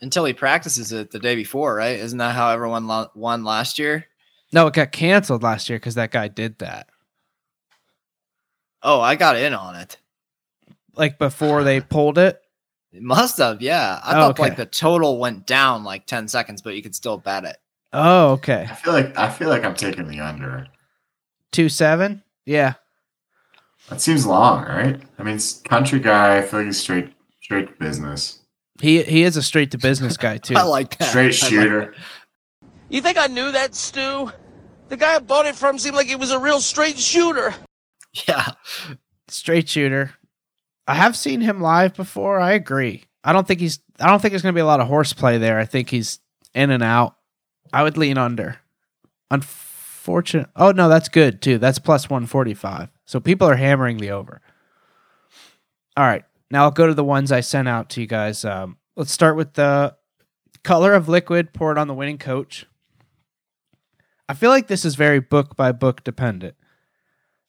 [0.00, 1.98] Until he practices it the day before, right?
[1.98, 4.06] Isn't that how everyone lo- won last year?
[4.52, 6.88] No, it got canceled last year because that guy did that.
[8.82, 9.96] Oh, I got in on it.
[10.94, 12.40] Like before they pulled it.
[12.92, 14.00] It must have, yeah.
[14.02, 14.42] I Oh, thought okay.
[14.42, 17.56] like the total went down like 10 seconds, but you could still bet it.
[17.92, 18.66] Oh, okay.
[18.70, 20.66] I feel like I feel like I'm taking the under.
[21.52, 22.22] Two seven.
[22.44, 22.74] Yeah.
[23.88, 25.00] That seems long, right?
[25.18, 26.38] I mean, it's country guy.
[26.38, 28.40] I feel like he's straight straight business,
[28.80, 30.54] He he is a straight to business guy too.
[30.56, 31.08] I like that.
[31.08, 31.94] I straight like shooter.
[32.88, 34.30] You think I knew that, Stu?
[34.88, 37.54] The guy I bought it from seemed like he was a real straight shooter.
[38.26, 38.52] Yeah.
[39.28, 40.12] straight shooter.
[40.86, 42.38] I have seen him live before.
[42.38, 43.04] I agree.
[43.24, 43.80] I don't think he's.
[43.98, 45.58] I don't think there's going to be a lot of horseplay there.
[45.58, 46.20] I think he's
[46.54, 47.16] in and out.
[47.72, 48.58] I would lean under.
[49.30, 50.48] Unfortunate.
[50.54, 51.58] Oh no, that's good too.
[51.58, 52.88] That's plus one forty five.
[53.04, 54.40] So people are hammering the over.
[55.96, 58.44] All right, now I'll go to the ones I sent out to you guys.
[58.44, 59.96] Um, let's start with the
[60.62, 62.66] color of liquid poured on the winning coach.
[64.28, 66.56] I feel like this is very book by book dependent.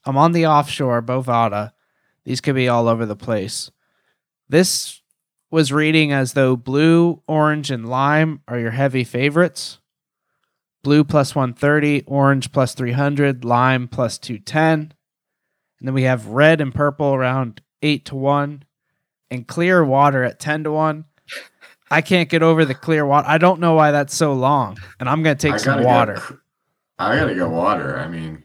[0.06, 1.72] I'm on the offshore, Bovada.
[2.24, 3.72] These could be all over the place.
[4.48, 5.02] This
[5.50, 9.80] was reading as though blue, orange, and lime are your heavy favorites.
[10.84, 14.94] Blue plus 130, orange plus 300, lime plus 210.
[15.80, 18.64] And then we have red and purple around 8 to 1,
[19.30, 21.06] and clear water at 10 to 1.
[21.90, 23.28] I can't get over the clear water.
[23.28, 24.78] I don't know why that's so long.
[25.00, 26.16] And I'm going to take some water.
[26.16, 26.38] Go,
[27.00, 27.98] I gotta go water.
[27.98, 28.44] I mean,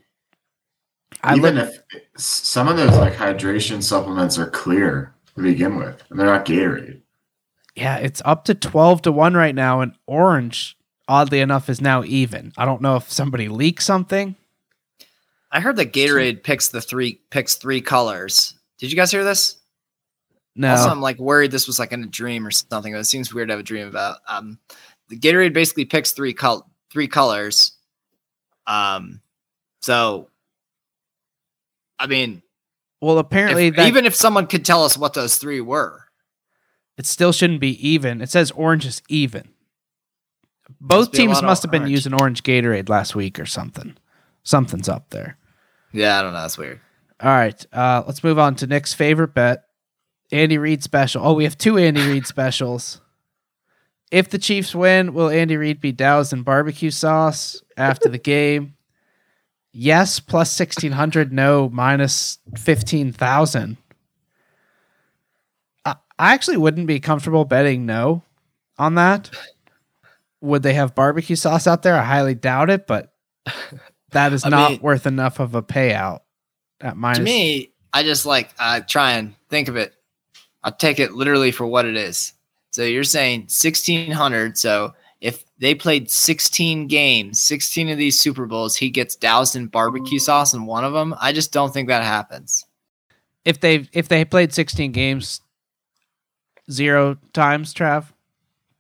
[1.23, 6.03] I even look, if some of those like hydration supplements are clear to begin with,
[6.11, 7.01] and they're not Gatorade.
[7.75, 10.77] Yeah, it's up to 12 to 1 right now, and orange,
[11.09, 12.53] oddly enough, is now even.
[12.59, 14.37] I don't know if somebody leaked something.
[15.51, 18.55] I heard that Gatorade picks the three picks three colors.
[18.79, 19.57] Did you guys hear this?
[20.55, 20.71] No.
[20.73, 22.95] Also, I'm like worried this was like in a dream or something.
[22.95, 24.19] It seems weird to have a dream about.
[24.29, 24.59] Um,
[25.09, 27.73] the Gatorade basically picks three col- three colors.
[28.67, 29.21] Um,
[29.81, 30.29] so,
[31.99, 32.43] I mean,
[33.01, 36.05] well, apparently if- that even if someone could tell us what those three were,
[36.99, 38.21] it still shouldn't be even.
[38.21, 39.49] It says orange is even.
[40.81, 41.93] Both a teams must have been orange.
[41.93, 43.97] using orange Gatorade last week or something.
[44.43, 45.37] Something's up there.
[45.93, 46.41] yeah, I don't know.
[46.43, 46.81] That's weird.
[47.21, 49.65] All right, uh, let's move on to Nick's favorite bet,
[50.33, 51.25] Andy Reid special.
[51.27, 53.01] Oh, we have two Andy Reid specials.
[54.11, 58.75] If the Chiefs win, will Andy Reid be doused in barbecue sauce after the game?
[59.73, 61.33] Yes, plus sixteen hundred.
[61.33, 63.77] No, minus fifteen thousand.
[65.85, 68.23] I, I actually wouldn't be comfortable betting no
[68.79, 69.31] on that.
[70.43, 71.95] Would they have barbecue sauce out there?
[71.97, 73.15] I highly doubt it, but
[74.11, 76.21] that is I not mean- worth enough of a payout
[76.81, 77.19] at minus.
[77.19, 79.95] to me, I just like I try and think of it.
[80.65, 82.33] I take it literally for what it is.
[82.71, 84.57] So you're saying 1600.
[84.57, 89.67] So if they played 16 games, 16 of these Super Bowls, he gets doused in
[89.67, 91.15] barbecue sauce in one of them.
[91.21, 92.65] I just don't think that happens.
[93.45, 95.41] if they if they played 16 games
[96.71, 98.07] zero times trav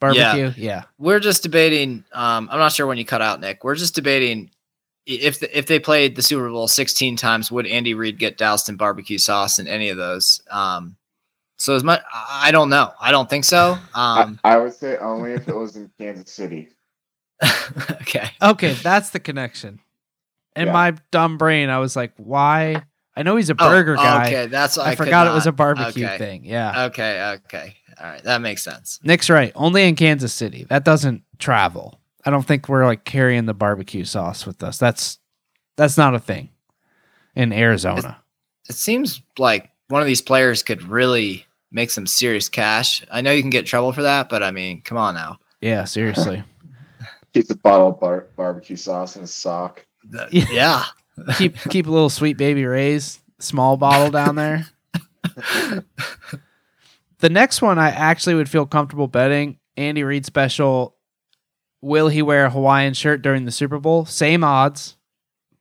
[0.03, 2.05] barbecue yeah, We're just debating.
[2.13, 3.63] Um, I'm not sure when you cut out, Nick.
[3.63, 4.51] We're just debating
[5.07, 8.69] if the, if they played the Super Bowl 16 times, would Andy Reid get doused
[8.69, 10.43] in barbecue sauce in any of those?
[10.51, 10.97] Um,
[11.63, 12.93] so as much, I I don't know.
[13.01, 13.79] I don't think so.
[13.95, 16.69] Um, I, I would say only if it was in Kansas City.
[18.03, 18.31] okay.
[18.41, 19.81] okay that's the connection
[20.55, 20.73] in Yeah.
[20.73, 22.81] my dumb brain i was like why
[23.17, 25.31] i know he's a Oh, burger guy Okay, that's why i, I, could forgot it
[25.33, 26.19] was a barbecue okay.
[26.19, 29.01] thing yeah Okay, okay, All right, that makes sense.
[29.03, 29.51] Nick's right.
[29.57, 30.67] Only in Kansas City.
[30.69, 31.99] That doesn't travel.
[32.25, 34.79] I don't think we're like carrying the barbecue sauce with us.
[34.79, 35.19] That's
[35.77, 36.51] that's not a thing
[37.35, 38.23] in Arizona.
[38.69, 43.05] It seems like one of these players could really make some serious cash.
[43.11, 45.39] I know you can get trouble for that, but I mean, come on now.
[45.61, 46.44] Yeah, seriously.
[47.35, 49.85] Keep the bottle of bar- barbecue sauce in his sock.
[50.05, 50.47] The- Yeah.
[50.53, 51.35] yeah.
[51.36, 54.66] keep keep a little sweet baby Ray's small bottle down there.
[57.20, 60.97] the next one I actually would feel comfortable betting Andy Reid special.
[61.81, 64.05] Will he wear a Hawaiian shirt during the Super Bowl?
[64.05, 64.97] Same odds,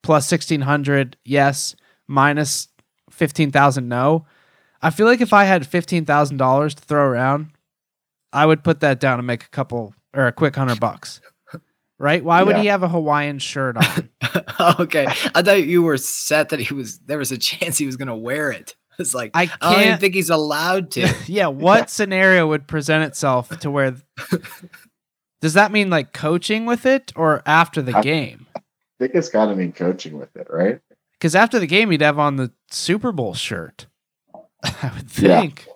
[0.03, 1.17] plus sixteen hundred.
[1.23, 1.75] Yes,
[2.07, 2.67] minus
[3.09, 3.88] fifteen thousand.
[3.88, 4.25] No.
[4.81, 7.51] I feel like if I had fifteen thousand dollars to throw around,
[8.33, 11.21] I would put that down and make a couple or a quick hundred bucks.
[11.99, 12.23] Right?
[12.23, 12.61] Why would Yeah.
[12.63, 14.09] he have a Hawaiian shirt on?
[14.79, 15.05] okay.
[15.35, 18.17] I thought you were set that he was there was a chance he was gonna
[18.17, 18.75] wear it.
[18.99, 21.11] It's like I I, don't even can't- think he's allowed to.
[21.27, 23.95] yeah, what scenario would present itself to where
[25.41, 28.47] does that mean like coaching with it or after the I- game?
[28.55, 28.61] I
[28.99, 30.79] think it's got to mean coaching with it, right?
[31.13, 33.87] Because after the game, he'd have on the Super Bowl shirt.
[34.63, 35.41] I would Yeah.
[35.41, 35.67] think.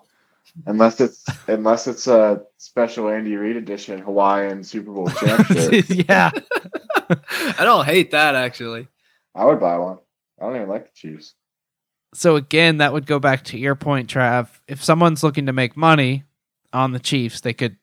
[0.65, 5.89] Unless it's unless it's a special Andy Reid edition Hawaiian Super Bowl champ shirt.
[5.89, 6.31] yeah.
[7.09, 8.87] I don't hate that actually.
[9.35, 9.97] I would buy one.
[10.39, 11.33] I don't even like the Chiefs.
[12.13, 14.47] So again, that would go back to your point, Trav.
[14.69, 16.23] If someone's looking to make money
[16.71, 17.75] on the Chiefs, they could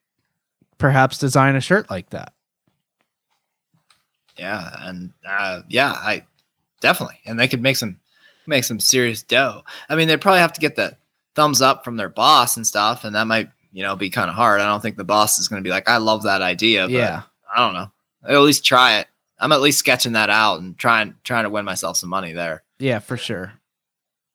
[0.79, 2.33] perhaps design a shirt like that.
[4.39, 6.25] Yeah, and uh, yeah, I
[6.81, 7.99] definitely, and they could make some
[8.47, 9.63] make some serious dough.
[9.89, 10.97] I mean, they'd probably have to get the
[11.35, 14.37] thumbs up from their boss and stuff, and that might you know be kind of
[14.37, 14.61] hard.
[14.61, 16.93] I don't think the boss is going to be like, "I love that idea," but
[16.93, 17.23] yeah.
[17.55, 17.91] I don't know.
[18.25, 19.09] I'll at least try it.
[19.39, 22.63] I'm at least sketching that out and trying trying to win myself some money there.
[22.79, 23.55] Yeah, for sure.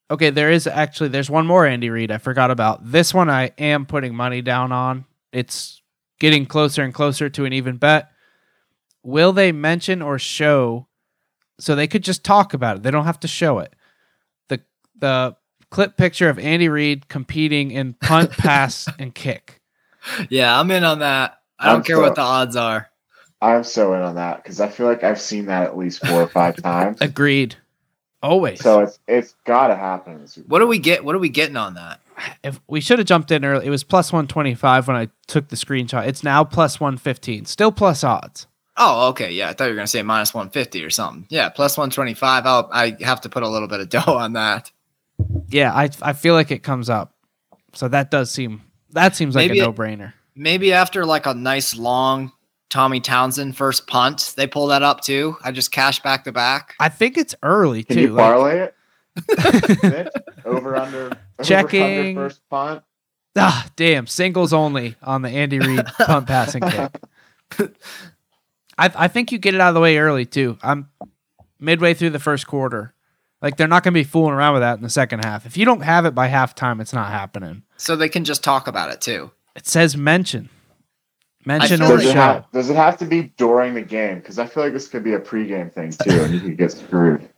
[0.10, 2.92] Okay, there is actually there's one more Andy Reid I forgot about.
[2.92, 5.06] This one I am putting money down on.
[5.32, 5.82] It's
[6.20, 8.10] getting closer and closer to an even bet.
[9.04, 10.88] Will they mention or show
[11.60, 12.84] so they could just talk about it.
[12.84, 13.74] They don't have to show it.
[15.00, 19.62] The the clip picture of Andy Reid competing in punt, pass, and kick.
[20.30, 21.40] Yeah, I'm in on that.
[21.60, 22.90] I don't I'm care for what the odds are.
[23.42, 26.22] I'm so in on that because I feel like I've seen that at least four
[26.22, 26.98] or five times.
[27.02, 27.56] Agreed.
[28.24, 28.62] Always.
[28.62, 30.16] So it's it's got to happen.
[30.16, 31.04] In the Super What do we get?
[31.04, 32.00] What are we getting on that?
[32.44, 35.56] if we should have jumped in early, it was plus 125 when I took the
[35.56, 36.08] screenshot.
[36.08, 37.46] It's now plus 115.
[37.46, 38.48] Still plus odds.
[38.76, 39.32] Oh, okay.
[39.32, 41.28] Yeah, I thought you were gonna say minus 150 or something.
[41.30, 42.46] Yeah, plus 125.
[42.46, 44.72] I'll I have to put a little bit of dough on that.
[45.50, 47.14] Yeah, I I feel like it comes up.
[47.74, 48.62] So that does seem
[48.92, 50.14] that seems like Maybe a no brainer.
[50.36, 52.32] Maybe after like a nice long
[52.70, 55.38] Tommy Townsend first punt, they pull that up too.
[55.44, 56.76] I just cash back to back.
[56.80, 58.02] I think it's early Can too.
[58.04, 58.74] you like- parlay it?
[60.46, 62.18] Over under over, Checking.
[62.18, 62.84] under first punt.
[63.36, 66.98] ah, damn, singles only on the Andy Reid punt passing kick.
[68.78, 70.58] I I think you get it out of the way early too.
[70.62, 70.90] I'm
[71.60, 72.94] midway through the first quarter.
[73.42, 75.46] Like they're not going to be fooling around with that in the second half.
[75.46, 77.64] If you don't have it by halftime, it's not happening.
[77.78, 79.32] So they can just talk about it too.
[79.56, 80.50] It says mention.
[81.46, 82.22] Mention feel or Does like- it, show.
[82.22, 84.20] have, does it have to be during the game?
[84.20, 86.72] Because I feel like this could be a pregame thing too, and you could get
[86.72, 87.30] screwed.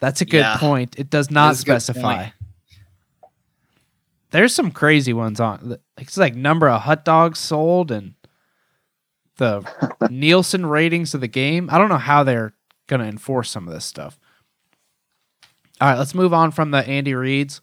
[0.00, 0.56] That's a good Yeah.
[0.56, 0.98] point.
[0.98, 2.28] It does not That's a good specify.
[4.30, 5.76] There's some crazy ones on.
[5.98, 8.14] It's like number of hot dogs sold and
[9.36, 9.62] the
[10.10, 11.68] Nielsen ratings of the game.
[11.70, 12.52] I don't know how they're
[12.86, 14.18] going to enforce some of this stuff.
[15.80, 17.60] All right, let's move on from the Andy Reids.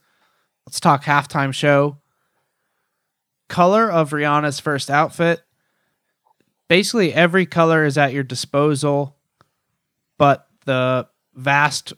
[0.66, 1.98] Let's talk halftime show.
[3.48, 5.42] Color of Rihanna's first outfit.
[6.68, 9.16] Basically, every color is at your disposal,
[10.18, 11.94] but the vast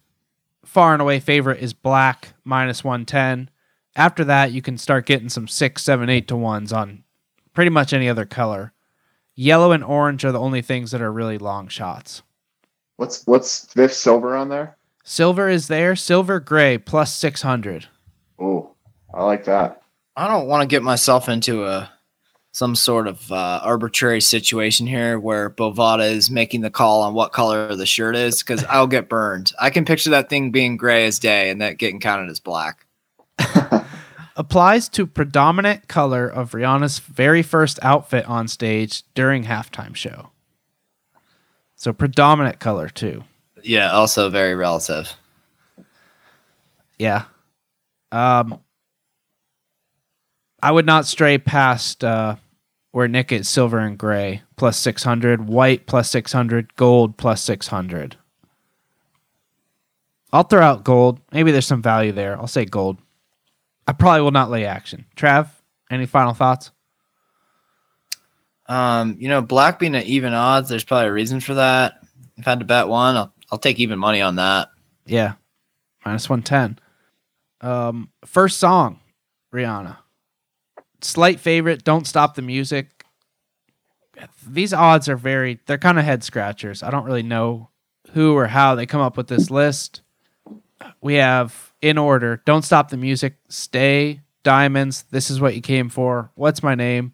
[0.65, 3.49] far and away favorite is black minus 110
[3.95, 7.03] after that you can start getting some six seven eight to ones on
[7.53, 8.73] pretty much any other color
[9.33, 12.21] yellow and orange are the only things that are really long shots
[12.99, 14.75] What's what's this silver on there?
[15.09, 17.87] Silver is there silver gray plus 600
[18.39, 18.75] Oh,
[19.11, 19.81] I like that.
[20.15, 21.91] I don't want to get myself into a
[22.51, 27.31] some sort of uh, arbitrary situation here where Bovada is making the call on what
[27.31, 29.51] color the shirt is because I'll get burned.
[29.59, 32.85] I can picture that thing being gray as day and that getting counted as black.
[34.35, 40.29] applies to predominant color of rihanna's very first outfit on stage during halftime show
[41.75, 43.23] so predominant color too
[43.63, 45.13] Yeah, also very relative.
[46.97, 47.25] Yeah.
[48.11, 48.59] Um
[50.61, 52.35] I would not stray past uh
[52.91, 58.17] where Nick is silver and gray plus 600, white plus 600, gold plus 600.
[60.33, 61.19] I'll throw out gold.
[61.31, 62.37] Maybe there's some value there.
[62.37, 62.97] I'll say gold.
[63.87, 65.05] I probably will not lay action.
[65.15, 65.49] Trav,
[65.89, 66.71] Any final thoughts?
[68.67, 71.99] Um, you know, black being at even odds, there's probably a reason for that.
[72.37, 74.69] If I had to bet one, I'll, I'll take even money on that.
[75.05, 75.33] Yeah,
[76.05, 76.79] minus one ten.
[77.61, 78.99] Um, first song,
[79.53, 79.97] Rihanna.
[81.01, 81.83] Slight favorite.
[81.83, 83.05] Don't stop the music.
[84.45, 85.59] These odds are very.
[85.65, 86.83] They're kind of head scratchers.
[86.83, 87.69] I don't really know
[88.11, 90.01] who or how they come up with this list.
[91.01, 92.41] We have in order.
[92.45, 93.35] Don't stop the music.
[93.47, 94.21] Stay.
[94.43, 95.03] Diamonds.
[95.11, 96.31] This is what you came for.
[96.35, 97.13] What's my name?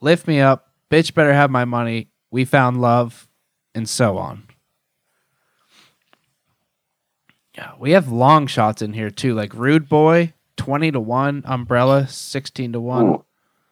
[0.00, 0.72] Lift me up.
[0.90, 2.08] Bitch better have my money.
[2.30, 3.28] We found love,
[3.74, 4.44] and so on.
[7.60, 12.08] Yeah, we have long shots in here too, like Rude Boy, twenty to one, Umbrella,
[12.08, 13.06] sixteen to one.
[13.06, 13.24] Ooh.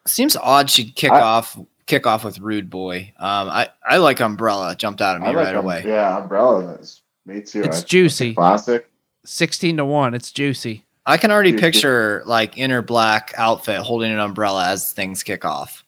[0.07, 3.15] Seems odd she'd kick I- off kick off with Rude Boy.
[3.19, 4.77] Um, I I like Umbrella.
[4.77, 5.85] Jumped out at me like right um, away.
[5.87, 7.63] Yeah, umbrella is me too.
[7.63, 8.35] It's I- juicy.
[8.35, 8.87] Classic.
[9.25, 10.13] Sixteen to one.
[10.13, 10.85] It's juicy.
[11.07, 15.47] I can already Dude, picture like inner black outfit holding an umbrella as things kick
[15.47, 15.83] off.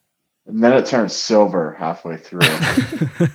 [0.46, 2.40] And then it turns silver halfway through.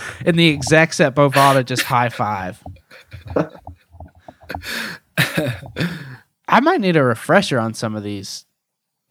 [0.24, 2.62] And the execs at Bovada just high five.
[6.48, 8.44] I might need a refresher on some of these.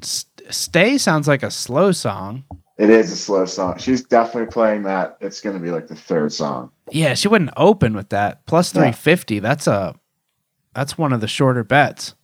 [0.01, 2.43] S- Stay sounds like a slow song.
[2.77, 3.77] it is a slow song.
[3.77, 5.17] She's definitely playing that.
[5.21, 6.71] It's going to be like the third song.
[6.91, 8.45] Yeah, she wouldn't open with that.
[8.45, 8.81] Plus Yeah.
[8.81, 9.39] 350.
[9.39, 9.95] That's a
[10.73, 12.15] that's one of the shorter bets.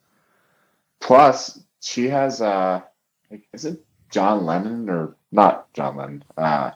[1.01, 2.81] Plus, she has uh,
[3.29, 6.23] like, is it John Lennon or not John Lennon?
[6.37, 6.71] Uh,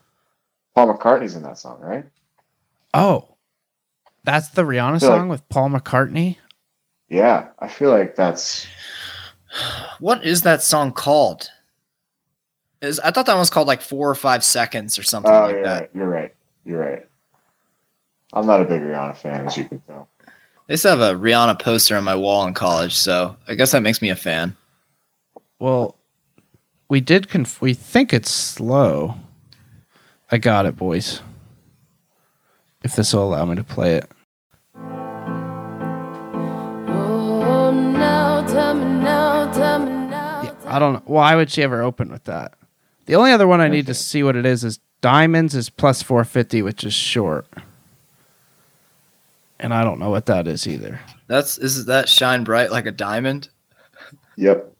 [0.75, 2.05] Paul McCartney's in that song, right?
[2.93, 3.35] Oh.
[4.23, 6.37] That's the Rihanna feel like- song with Paul McCartney?
[7.09, 8.67] Yeah, I feel like that's
[9.99, 11.49] What is that song called?
[12.81, 15.41] Is I thought that one was called like four or five seconds or something Oh,
[15.41, 15.79] like you're that.
[15.81, 15.89] right.
[15.95, 16.35] You're right.
[16.65, 17.05] You're right.
[18.31, 20.07] I'm not a big Rihanna fan, as you can tell.
[20.67, 23.71] They used to have a Rihanna poster on my wall in college, so I guess
[23.71, 24.55] that makes me a fan.
[25.57, 25.97] Well,
[26.89, 29.15] we did conf- we think it's slow.
[30.31, 31.21] I got it, boys.
[32.83, 34.09] If this will allow me to play it.
[36.87, 39.45] Oh, now, now,
[39.85, 40.41] now.
[40.43, 41.01] Yeah, I don't know.
[41.05, 42.53] Why would she ever open with that?
[43.05, 46.03] The only other one I need to see what it is is Diamonds is plus
[46.03, 47.47] 450, which is short.
[49.59, 50.99] And I don't know what that is either.
[51.27, 53.49] That's is that shine bright like a diamond?
[54.35, 54.73] Yep.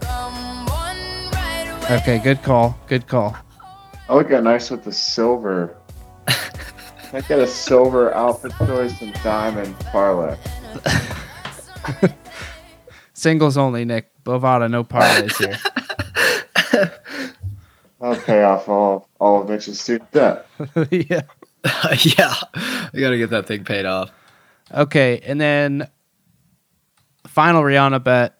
[0.00, 0.96] From one
[1.32, 1.96] right away.
[2.00, 2.78] Okay, good call.
[2.88, 3.36] Good call.
[4.08, 5.76] I look at nice with the silver.
[7.12, 10.36] I get a silver outfit choice and diamond parlay.
[13.14, 14.10] Singles only, Nick.
[14.24, 15.58] Bovada, no parlays here.
[18.00, 20.46] I'll pay off all all of Mitch's student debt.
[20.90, 21.22] yeah.
[22.02, 24.10] yeah, I gotta get that thing paid off.
[24.74, 25.88] Okay, and then
[27.26, 28.38] final Rihanna bet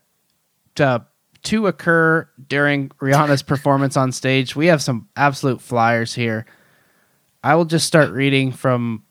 [0.74, 1.06] to
[1.44, 4.56] to occur during Rihanna's performance on stage.
[4.56, 6.46] We have some absolute flyers here.
[7.42, 9.04] I will just start reading from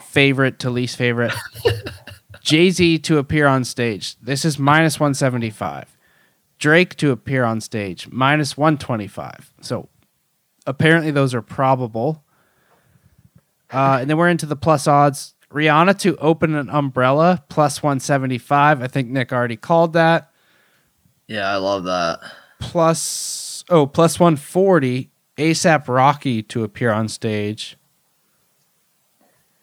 [0.00, 1.32] favorite to least favorite.
[2.40, 4.16] Jay Z to appear on stage.
[4.20, 5.96] This is minus 175.
[6.58, 9.52] Drake to appear on stage, minus 125.
[9.60, 9.88] So
[10.66, 12.24] apparently those are probable.
[13.70, 15.34] Uh, and then we're into the plus odds.
[15.52, 18.82] Rihanna to open an umbrella, plus 175.
[18.82, 20.30] I think Nick already called that.
[21.26, 22.20] Yeah, I love that.
[22.60, 25.10] Plus, oh, plus 140.
[25.38, 27.76] ASAP Rocky to appear on stage.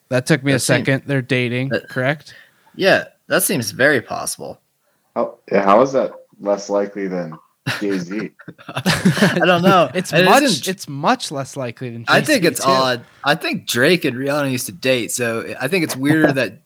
[0.09, 1.03] That took me That a seems- second.
[1.07, 2.35] They're dating, that- correct?
[2.75, 4.59] Yeah, that seems very possible.
[5.15, 7.37] How, yeah, how is that less likely than
[7.79, 8.31] Jay Z?
[8.67, 9.89] I don't know.
[9.93, 10.43] It's It much.
[10.43, 12.05] isn't- It's much less likely than.
[12.07, 12.69] I think it's too.
[12.69, 13.05] odd.
[13.23, 16.59] I think Drake and Rihanna used to date, so I think it's weirder that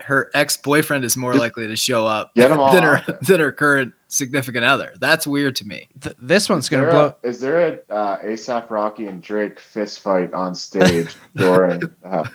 [0.00, 3.40] her ex boyfriend is more likely to show up Get 'em all than her than
[3.40, 4.94] her current significant other.
[5.00, 5.88] That's weird to me.
[6.00, 7.14] Th- this one's gonna blow.
[7.22, 11.82] a, is there a uh, ASAP Rocky and Drake fist fight on stage during?
[12.04, 12.28] Uh,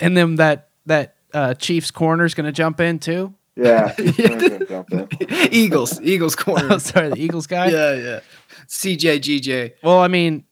[0.00, 3.34] And then that that uh, Chiefs corner is gonna jump in too.
[3.56, 3.94] yeah,
[4.68, 5.08] jump in.
[5.52, 6.78] Eagles, Eagles Oh, corner.
[6.78, 7.68] sorry, the Eagles guy.
[7.70, 8.20] yeah, yeah.
[8.68, 9.72] CJ, GJ.
[9.82, 10.44] Well, I mean,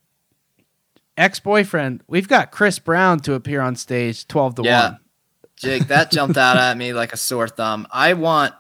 [1.17, 2.03] ex boyfriend.
[2.09, 4.91] We've got Chris Brown to appear on stage, twelve to Yeah.
[4.91, 4.99] one.
[5.57, 7.87] Jake, that jumped out at me like a sore thumb.
[7.91, 8.53] I want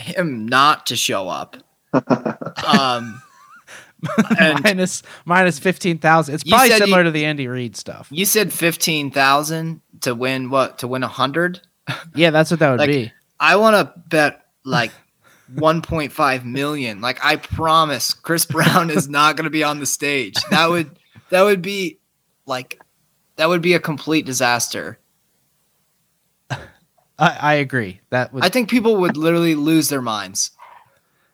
[0.00, 1.56] him not to show up.
[2.66, 3.22] Um,
[4.38, 6.34] and minus minus fifteen thousand.
[6.36, 8.08] It's probably similar you- to the Andy Reid stuff.
[8.10, 10.78] you said fifteen thousand to win what?
[10.78, 11.60] To win a hundred?
[12.14, 13.12] Yeah, that's what that would Like- be.
[13.38, 14.92] I want to bet like
[15.54, 17.00] 1.5 million.
[17.00, 20.34] Like I promise, Chris Brown is not going to be on the stage.
[20.50, 20.98] That would
[21.30, 21.98] that would be
[22.46, 22.80] like
[23.36, 24.98] that would be a complete disaster.
[27.20, 28.00] I, I agree.
[28.10, 28.42] That was.
[28.42, 30.52] I think people would literally lose their minds.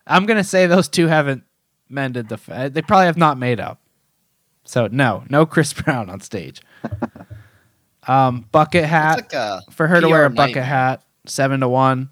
[0.06, 1.44] I'm gonna say those two haven't
[1.88, 2.34] mended the.
[2.34, 3.80] F- they probably have not made up.
[4.64, 6.60] So no, no Chris Brown on stage.
[8.08, 12.10] Um, bucket hat like a for her to wear a bucket hat, seven to one.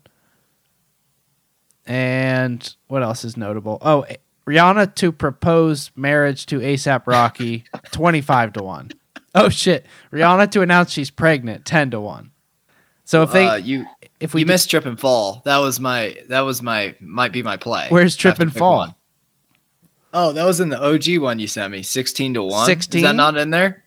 [1.87, 3.79] And what else is notable?
[3.83, 4.07] Oh,
[4.47, 8.91] Rihanna to propose marriage to ASAP Rocky, twenty-five to one.
[9.35, 9.85] Oh shit!
[10.13, 12.31] Rihanna to announce she's pregnant, ten to one.
[13.05, 13.87] So if they, uh, you
[14.19, 15.43] if we you missed trip and fall.
[15.45, 17.87] That was my that was my might be my play.
[17.91, 18.79] Where's Trip and Fall?
[18.79, 18.95] one.
[20.13, 21.83] Oh, that was in the OG one you sent me.
[21.83, 22.67] Sixteen to one.
[22.67, 23.01] 16?
[23.01, 23.85] Is that not in there?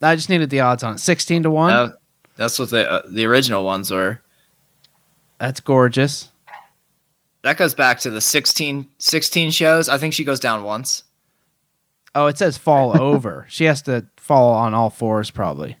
[0.00, 0.98] I just needed the odds on it.
[0.98, 1.72] Sixteen to one.
[1.72, 1.92] Uh,
[2.36, 4.20] that's what the uh, the original ones were.
[5.38, 6.28] That's gorgeous.
[7.42, 9.88] That goes back to the 16, 16 shows.
[9.88, 11.02] I think she goes down once.
[12.14, 13.46] Oh, it says fall over.
[13.48, 15.76] She has to fall on all fours, probably.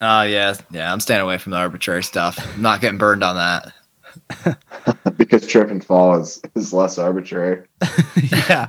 [0.00, 0.92] Oh yeah, yeah.
[0.92, 2.38] I'm staying away from the arbitrary stuff.
[2.54, 4.58] I'm not getting burned on that.
[5.16, 7.66] because trip and fall is, is less arbitrary.
[8.22, 8.68] yeah.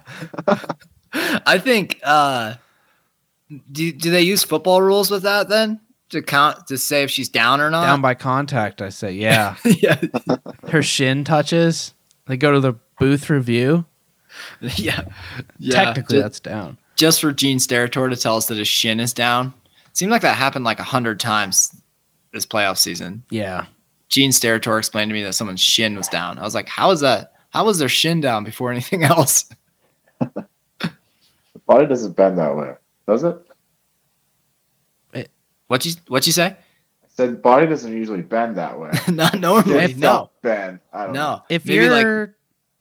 [1.14, 2.00] I think.
[2.04, 2.56] uh
[3.72, 5.80] Do do they use football rules with that then
[6.10, 7.86] to count to say if she's down or not?
[7.86, 9.12] Down by contact, I say.
[9.14, 9.56] Yeah.
[9.66, 10.00] yeah,
[10.70, 11.94] Her shin touches.
[12.28, 13.86] They go to the booth review.
[14.76, 15.02] yeah,
[15.58, 15.84] yeah.
[15.84, 16.78] Technically, Ju- that's down.
[16.96, 19.54] just for Gene Steratore to tell us that his shin is down.
[19.90, 21.76] It seemed like that happened like a hundred times
[22.32, 23.24] this playoff season.
[23.30, 23.66] Yeah.
[24.08, 26.38] Gene Steratore explained to me that someone's shin was down.
[26.40, 27.34] I was like, how is that?
[27.50, 29.50] How was their shin down before anything else?
[30.20, 30.90] The
[31.68, 32.74] body doesn't bend that way,
[33.08, 33.38] does it?
[35.70, 36.46] What you what you say?
[36.46, 38.90] I said body doesn't usually bend that way.
[39.08, 39.78] Not normally.
[39.78, 40.80] If no, bend.
[40.92, 41.36] I don't know.
[41.36, 41.44] no.
[41.48, 42.32] If Maybe you're like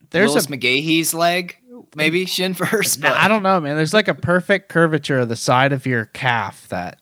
[0.09, 1.59] there's Willis a McGahee's leg,
[1.95, 3.01] maybe shin first.
[3.01, 3.77] But- I don't know, man.
[3.77, 7.01] There's like a perfect curvature of the side of your calf that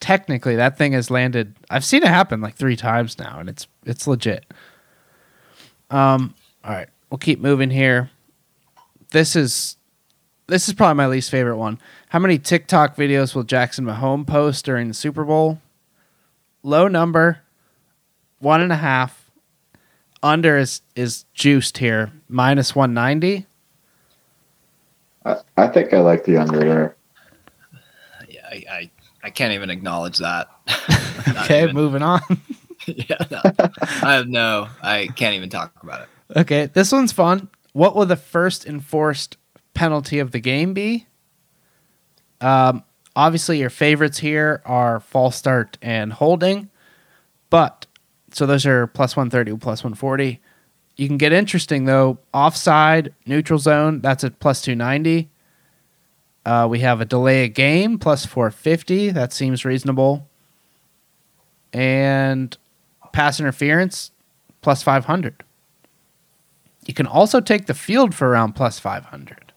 [0.00, 1.54] technically that thing has landed.
[1.68, 4.44] I've seen it happen like three times now, and it's it's legit.
[5.90, 6.34] Um.
[6.64, 8.10] All right, we'll keep moving here.
[9.12, 9.76] This is
[10.46, 11.78] this is probably my least favorite one.
[12.10, 15.60] How many TikTok videos will Jackson Mahomes post during the Super Bowl?
[16.62, 17.40] Low number,
[18.40, 19.30] one and a half.
[20.22, 23.46] Under is is juiced here, minus one ninety.
[25.24, 26.96] I, I think I like the under there.
[28.28, 28.90] Yeah, I, I,
[29.24, 30.48] I can't even acknowledge that.
[31.42, 31.74] Okay, even.
[31.74, 32.20] moving on.
[32.86, 33.40] yeah, no.
[33.44, 34.68] I have no.
[34.82, 36.08] I can't even talk about it.
[36.38, 37.50] Okay, this one's fun.
[37.72, 39.36] What will the first enforced
[39.74, 41.06] penalty of the game be?
[42.40, 42.84] Um,
[43.14, 46.70] obviously, your favorites here are false start and holding,
[47.50, 47.86] but
[48.32, 50.40] so those are plus 130, plus 140.
[50.96, 52.18] You can get interesting though.
[52.34, 55.28] Offside, neutral zone, that's at plus 290.
[56.44, 59.10] Uh, we have a delay a game plus 450.
[59.10, 60.26] That seems reasonable.
[61.72, 62.56] And
[63.12, 64.10] pass interference
[64.60, 65.44] plus 500.
[66.86, 69.52] You can also take the field for around plus 500.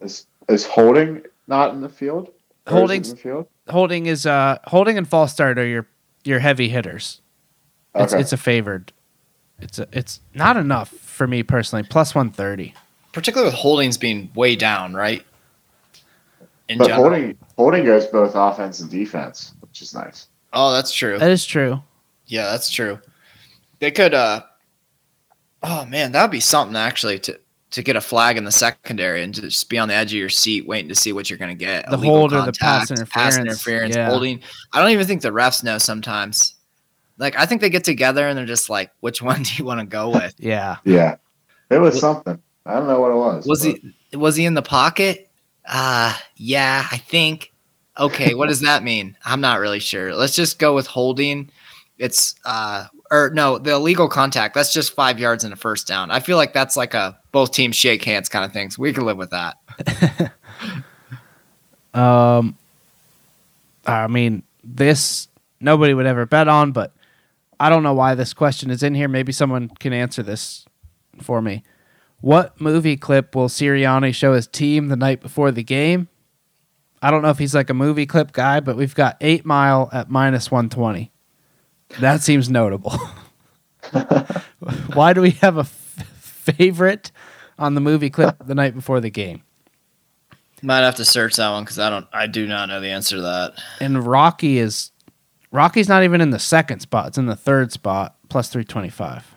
[0.00, 2.30] Is is holding not in the field?
[2.70, 3.46] In the field.
[3.68, 5.86] Holding is uh holding and false start are your
[6.24, 7.20] your heavy hitters.
[7.94, 8.20] It's Okay.
[8.20, 8.92] it's a favored.
[9.60, 11.84] It's a, it's not enough for me personally.
[11.88, 12.74] Plus 130.
[13.12, 15.24] Particularly with holdings being way down, right?
[16.68, 17.10] In But general.
[17.10, 20.28] holding holding goes both offense and defense, which is nice.
[20.52, 21.18] Oh, that's true.
[21.18, 21.82] That is true.
[22.26, 23.00] Yeah, that's true.
[23.80, 24.14] They could.
[24.14, 24.42] uh
[25.62, 27.40] Oh man, that'd be something actually to
[27.70, 30.30] to get a flag in the secondary and just be on the edge of your
[30.30, 31.84] seat waiting to see what you're going to get.
[31.86, 34.08] The Illegal hold or the pass contact, pass interference, interference, yeah.
[34.08, 34.40] holding.
[34.72, 36.54] I don't even think the refs know sometimes.
[37.18, 39.80] Like I think they get together and they're just like, which one do you want
[39.80, 40.34] to go with?
[40.38, 40.76] Yeah.
[40.84, 41.16] Yeah,
[41.70, 42.42] it was Well- something.
[42.66, 43.46] I don't know what it was.
[43.46, 43.78] Was but-
[44.10, 45.30] he was he in the pocket?
[45.66, 47.52] Uh yeah, I think.
[47.98, 49.16] Okay, what does that mean?
[49.24, 50.14] I'm not really sure.
[50.14, 51.50] Let's just go with holding.
[51.98, 54.54] It's uh or no, the illegal contact.
[54.54, 56.10] That's just five yards and a first down.
[56.10, 58.76] I feel like that's like a both teams shake hands kind of things.
[58.76, 59.56] So we can live with that.
[61.94, 62.56] Um,
[63.86, 65.28] I mean, this
[65.60, 66.92] nobody would ever bet on, but
[67.60, 69.08] I don't know why this question is in here.
[69.08, 70.64] Maybe someone can answer this
[71.20, 71.64] for me.
[72.20, 76.08] What movie clip will Sirianni show his team the night before the game?
[77.00, 79.88] I don't know if he's like a movie clip guy, but we've got Eight Mile
[79.92, 81.12] at minus 120.
[82.00, 82.92] That seems notable.
[84.94, 87.12] why do we have a f- favorite
[87.58, 89.42] on the movie clip the night before the game?
[90.60, 93.16] Might have to search that one because I don't I do not know the answer
[93.16, 93.62] to that.
[93.80, 94.90] and Rocky is
[95.50, 98.90] Rocky's not even in the second spot; it's in the third spot, plus three twenty
[98.90, 99.34] five.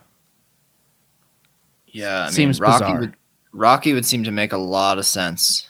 [1.88, 3.00] Yeah, I mean, Seems Rocky bizarre.
[3.00, 3.16] would
[3.54, 5.70] Rocky would seem to make a lot of sense.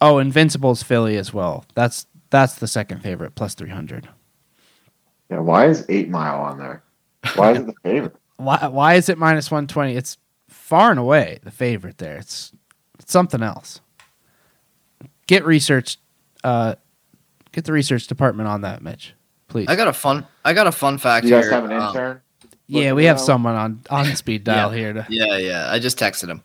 [0.00, 1.64] Oh, Invincible's Philly as well.
[1.74, 4.08] That's that's the second favorite, plus three hundred.
[5.30, 6.82] Yeah, why is Eight Mile on there?
[7.34, 8.16] Why is it the favorite?
[8.36, 9.96] Why why is it minus 120?
[9.96, 10.18] It's
[10.48, 12.16] far and away the favorite there.
[12.18, 12.52] It's,
[13.00, 13.80] it's something else.
[15.26, 15.96] Get research
[16.44, 16.74] uh
[17.52, 19.14] get the research department on that, Mitch.
[19.48, 19.68] Please.
[19.68, 20.26] I got a fun.
[20.44, 21.52] I got a fun fact You guys here.
[21.52, 22.20] have an um, intern?
[22.66, 23.22] yeah, we have out?
[23.24, 24.78] someone on on speed dial Yeah.
[24.78, 25.70] here to Yeah, yeah.
[25.70, 26.42] I just texted him.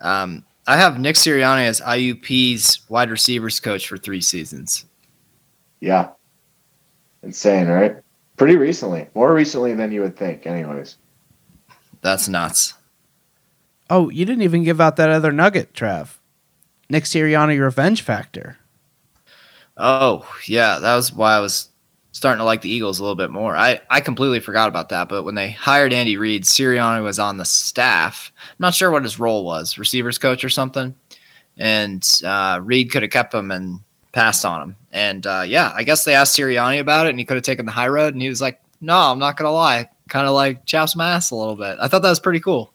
[0.00, 4.84] Um, I have Nick Sirianni as IUP's wide receivers coach for three seasons.
[5.80, 6.10] Yeah.
[7.22, 7.96] Insane, right?
[8.36, 9.06] Pretty recently.
[9.14, 10.96] More recently than you would think, anyways.
[12.02, 12.74] That's nuts.
[13.90, 16.16] Oh, you didn't even give out that other nugget, Trav.
[16.90, 18.58] Nick Sirianni revenge factor.
[19.76, 20.78] Oh, yeah.
[20.78, 21.68] That was why I was
[22.14, 23.56] starting to like the Eagles a little bit more.
[23.56, 25.08] I, I completely forgot about that.
[25.08, 28.32] But when they hired Andy Reid, Sirianni was on the staff.
[28.40, 30.94] I'm not sure what his role was, receivers coach or something.
[31.56, 33.80] And uh, Reid could have kept him and
[34.12, 34.76] passed on him.
[34.92, 37.66] And uh, yeah, I guess they asked Sirianni about it, and he could have taken
[37.66, 38.14] the high road.
[38.14, 41.32] And he was like, "No, I'm not gonna lie." Kind of like chaps my ass
[41.32, 41.78] a little bit.
[41.80, 42.72] I thought that was pretty cool.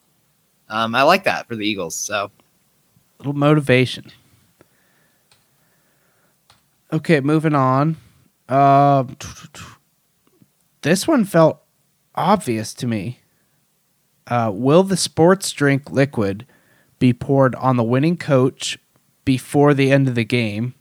[0.68, 1.96] Um, I like that for the Eagles.
[1.96, 2.30] So
[3.20, 4.12] little motivation.
[6.92, 7.96] Okay, moving on.
[8.50, 9.16] Um,
[10.82, 11.62] this one felt
[12.16, 13.20] obvious to me.
[14.28, 16.46] Uh, will the sports drink liquid
[16.98, 18.78] be poured on the winning coach
[19.24, 20.74] before the end of the game?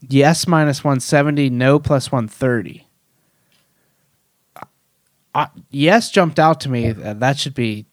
[0.00, 1.50] Yes, minus 170.
[1.50, 2.86] No, plus 130.
[5.34, 6.90] Uh, yes jumped out to me.
[6.90, 7.86] Uh, that should be.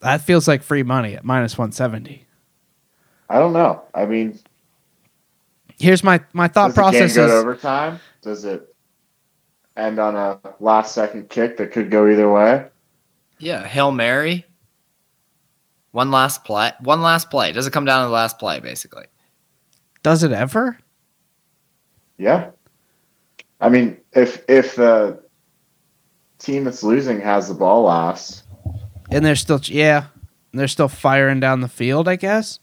[0.00, 2.24] That feels like free money at minus 170.
[3.28, 3.82] I don't know.
[3.94, 4.38] I mean,
[5.78, 8.00] here's my my thought does process the game go to is overtime?
[8.22, 8.74] Does it
[9.76, 12.66] end on a last second kick that could go either way?
[13.38, 14.44] yeah, hail mary.
[15.92, 16.72] One last play.
[16.80, 17.52] One last play.
[17.52, 19.06] Does it come down to the last play, basically?
[20.02, 20.78] does it ever
[22.18, 22.50] Yeah.
[23.60, 25.20] I mean, if if the
[26.38, 28.44] team that's losing has the ball last,
[29.10, 30.06] and they're still yeah
[30.52, 32.58] they're still firing down the field i guess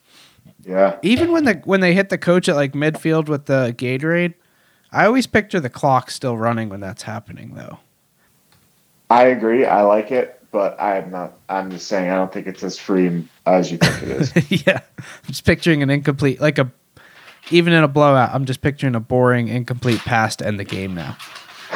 [0.65, 0.97] yeah.
[1.01, 4.33] even when the when they hit the coach at like midfield with the gatorade
[4.91, 7.79] i always picture the clock still running when that's happening though
[9.07, 9.65] I agree.
[9.65, 11.37] I like it, but I'm not.
[11.47, 14.51] I'm just saying I don't think it's as free as you think it is.
[14.65, 16.71] yeah i'm just picturing an incomplete like a
[17.51, 20.95] even in a blowout i'm just picturing a boring incomplete pass to end the game
[20.95, 21.15] now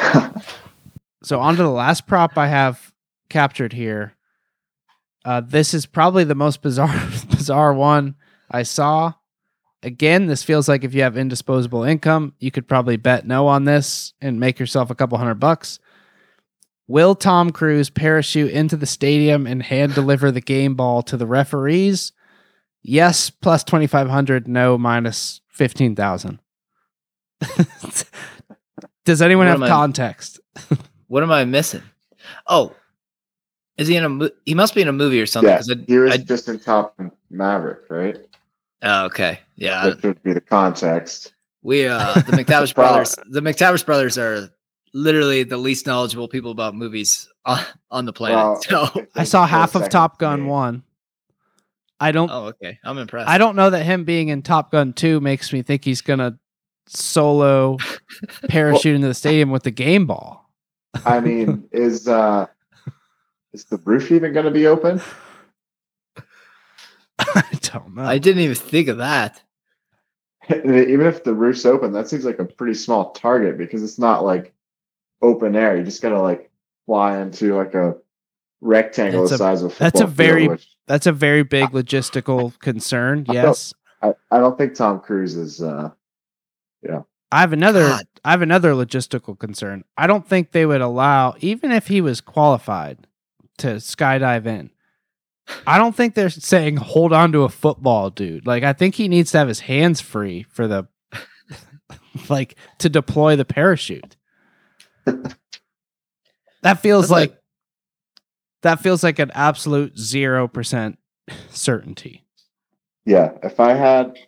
[1.22, 2.92] so on to the last prop i have
[3.28, 4.14] captured here
[5.24, 8.14] uh, this is probably the most bizarre bizarre one
[8.50, 9.12] i saw
[9.82, 13.64] again this feels like if you have indisposable income you could probably bet no on
[13.64, 15.78] this and make yourself a couple hundred bucks
[16.88, 21.26] will tom cruise parachute into the stadium and hand deliver the game ball to the
[21.26, 22.12] referees
[22.82, 26.38] yes plus 2500 no minus 15000
[29.04, 30.40] does anyone What have am I- context
[31.08, 31.82] What am I missing?
[32.46, 32.72] Oh,
[33.76, 34.08] is he in a?
[34.08, 35.50] mo- He must be in a movie or something.
[35.50, 36.96] yeah, 'cause I, he was I- just in Top
[37.30, 38.16] Maverick, right?
[38.82, 39.84] Oh, okay, yeah.
[39.88, 41.34] That would be the context.
[41.62, 43.16] We uh, the McTavish brothers.
[43.28, 44.50] The McTavish brothers are
[44.92, 48.66] literally the least knowledgeable people about movies on, on the planet.
[48.70, 50.48] Well, so, i saw half of top gun me.
[50.48, 50.82] 1
[52.00, 52.78] i don't oh, okay.
[52.82, 53.28] I'm impressed.
[53.28, 56.18] I don't know that him being in Top Gun 2 makes me think he's going
[56.18, 56.38] to
[56.86, 57.76] solo
[58.48, 60.50] parachute into the stadium with the game ball.
[61.04, 62.46] I mean, is uh,
[63.52, 65.00] is the roof even going to be open?
[67.34, 68.02] I don't know.
[68.02, 69.42] I didn't even think of that.
[70.50, 74.24] even if the roof's open, that seems like a pretty small target because it's not
[74.24, 74.52] like
[75.22, 75.76] open air.
[75.76, 76.50] You just gotta like
[76.86, 77.96] fly into like a
[78.60, 81.12] rectangle That's the a- size of a that's a football very- field, which That's a
[81.12, 83.26] very big logistical concern.
[83.28, 83.74] I don't- Yes.
[84.02, 85.62] I, I don't think Tom Cruise is.
[85.62, 85.90] Uh,
[87.32, 88.06] I have another God.
[88.24, 89.84] I have another logistical concern.
[89.96, 93.06] I don't think they would allow even if he was qualified
[93.58, 94.70] to skydive in.
[95.66, 98.46] I don't think they're saying hold on to a football, dude.
[98.46, 100.86] Like I think he needs to have his hands free for the
[102.28, 104.16] like to deploy the parachute.
[105.04, 107.36] that feels That's like like-
[108.62, 110.96] that feels like an absolute 0%
[111.48, 112.26] certainty.
[113.06, 114.18] yeah, if I had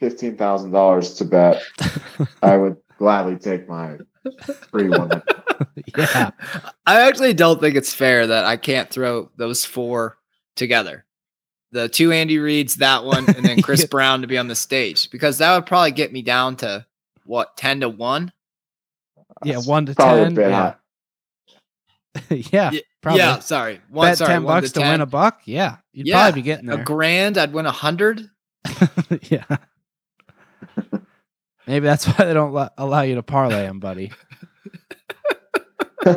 [0.00, 1.62] fifteen thousand dollars to bet,
[2.42, 3.98] I would gladly take my
[4.70, 5.22] free one.
[5.96, 6.30] yeah.
[6.86, 10.18] I actually don't think it's fair that I can't throw those four
[10.56, 11.04] together.
[11.72, 13.86] The two Andy Reids, that one, and then Chris Yeah.
[13.86, 16.86] Brown to be on the stage because that would probably get me down to
[17.24, 18.32] what ten to one.
[19.44, 20.34] Yeah, That's 1 to probably 10.
[20.34, 20.74] bit Yeah.
[22.52, 22.70] yeah.
[23.00, 23.18] Probably.
[23.20, 24.08] Yeah, sorry, one.
[24.08, 25.40] Bet sorry, 10 one bucks to, win a buck.
[25.46, 25.78] Yeah.
[25.92, 27.38] You'd Yeah, probably be getting a grand.
[27.38, 28.28] I'd win a hundred.
[29.22, 29.44] yeah.
[31.72, 34.12] Maybe that's why they don't lo- allow you to parlay him, buddy.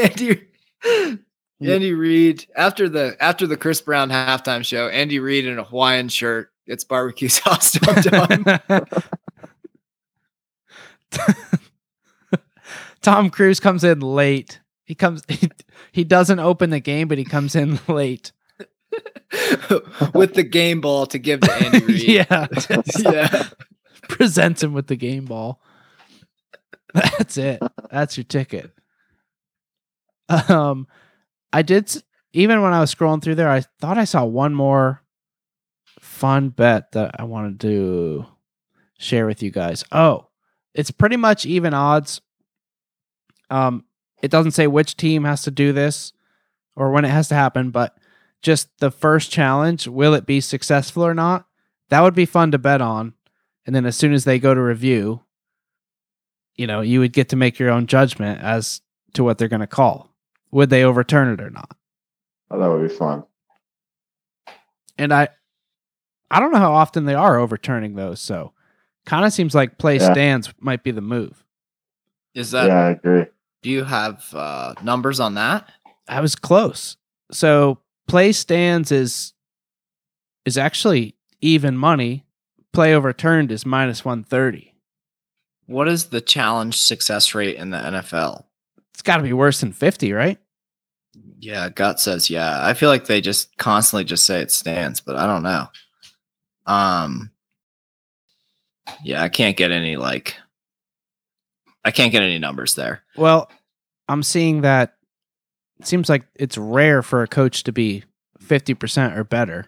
[0.00, 0.46] Andy
[1.60, 6.08] Andy Reid after the after the Chris Brown halftime show, Andy Reid in a Hawaiian
[6.08, 8.44] shirt gets barbecue sauce him.
[13.02, 14.60] Tom Cruise comes in late.
[14.84, 15.24] He comes.
[15.28, 15.48] He,
[15.90, 18.30] he doesn't open the game, but he comes in late.
[20.14, 22.02] with the game ball to give to Andy Reid.
[22.02, 22.46] yeah,
[23.00, 23.48] yeah.
[24.08, 25.60] presents him with the game ball.
[26.94, 27.62] That's it.
[27.90, 28.72] That's your ticket.
[30.28, 30.86] Um,
[31.52, 31.90] I did
[32.32, 35.02] even when I was scrolling through there, I thought I saw one more
[36.00, 38.26] fun bet that I wanted to
[38.98, 39.84] share with you guys.
[39.92, 40.28] Oh,
[40.74, 42.20] it's pretty much even odds.
[43.50, 43.84] Um,
[44.22, 46.12] it doesn't say which team has to do this
[46.76, 47.96] or when it has to happen, but
[48.42, 51.46] just the first challenge, will it be successful or not?
[51.88, 53.14] That would be fun to bet on.
[53.66, 55.20] And then as soon as they go to review,
[56.56, 58.80] you know, you would get to make your own judgment as
[59.14, 60.10] to what they're going to call.
[60.50, 61.76] Would they overturn it or not?
[62.50, 63.24] Oh, that would be fun.
[64.96, 65.28] And I
[66.30, 68.52] I don't know how often they are overturning those, so
[69.06, 70.12] kind of seems like play Yeah.
[70.12, 71.44] stands might be the move.
[72.34, 73.26] Is that yeah, I agree.
[73.62, 75.70] do you have uh numbers on that?
[76.08, 76.96] I was close.
[77.30, 79.34] So play stands is
[80.44, 82.24] is actually even money.
[82.72, 84.74] Play overturned is minus 130.
[85.66, 88.44] What is the challenge success rate in the NFL?
[88.92, 90.38] It's got to be worse than 50, right?
[91.40, 92.64] Yeah, gut says yeah.
[92.66, 95.68] I feel like they just constantly just say it stands, but I don't know.
[96.66, 97.30] Um
[99.04, 100.36] Yeah, I can't get any like
[101.84, 103.02] I can't get any numbers there.
[103.16, 103.50] Well,
[104.08, 104.94] I'm seeing that
[105.78, 108.02] it seems like it's rare for a coach to be
[108.42, 109.66] 50% or better.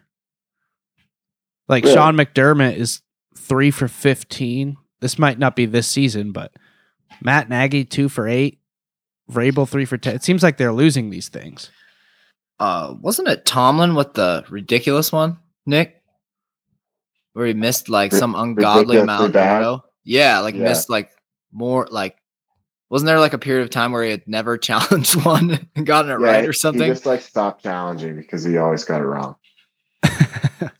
[1.70, 1.94] Like Really?
[1.94, 3.00] Sean McDermott is
[3.38, 4.76] 3 for 15.
[5.00, 6.52] This might not be this season, but
[7.22, 8.58] Matt Nagy 2 for 8.
[9.30, 10.16] Vrabel 3 for 10.
[10.16, 11.70] It seems like they're losing these things.
[12.58, 16.02] Uh wasn't it Tomlin with the ridiculous one, Nick?
[17.34, 19.84] Where he missed like some ungodly amount in a row?
[20.02, 20.64] Yeah, like Yeah.
[20.64, 21.10] missed like
[21.52, 22.16] more like
[22.90, 26.10] wasn't there like a period of time where he had never challenged one and gotten
[26.10, 26.80] it yeah, right or something?
[26.82, 26.92] He something?
[26.92, 29.36] just like stopped challenging because he always got it wrong.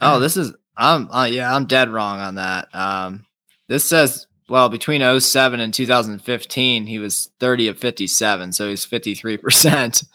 [0.00, 2.68] Oh, this is I'm uh, yeah, I'm dead wrong on that.
[2.74, 3.26] Um
[3.68, 10.04] this says well, between 07 and 2015, he was 30 of 57, so he's 53%.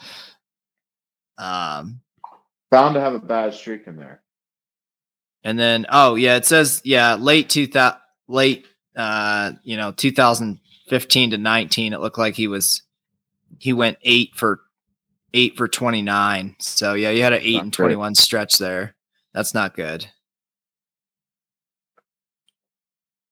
[1.38, 2.00] Um
[2.72, 4.22] Bound to have a bad streak in there.
[5.44, 8.66] and then oh yeah, it says yeah, late 2000 late
[8.96, 12.84] uh you know, 2015 to 19, it looked like he was
[13.60, 14.62] he went 8 for
[15.34, 16.56] 8 for 29.
[16.60, 17.84] So yeah, you had an 8 Not and good.
[17.84, 18.95] 21 stretch there.
[19.36, 20.08] That's not good.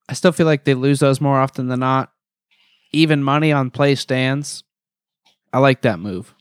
[0.10, 2.12] I still feel like they lose those more often than not.
[2.92, 4.66] Even money on play stands.
[5.54, 6.36] I like that move.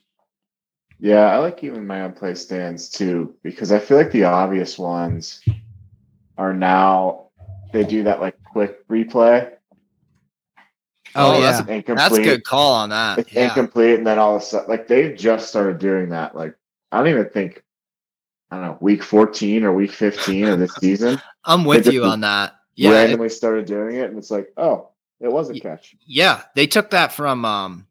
[0.98, 4.78] Yeah, I like even my own play stands too because I feel like the obvious
[4.80, 5.40] ones
[6.36, 7.28] are now
[7.72, 9.48] they do that like quick replay.
[11.14, 11.72] Oh, Oh, that's yeah.
[11.72, 11.96] a, incomplete.
[11.96, 13.20] that's a good call on that.
[13.20, 13.44] It's Yeah.
[13.48, 16.34] incomplete, and then all of a sudden, like they've just started doing that.
[16.34, 16.56] Like
[16.90, 17.62] I don't even think
[18.52, 21.18] I don't know week fourteen or week fifteen of this season.
[21.44, 22.54] I'm with you on that.
[22.74, 25.96] Yeah, it- randomly started doing it, and it's like, oh, it was a catch.
[26.06, 26.42] yeah.
[26.54, 27.86] They took that from um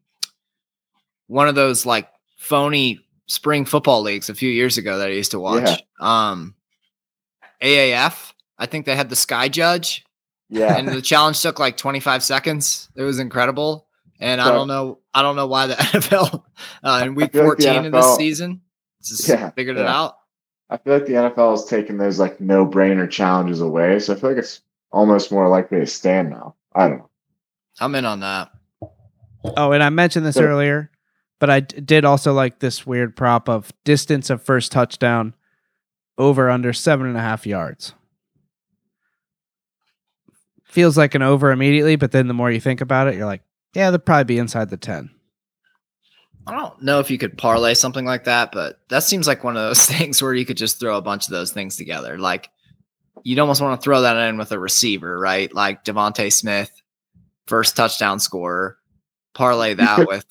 [1.26, 5.32] one of those like phony spring football leagues a few years ago that I used
[5.32, 5.82] to watch.
[5.98, 6.54] Um
[7.60, 8.32] AAF.
[8.58, 10.04] I think they had the Sky Judge,
[10.48, 12.88] Yeah, and the challenge took like 25 seconds.
[12.94, 13.88] It was incredible.
[14.20, 16.44] And I don't know, I don't know why the NFL
[16.84, 18.60] uh, in week feel like the 14 of this season
[19.02, 20.16] just Yeah, figured it out.
[20.72, 24.16] I feel like the NFL has taken those like no brainer challenges away, so I
[24.16, 26.54] feel like it's almost more likely to stand now.
[26.74, 27.10] I don't know.
[27.78, 28.50] I'm in on that.
[29.56, 30.48] Oh, and I mentioned this Sure.
[30.48, 30.90] earlier,
[31.38, 35.34] but I d- did also like this weird prop of distance of first touchdown
[36.16, 37.92] over under seven and a half yards.
[40.64, 43.42] Feels like an over immediately, but then the more you think about it, you're like,
[43.74, 45.10] yeah, they'll probably be inside the 10.
[46.46, 49.56] I don't know if you could parlay something like that, but that seems like one
[49.56, 52.18] of those things where you could just throw a bunch of those things together.
[52.18, 52.50] Like
[53.22, 55.52] you'd almost want to throw that in with a receiver, right?
[55.54, 56.70] Like DeVonta Smith,
[57.46, 58.78] first touchdown scorer,
[59.34, 60.26] parlay that with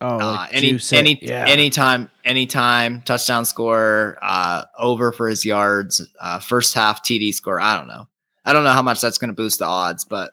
[0.00, 1.46] Oh, uh, like any juice any yeah.
[1.46, 7.60] anytime anytime touchdown scorer, uh, over for his yards, uh, first half TD score.
[7.60, 8.06] I don't know.
[8.44, 10.32] I don't know how much that's going to boost the odds, but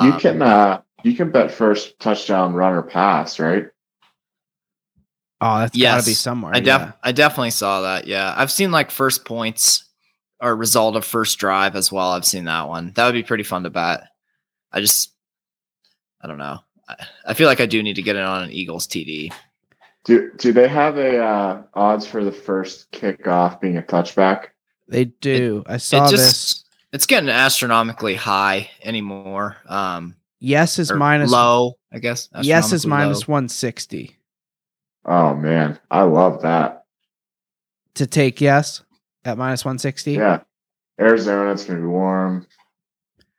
[0.00, 3.66] You um, can uh you can bet first touchdown run or pass, right?
[5.46, 6.52] Oh, that's got to be somewhere.
[6.54, 6.92] I def yeah.
[7.02, 8.06] I definitely saw that.
[8.06, 9.84] Yeah, I've seen like first points
[10.40, 12.10] or result of first drive as well.
[12.10, 12.92] I've seen that one.
[12.94, 14.04] That would be pretty fun to bet.
[14.72, 15.12] I just,
[16.20, 16.58] I don't know.
[16.88, 19.32] I, I feel like I do need to get it on an Eagles TD.
[20.04, 24.48] Do do they have a uh, odds for the first kickoff being a touchback?
[24.88, 25.64] They do.
[25.66, 26.64] I saw it this.
[26.92, 29.56] it's getting astronomically high anymore.
[29.66, 32.28] Um, Yes is minus low, I guess.
[32.42, 33.32] Yes is astronomically minus low.
[33.32, 34.15] 160
[35.06, 36.84] Oh man, I love that.
[37.94, 38.82] to take yes
[39.24, 40.12] at minus 160.
[40.12, 40.40] Yeah,
[41.00, 42.46] Arizona, it's gonna be warm.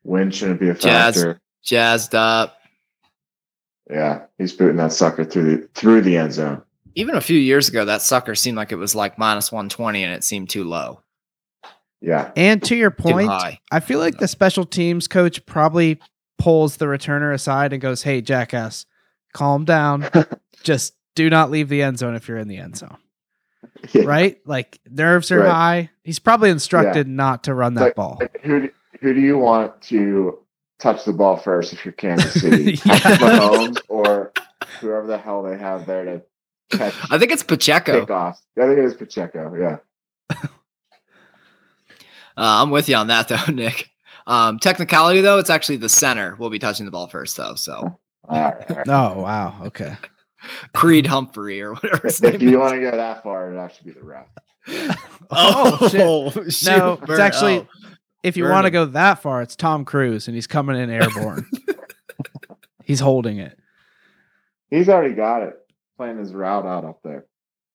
[0.04, 1.16] Wind shouldn't be a Jazz.
[1.16, 1.42] factor.
[1.64, 2.58] jazzed up.
[3.90, 6.62] Yeah, he's booting that sucker through the through the end zone.
[6.96, 10.14] Even a few years ago, that sucker seemed like it was like minus 120 and
[10.14, 11.02] it seemed too low,
[12.02, 13.30] Yeah, And to your point.
[13.72, 16.00] I feel like the special teams coach probably
[16.40, 18.86] pulls the returner aside and goes, "Hey, jackass,
[19.34, 20.10] calm down.
[20.64, 22.98] Just do not leave the end zone if you're in the end zone."
[23.92, 24.04] Yeah.
[24.06, 24.40] Right?
[24.46, 25.50] Like nerves are Right.
[25.52, 25.90] high.
[26.04, 28.18] He's probably instructed not to run that Like- ball.
[28.22, 28.70] Like, who do,
[29.02, 30.40] who do you want to
[30.80, 32.74] touch the ball first if you're Kansas City?
[32.86, 33.00] Yeah.
[33.18, 34.32] Mahomes or
[34.80, 36.22] whoever the hell they have there to
[36.78, 38.06] catch I think it's Pacheco.
[38.06, 38.38] kickoffs?
[38.58, 39.54] I think it is Pacheco.
[39.60, 39.78] Yeah.
[42.40, 43.90] Uh, I'm with you on that though, Nick.
[44.28, 47.56] Um, technicality though, it's actually the center will be touching the ball first though.
[47.56, 48.88] So All right, all right.
[48.88, 49.56] Oh, wow.
[49.66, 49.96] Okay.
[50.74, 52.58] Creed Humphrey or whatever his If you is.
[52.58, 54.28] want to go that far, it'd actually be the ref.
[55.30, 56.54] Oh, oh, shit.
[56.54, 57.68] shoot, No, it's actually oh.
[58.24, 61.46] if you want to go that far, it's Tom Cruise and he's coming in airborne.
[62.84, 63.58] he's holding it.
[64.70, 65.56] He's already got it.
[65.98, 67.26] Playing his route out up there.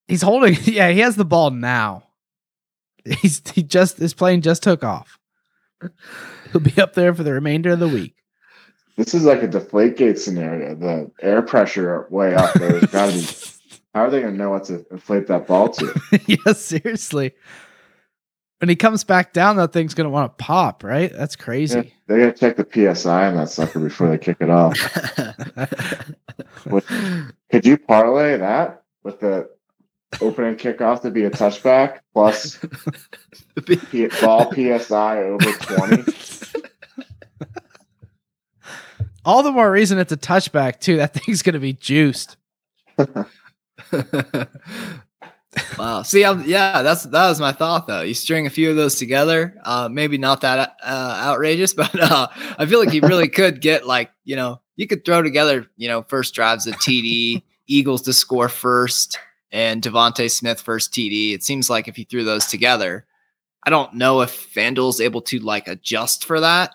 [0.08, 2.04] He's holding yeah, he has the ball now.
[3.04, 5.18] He's he just his plane just took off.
[6.52, 8.14] He'll be up there for the remainder of the week.
[8.96, 10.74] This is like a deflate gate scenario.
[10.74, 13.26] The air pressure way up there has got to be.
[13.94, 15.94] How are they going to know what to inflate that ball to?
[16.26, 17.32] yeah, seriously.
[18.60, 21.12] When he comes back down, that thing's gonna want to pop, right?
[21.12, 21.94] That's Yeah, crazy.
[22.06, 24.78] they got to check the psi on that sucker before they kick it off.
[27.50, 29.50] Could you parlay that with the
[30.20, 32.58] opening kickoff to be a touchback plus
[34.20, 36.04] ball psi over twenty?
[39.24, 40.96] All the more reason it's a touchback too.
[40.96, 42.36] That thing's gonna be juiced.
[45.78, 46.02] wow.
[46.02, 48.02] See, I'm, yeah, that's that was my thought though.
[48.02, 52.28] You string a few of those together, uh, maybe not that uh, outrageous, but uh,
[52.58, 55.88] I feel like you really could get like you know you could throw together you
[55.88, 59.18] know first drives of TD, Eagles to score first,
[59.50, 61.34] and DeVonta Smith first TD.
[61.34, 63.06] It seems like if you threw those together,
[63.64, 66.74] I don't know if FanDuel's able to like adjust for that.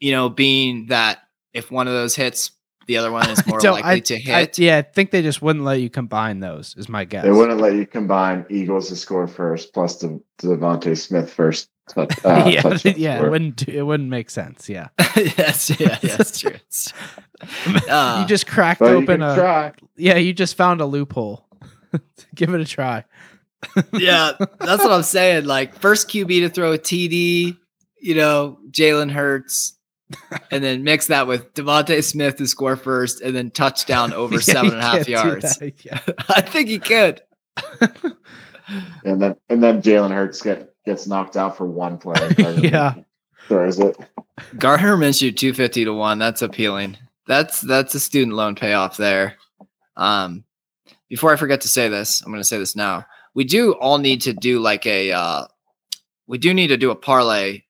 [0.00, 1.22] You know, being that
[1.58, 2.52] if one of those hits,
[2.86, 4.58] the other one is more likely I, to I- hit.
[4.58, 6.74] yeah, I think they just wouldn't let you combine those.
[6.78, 7.24] Is my guess.
[7.24, 11.68] They wouldn't let you combine Eagles to score first plus the DeVonta Smith first.
[11.88, 13.56] Touch, uh, yeah, touchdown yeah, it wouldn't.
[13.56, 14.68] do- It wouldn't make sense.
[14.68, 16.52] Yeah, yes, yeah, yeah, that's true.
[17.88, 19.34] Uh, you just cracked open a.
[19.34, 19.72] try.
[19.96, 21.46] Yeah, you just found a loophole.
[22.34, 23.04] Give it a try.
[23.94, 25.44] yeah, that's what I'm saying.
[25.46, 27.56] Like first QB to throw a TD,
[28.00, 29.77] you know, Jalen Hurts,
[30.50, 34.40] and then mix that with DeVonta Smith to score first, and then touchdown over Yeah,
[34.40, 35.62] seven you and a half can't do yards.
[35.84, 36.00] yeah.
[36.28, 37.20] I think he could.
[39.04, 42.34] And then and then Jalen Hurts get, gets knocked out for one play.
[42.58, 42.94] Yeah.
[43.46, 43.96] Throws it.
[44.58, 46.18] Gardner Minshew two fifty to one.
[46.18, 46.98] That's appealing.
[47.26, 49.36] That's that's a student loan payoff there.
[49.96, 50.44] Um,
[51.08, 53.06] before I forget to say this, I'm going to say this now.
[53.34, 55.12] We do all need to do like a.
[55.12, 55.46] Uh,
[56.26, 57.62] we do need to do a parlay.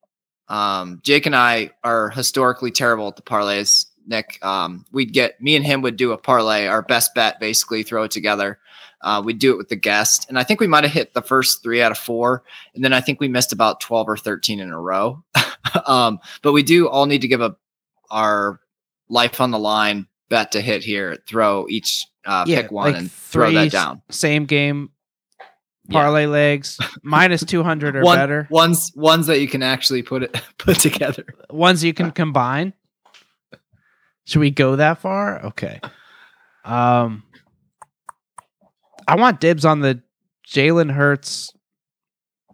[0.48, 3.86] Um, Jake and I are historically terrible at the parlays.
[4.06, 7.82] Nick, um, we'd get me and him would do a parlay, our best bet, basically
[7.82, 8.58] throw it together.
[9.02, 11.22] Uh, we'd do it with the guest, and I think we might have hit the
[11.22, 12.42] first three out of four,
[12.74, 15.22] and then I think we missed about twelve or thirteen in a row.
[15.86, 17.54] um, but we do all need to give a
[18.10, 18.60] our
[19.08, 21.16] life on the line bet to hit here.
[21.28, 24.02] Throw each uh, Yeah, pick one like and throw that down.
[24.10, 24.90] Same game.
[25.88, 26.00] Yeah.
[26.02, 28.46] Parlay legs minus two hundred or One, better.
[28.50, 31.24] Ones ones that you can actually put it put together.
[31.50, 32.74] Ones you can combine.
[34.26, 35.42] Should we go that far?
[35.46, 35.80] Okay.
[36.64, 37.22] Um,
[39.06, 40.02] I want dibs on the
[40.46, 41.54] Jalen Hurts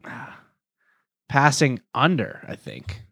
[1.28, 2.44] passing under.
[2.46, 3.02] I think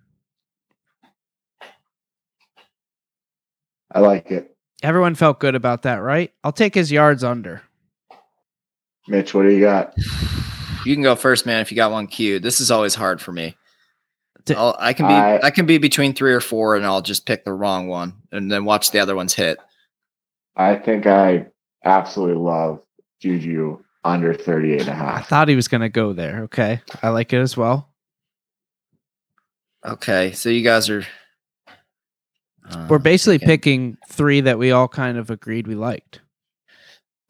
[3.90, 4.56] I like it.
[4.82, 6.32] everyone felt good about that, right?
[6.44, 7.62] I'll take his yards under.
[9.08, 9.94] Mitch, what do you got?
[10.84, 11.60] You can go first, man.
[11.60, 13.56] If you got one queued, this is always hard for me.
[14.44, 17.02] D- I'll, I can be I- I can be between three or four, and I'll
[17.02, 19.58] just pick the wrong one, and then watch the other ones hit.
[20.56, 21.46] I think I
[21.84, 22.80] absolutely love
[23.20, 25.18] Juju under 38 and a I half.
[25.18, 26.42] I thought he was going to go there.
[26.44, 27.88] Okay, I like it as well.
[29.84, 31.04] Okay, so you guys are.
[32.88, 36.20] We're uh, basically picking three that we all kind of agreed we liked.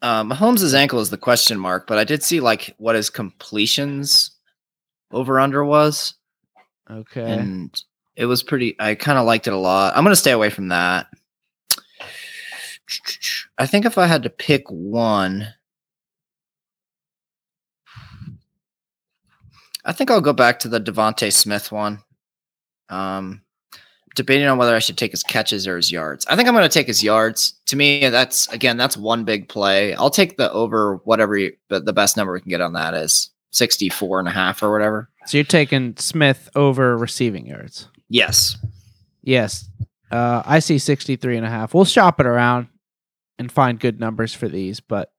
[0.03, 4.31] Uh, Mahomes' ankle is the question mark, but I did see like what his completions
[5.11, 6.15] over under was,
[6.91, 7.21] Okay.
[7.23, 7.81] and
[8.17, 8.75] it was pretty.
[8.79, 9.95] I kind of liked it a lot.
[9.95, 11.07] I'm gonna stay away from that.
[13.57, 15.47] I think if I had to pick one,
[19.85, 22.03] I think I'll go back to the DeVonta Smith one.
[22.89, 23.42] Um,
[24.15, 26.25] debating on whether I should take his catches or his yards.
[26.27, 27.53] I think I'm going to take his yards.
[27.67, 29.93] To me, that's again, that's one big play.
[29.95, 33.31] I'll take the over whatever you, the best number we can get on that is
[33.51, 35.09] 64 and a half or whatever.
[35.25, 37.87] so you're taking Smith over receiving yards.
[38.09, 38.57] Yes.
[39.21, 39.69] Yes.
[40.11, 41.73] Uh, I see 63 and a half.
[41.73, 42.67] We'll shop it around
[43.39, 45.11] and find good numbers for these, but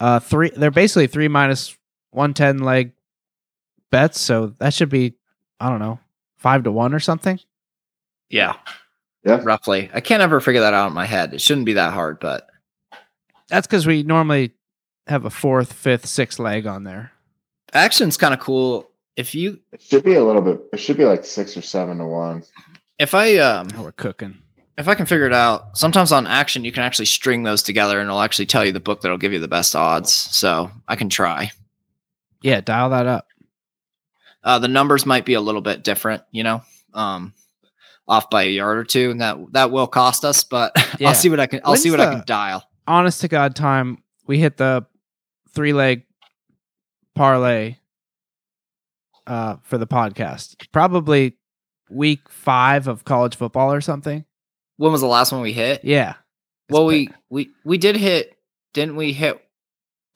[0.00, 1.76] uh three they're basically 3 minus
[2.10, 2.92] 110 leg
[3.90, 5.14] bets, so that should be
[5.60, 6.00] I don't know,
[6.38, 7.38] 5 to 1 or something.
[8.32, 8.54] Yeah.
[9.24, 9.40] Yeah.
[9.44, 9.88] Roughly.
[9.94, 11.32] I can't ever figure that out in my head.
[11.34, 12.48] It shouldn't be that hard, but
[13.48, 14.52] That's cuz we normally
[15.06, 17.12] have a fourth, fifth, sixth leg on there.
[17.72, 18.88] action's kind of cool.
[19.14, 20.60] If you, It should be a little bit.
[20.72, 22.42] It should be like six or seven to one.
[22.98, 24.38] if I, um, Oh, we're cooking.
[24.78, 28.00] if I can figure it out, sometimes on action you can actually string those together
[28.00, 30.12] and it'll actually tell you the book that'll give you the best odds.
[30.12, 31.50] So I can try.
[32.40, 33.28] Yeah, dial that up.
[34.42, 36.62] Uh, the numbers might be a little bit different, you know,
[36.94, 37.32] um,
[38.08, 40.44] off by a yard or two, and that that will cost us.
[40.44, 41.08] But Yeah.
[41.08, 41.60] I'll see what I can.
[41.64, 42.68] I'll see When's what I can dial.
[42.86, 44.84] honest to God time, we hit the
[45.54, 46.04] three leg
[47.14, 47.76] parlay
[49.26, 50.56] uh, for the podcast.
[50.72, 51.36] Probably
[51.90, 54.24] week five of college football or something.
[54.76, 55.84] When was the last one we hit?
[55.84, 56.14] Yeah.
[56.68, 58.36] Well, we we we did hit.
[58.72, 59.38] Didn't we hit?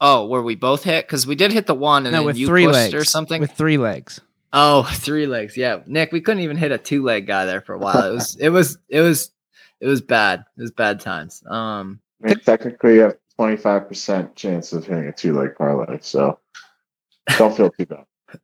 [0.01, 1.07] Oh, were we both hit?
[1.07, 3.05] Because we did hit the one, and no then with you three pushed legs or
[3.05, 3.41] something.
[3.41, 4.21] With three legs.
[4.53, 5.57] Oh, three legs.
[5.57, 8.11] Yeah, Nick, we couldn't even hit a two leg guy there for a while.
[8.11, 9.31] It was it was it was
[9.81, 10.45] it was bad.
[10.57, 11.43] It was bad times.
[11.49, 15.55] Um, I mean, technically, you have twenty five percent chance of hitting a two leg
[15.57, 16.39] parlay, so
[17.37, 18.05] don't feel too bad.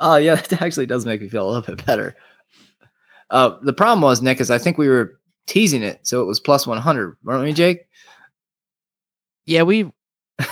[0.00, 2.16] Oh yeah, that actually does make me feel a little bit better.
[3.30, 6.40] Uh, the problem was Nick is I think we were teasing it, so it was
[6.40, 7.86] plus one hundred, weren't we, Jake?
[9.46, 9.84] Yeah, we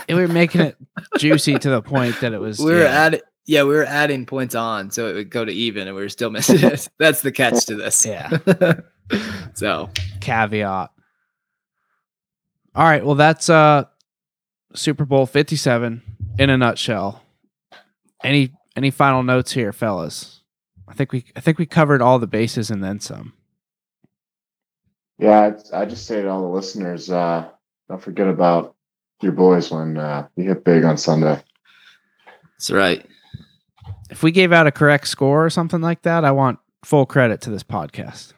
[0.08, 0.76] we were making it
[1.18, 2.58] juicy to the point that it was.
[2.64, 3.04] We were yeah.
[3.06, 6.02] adding, yeah, we were adding points on, so it would go to even, and we
[6.02, 6.88] were still missing it.
[6.98, 8.04] That's the catch to this.
[8.06, 8.30] Yeah.
[9.54, 9.90] so
[10.20, 10.90] caveat.
[12.74, 13.84] All right, well that's uh
[14.74, 16.00] Super Bowl 57
[16.38, 17.22] in a nutshell.
[18.24, 20.40] Any any final notes here, fellas?
[20.88, 23.34] I think we I think we covered all the bases and then some.
[25.18, 27.48] Yeah, I, I just say to all the listeners, uh,
[27.88, 28.74] don't forget about
[29.20, 31.40] your boys when uh, you hit big on Sunday.
[32.54, 33.06] that's right.
[34.12, 37.40] If we gave out a correct score or something like that, I want full credit
[37.42, 38.32] to this podcast.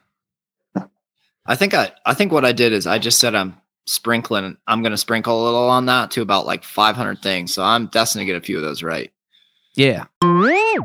[1.46, 3.56] I think I I think what I did is I just said I'm
[3.86, 4.56] sprinkling.
[4.66, 7.52] I'm going to sprinkle a little on that to about like 500 things.
[7.52, 9.12] So I'm destined to get a few of those right.
[9.74, 10.05] Yeah.
[10.22, 10.78] Ah,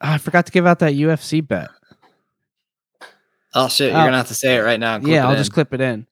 [0.00, 1.68] I forgot to give out that UFC bet.
[3.54, 3.92] Oh shit!
[3.92, 4.04] You're Oh.
[4.04, 4.98] gonna have to say it right now.
[4.98, 5.38] yeah, I'll in.
[5.38, 6.06] just clip it in.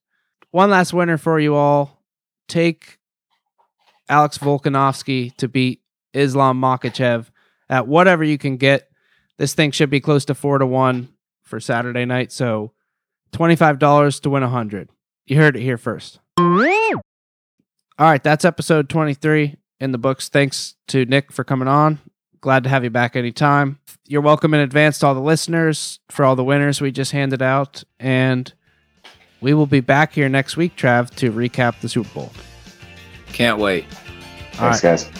[0.51, 2.03] One last winner for you all.
[2.49, 2.99] Take
[4.09, 5.81] Alex Volkanovski to beat
[6.13, 7.27] Islam Makhachev
[7.69, 8.91] at whatever you can get.
[9.37, 11.09] This thing should be close to four to one
[11.43, 12.33] for Saturday night.
[12.33, 12.73] So
[13.33, 14.89] twenty five dollars to win a hundred.
[15.27, 16.21] You heard it here first.
[17.97, 20.29] All right, that's episode twenty three in the books.
[20.29, 22.01] Thanks to Nick for coming on.
[22.41, 23.79] Glad to have you back anytime.
[24.07, 27.41] You're welcome in advance to all the listeners for all the winners we just handed
[27.41, 27.83] out.
[27.99, 28.53] And
[29.41, 32.33] we will be back here next week, Trav, to recap the Super Bowl.
[33.33, 33.87] Can't wait.
[34.53, 34.99] Thanks, right.
[34.99, 35.11] guys.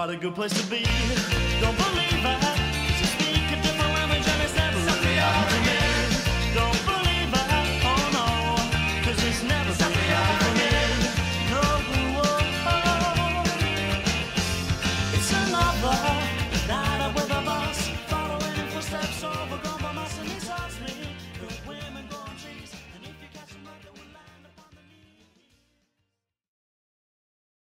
[0.00, 0.82] What a good place to be.
[1.60, 2.59] Don't believe it.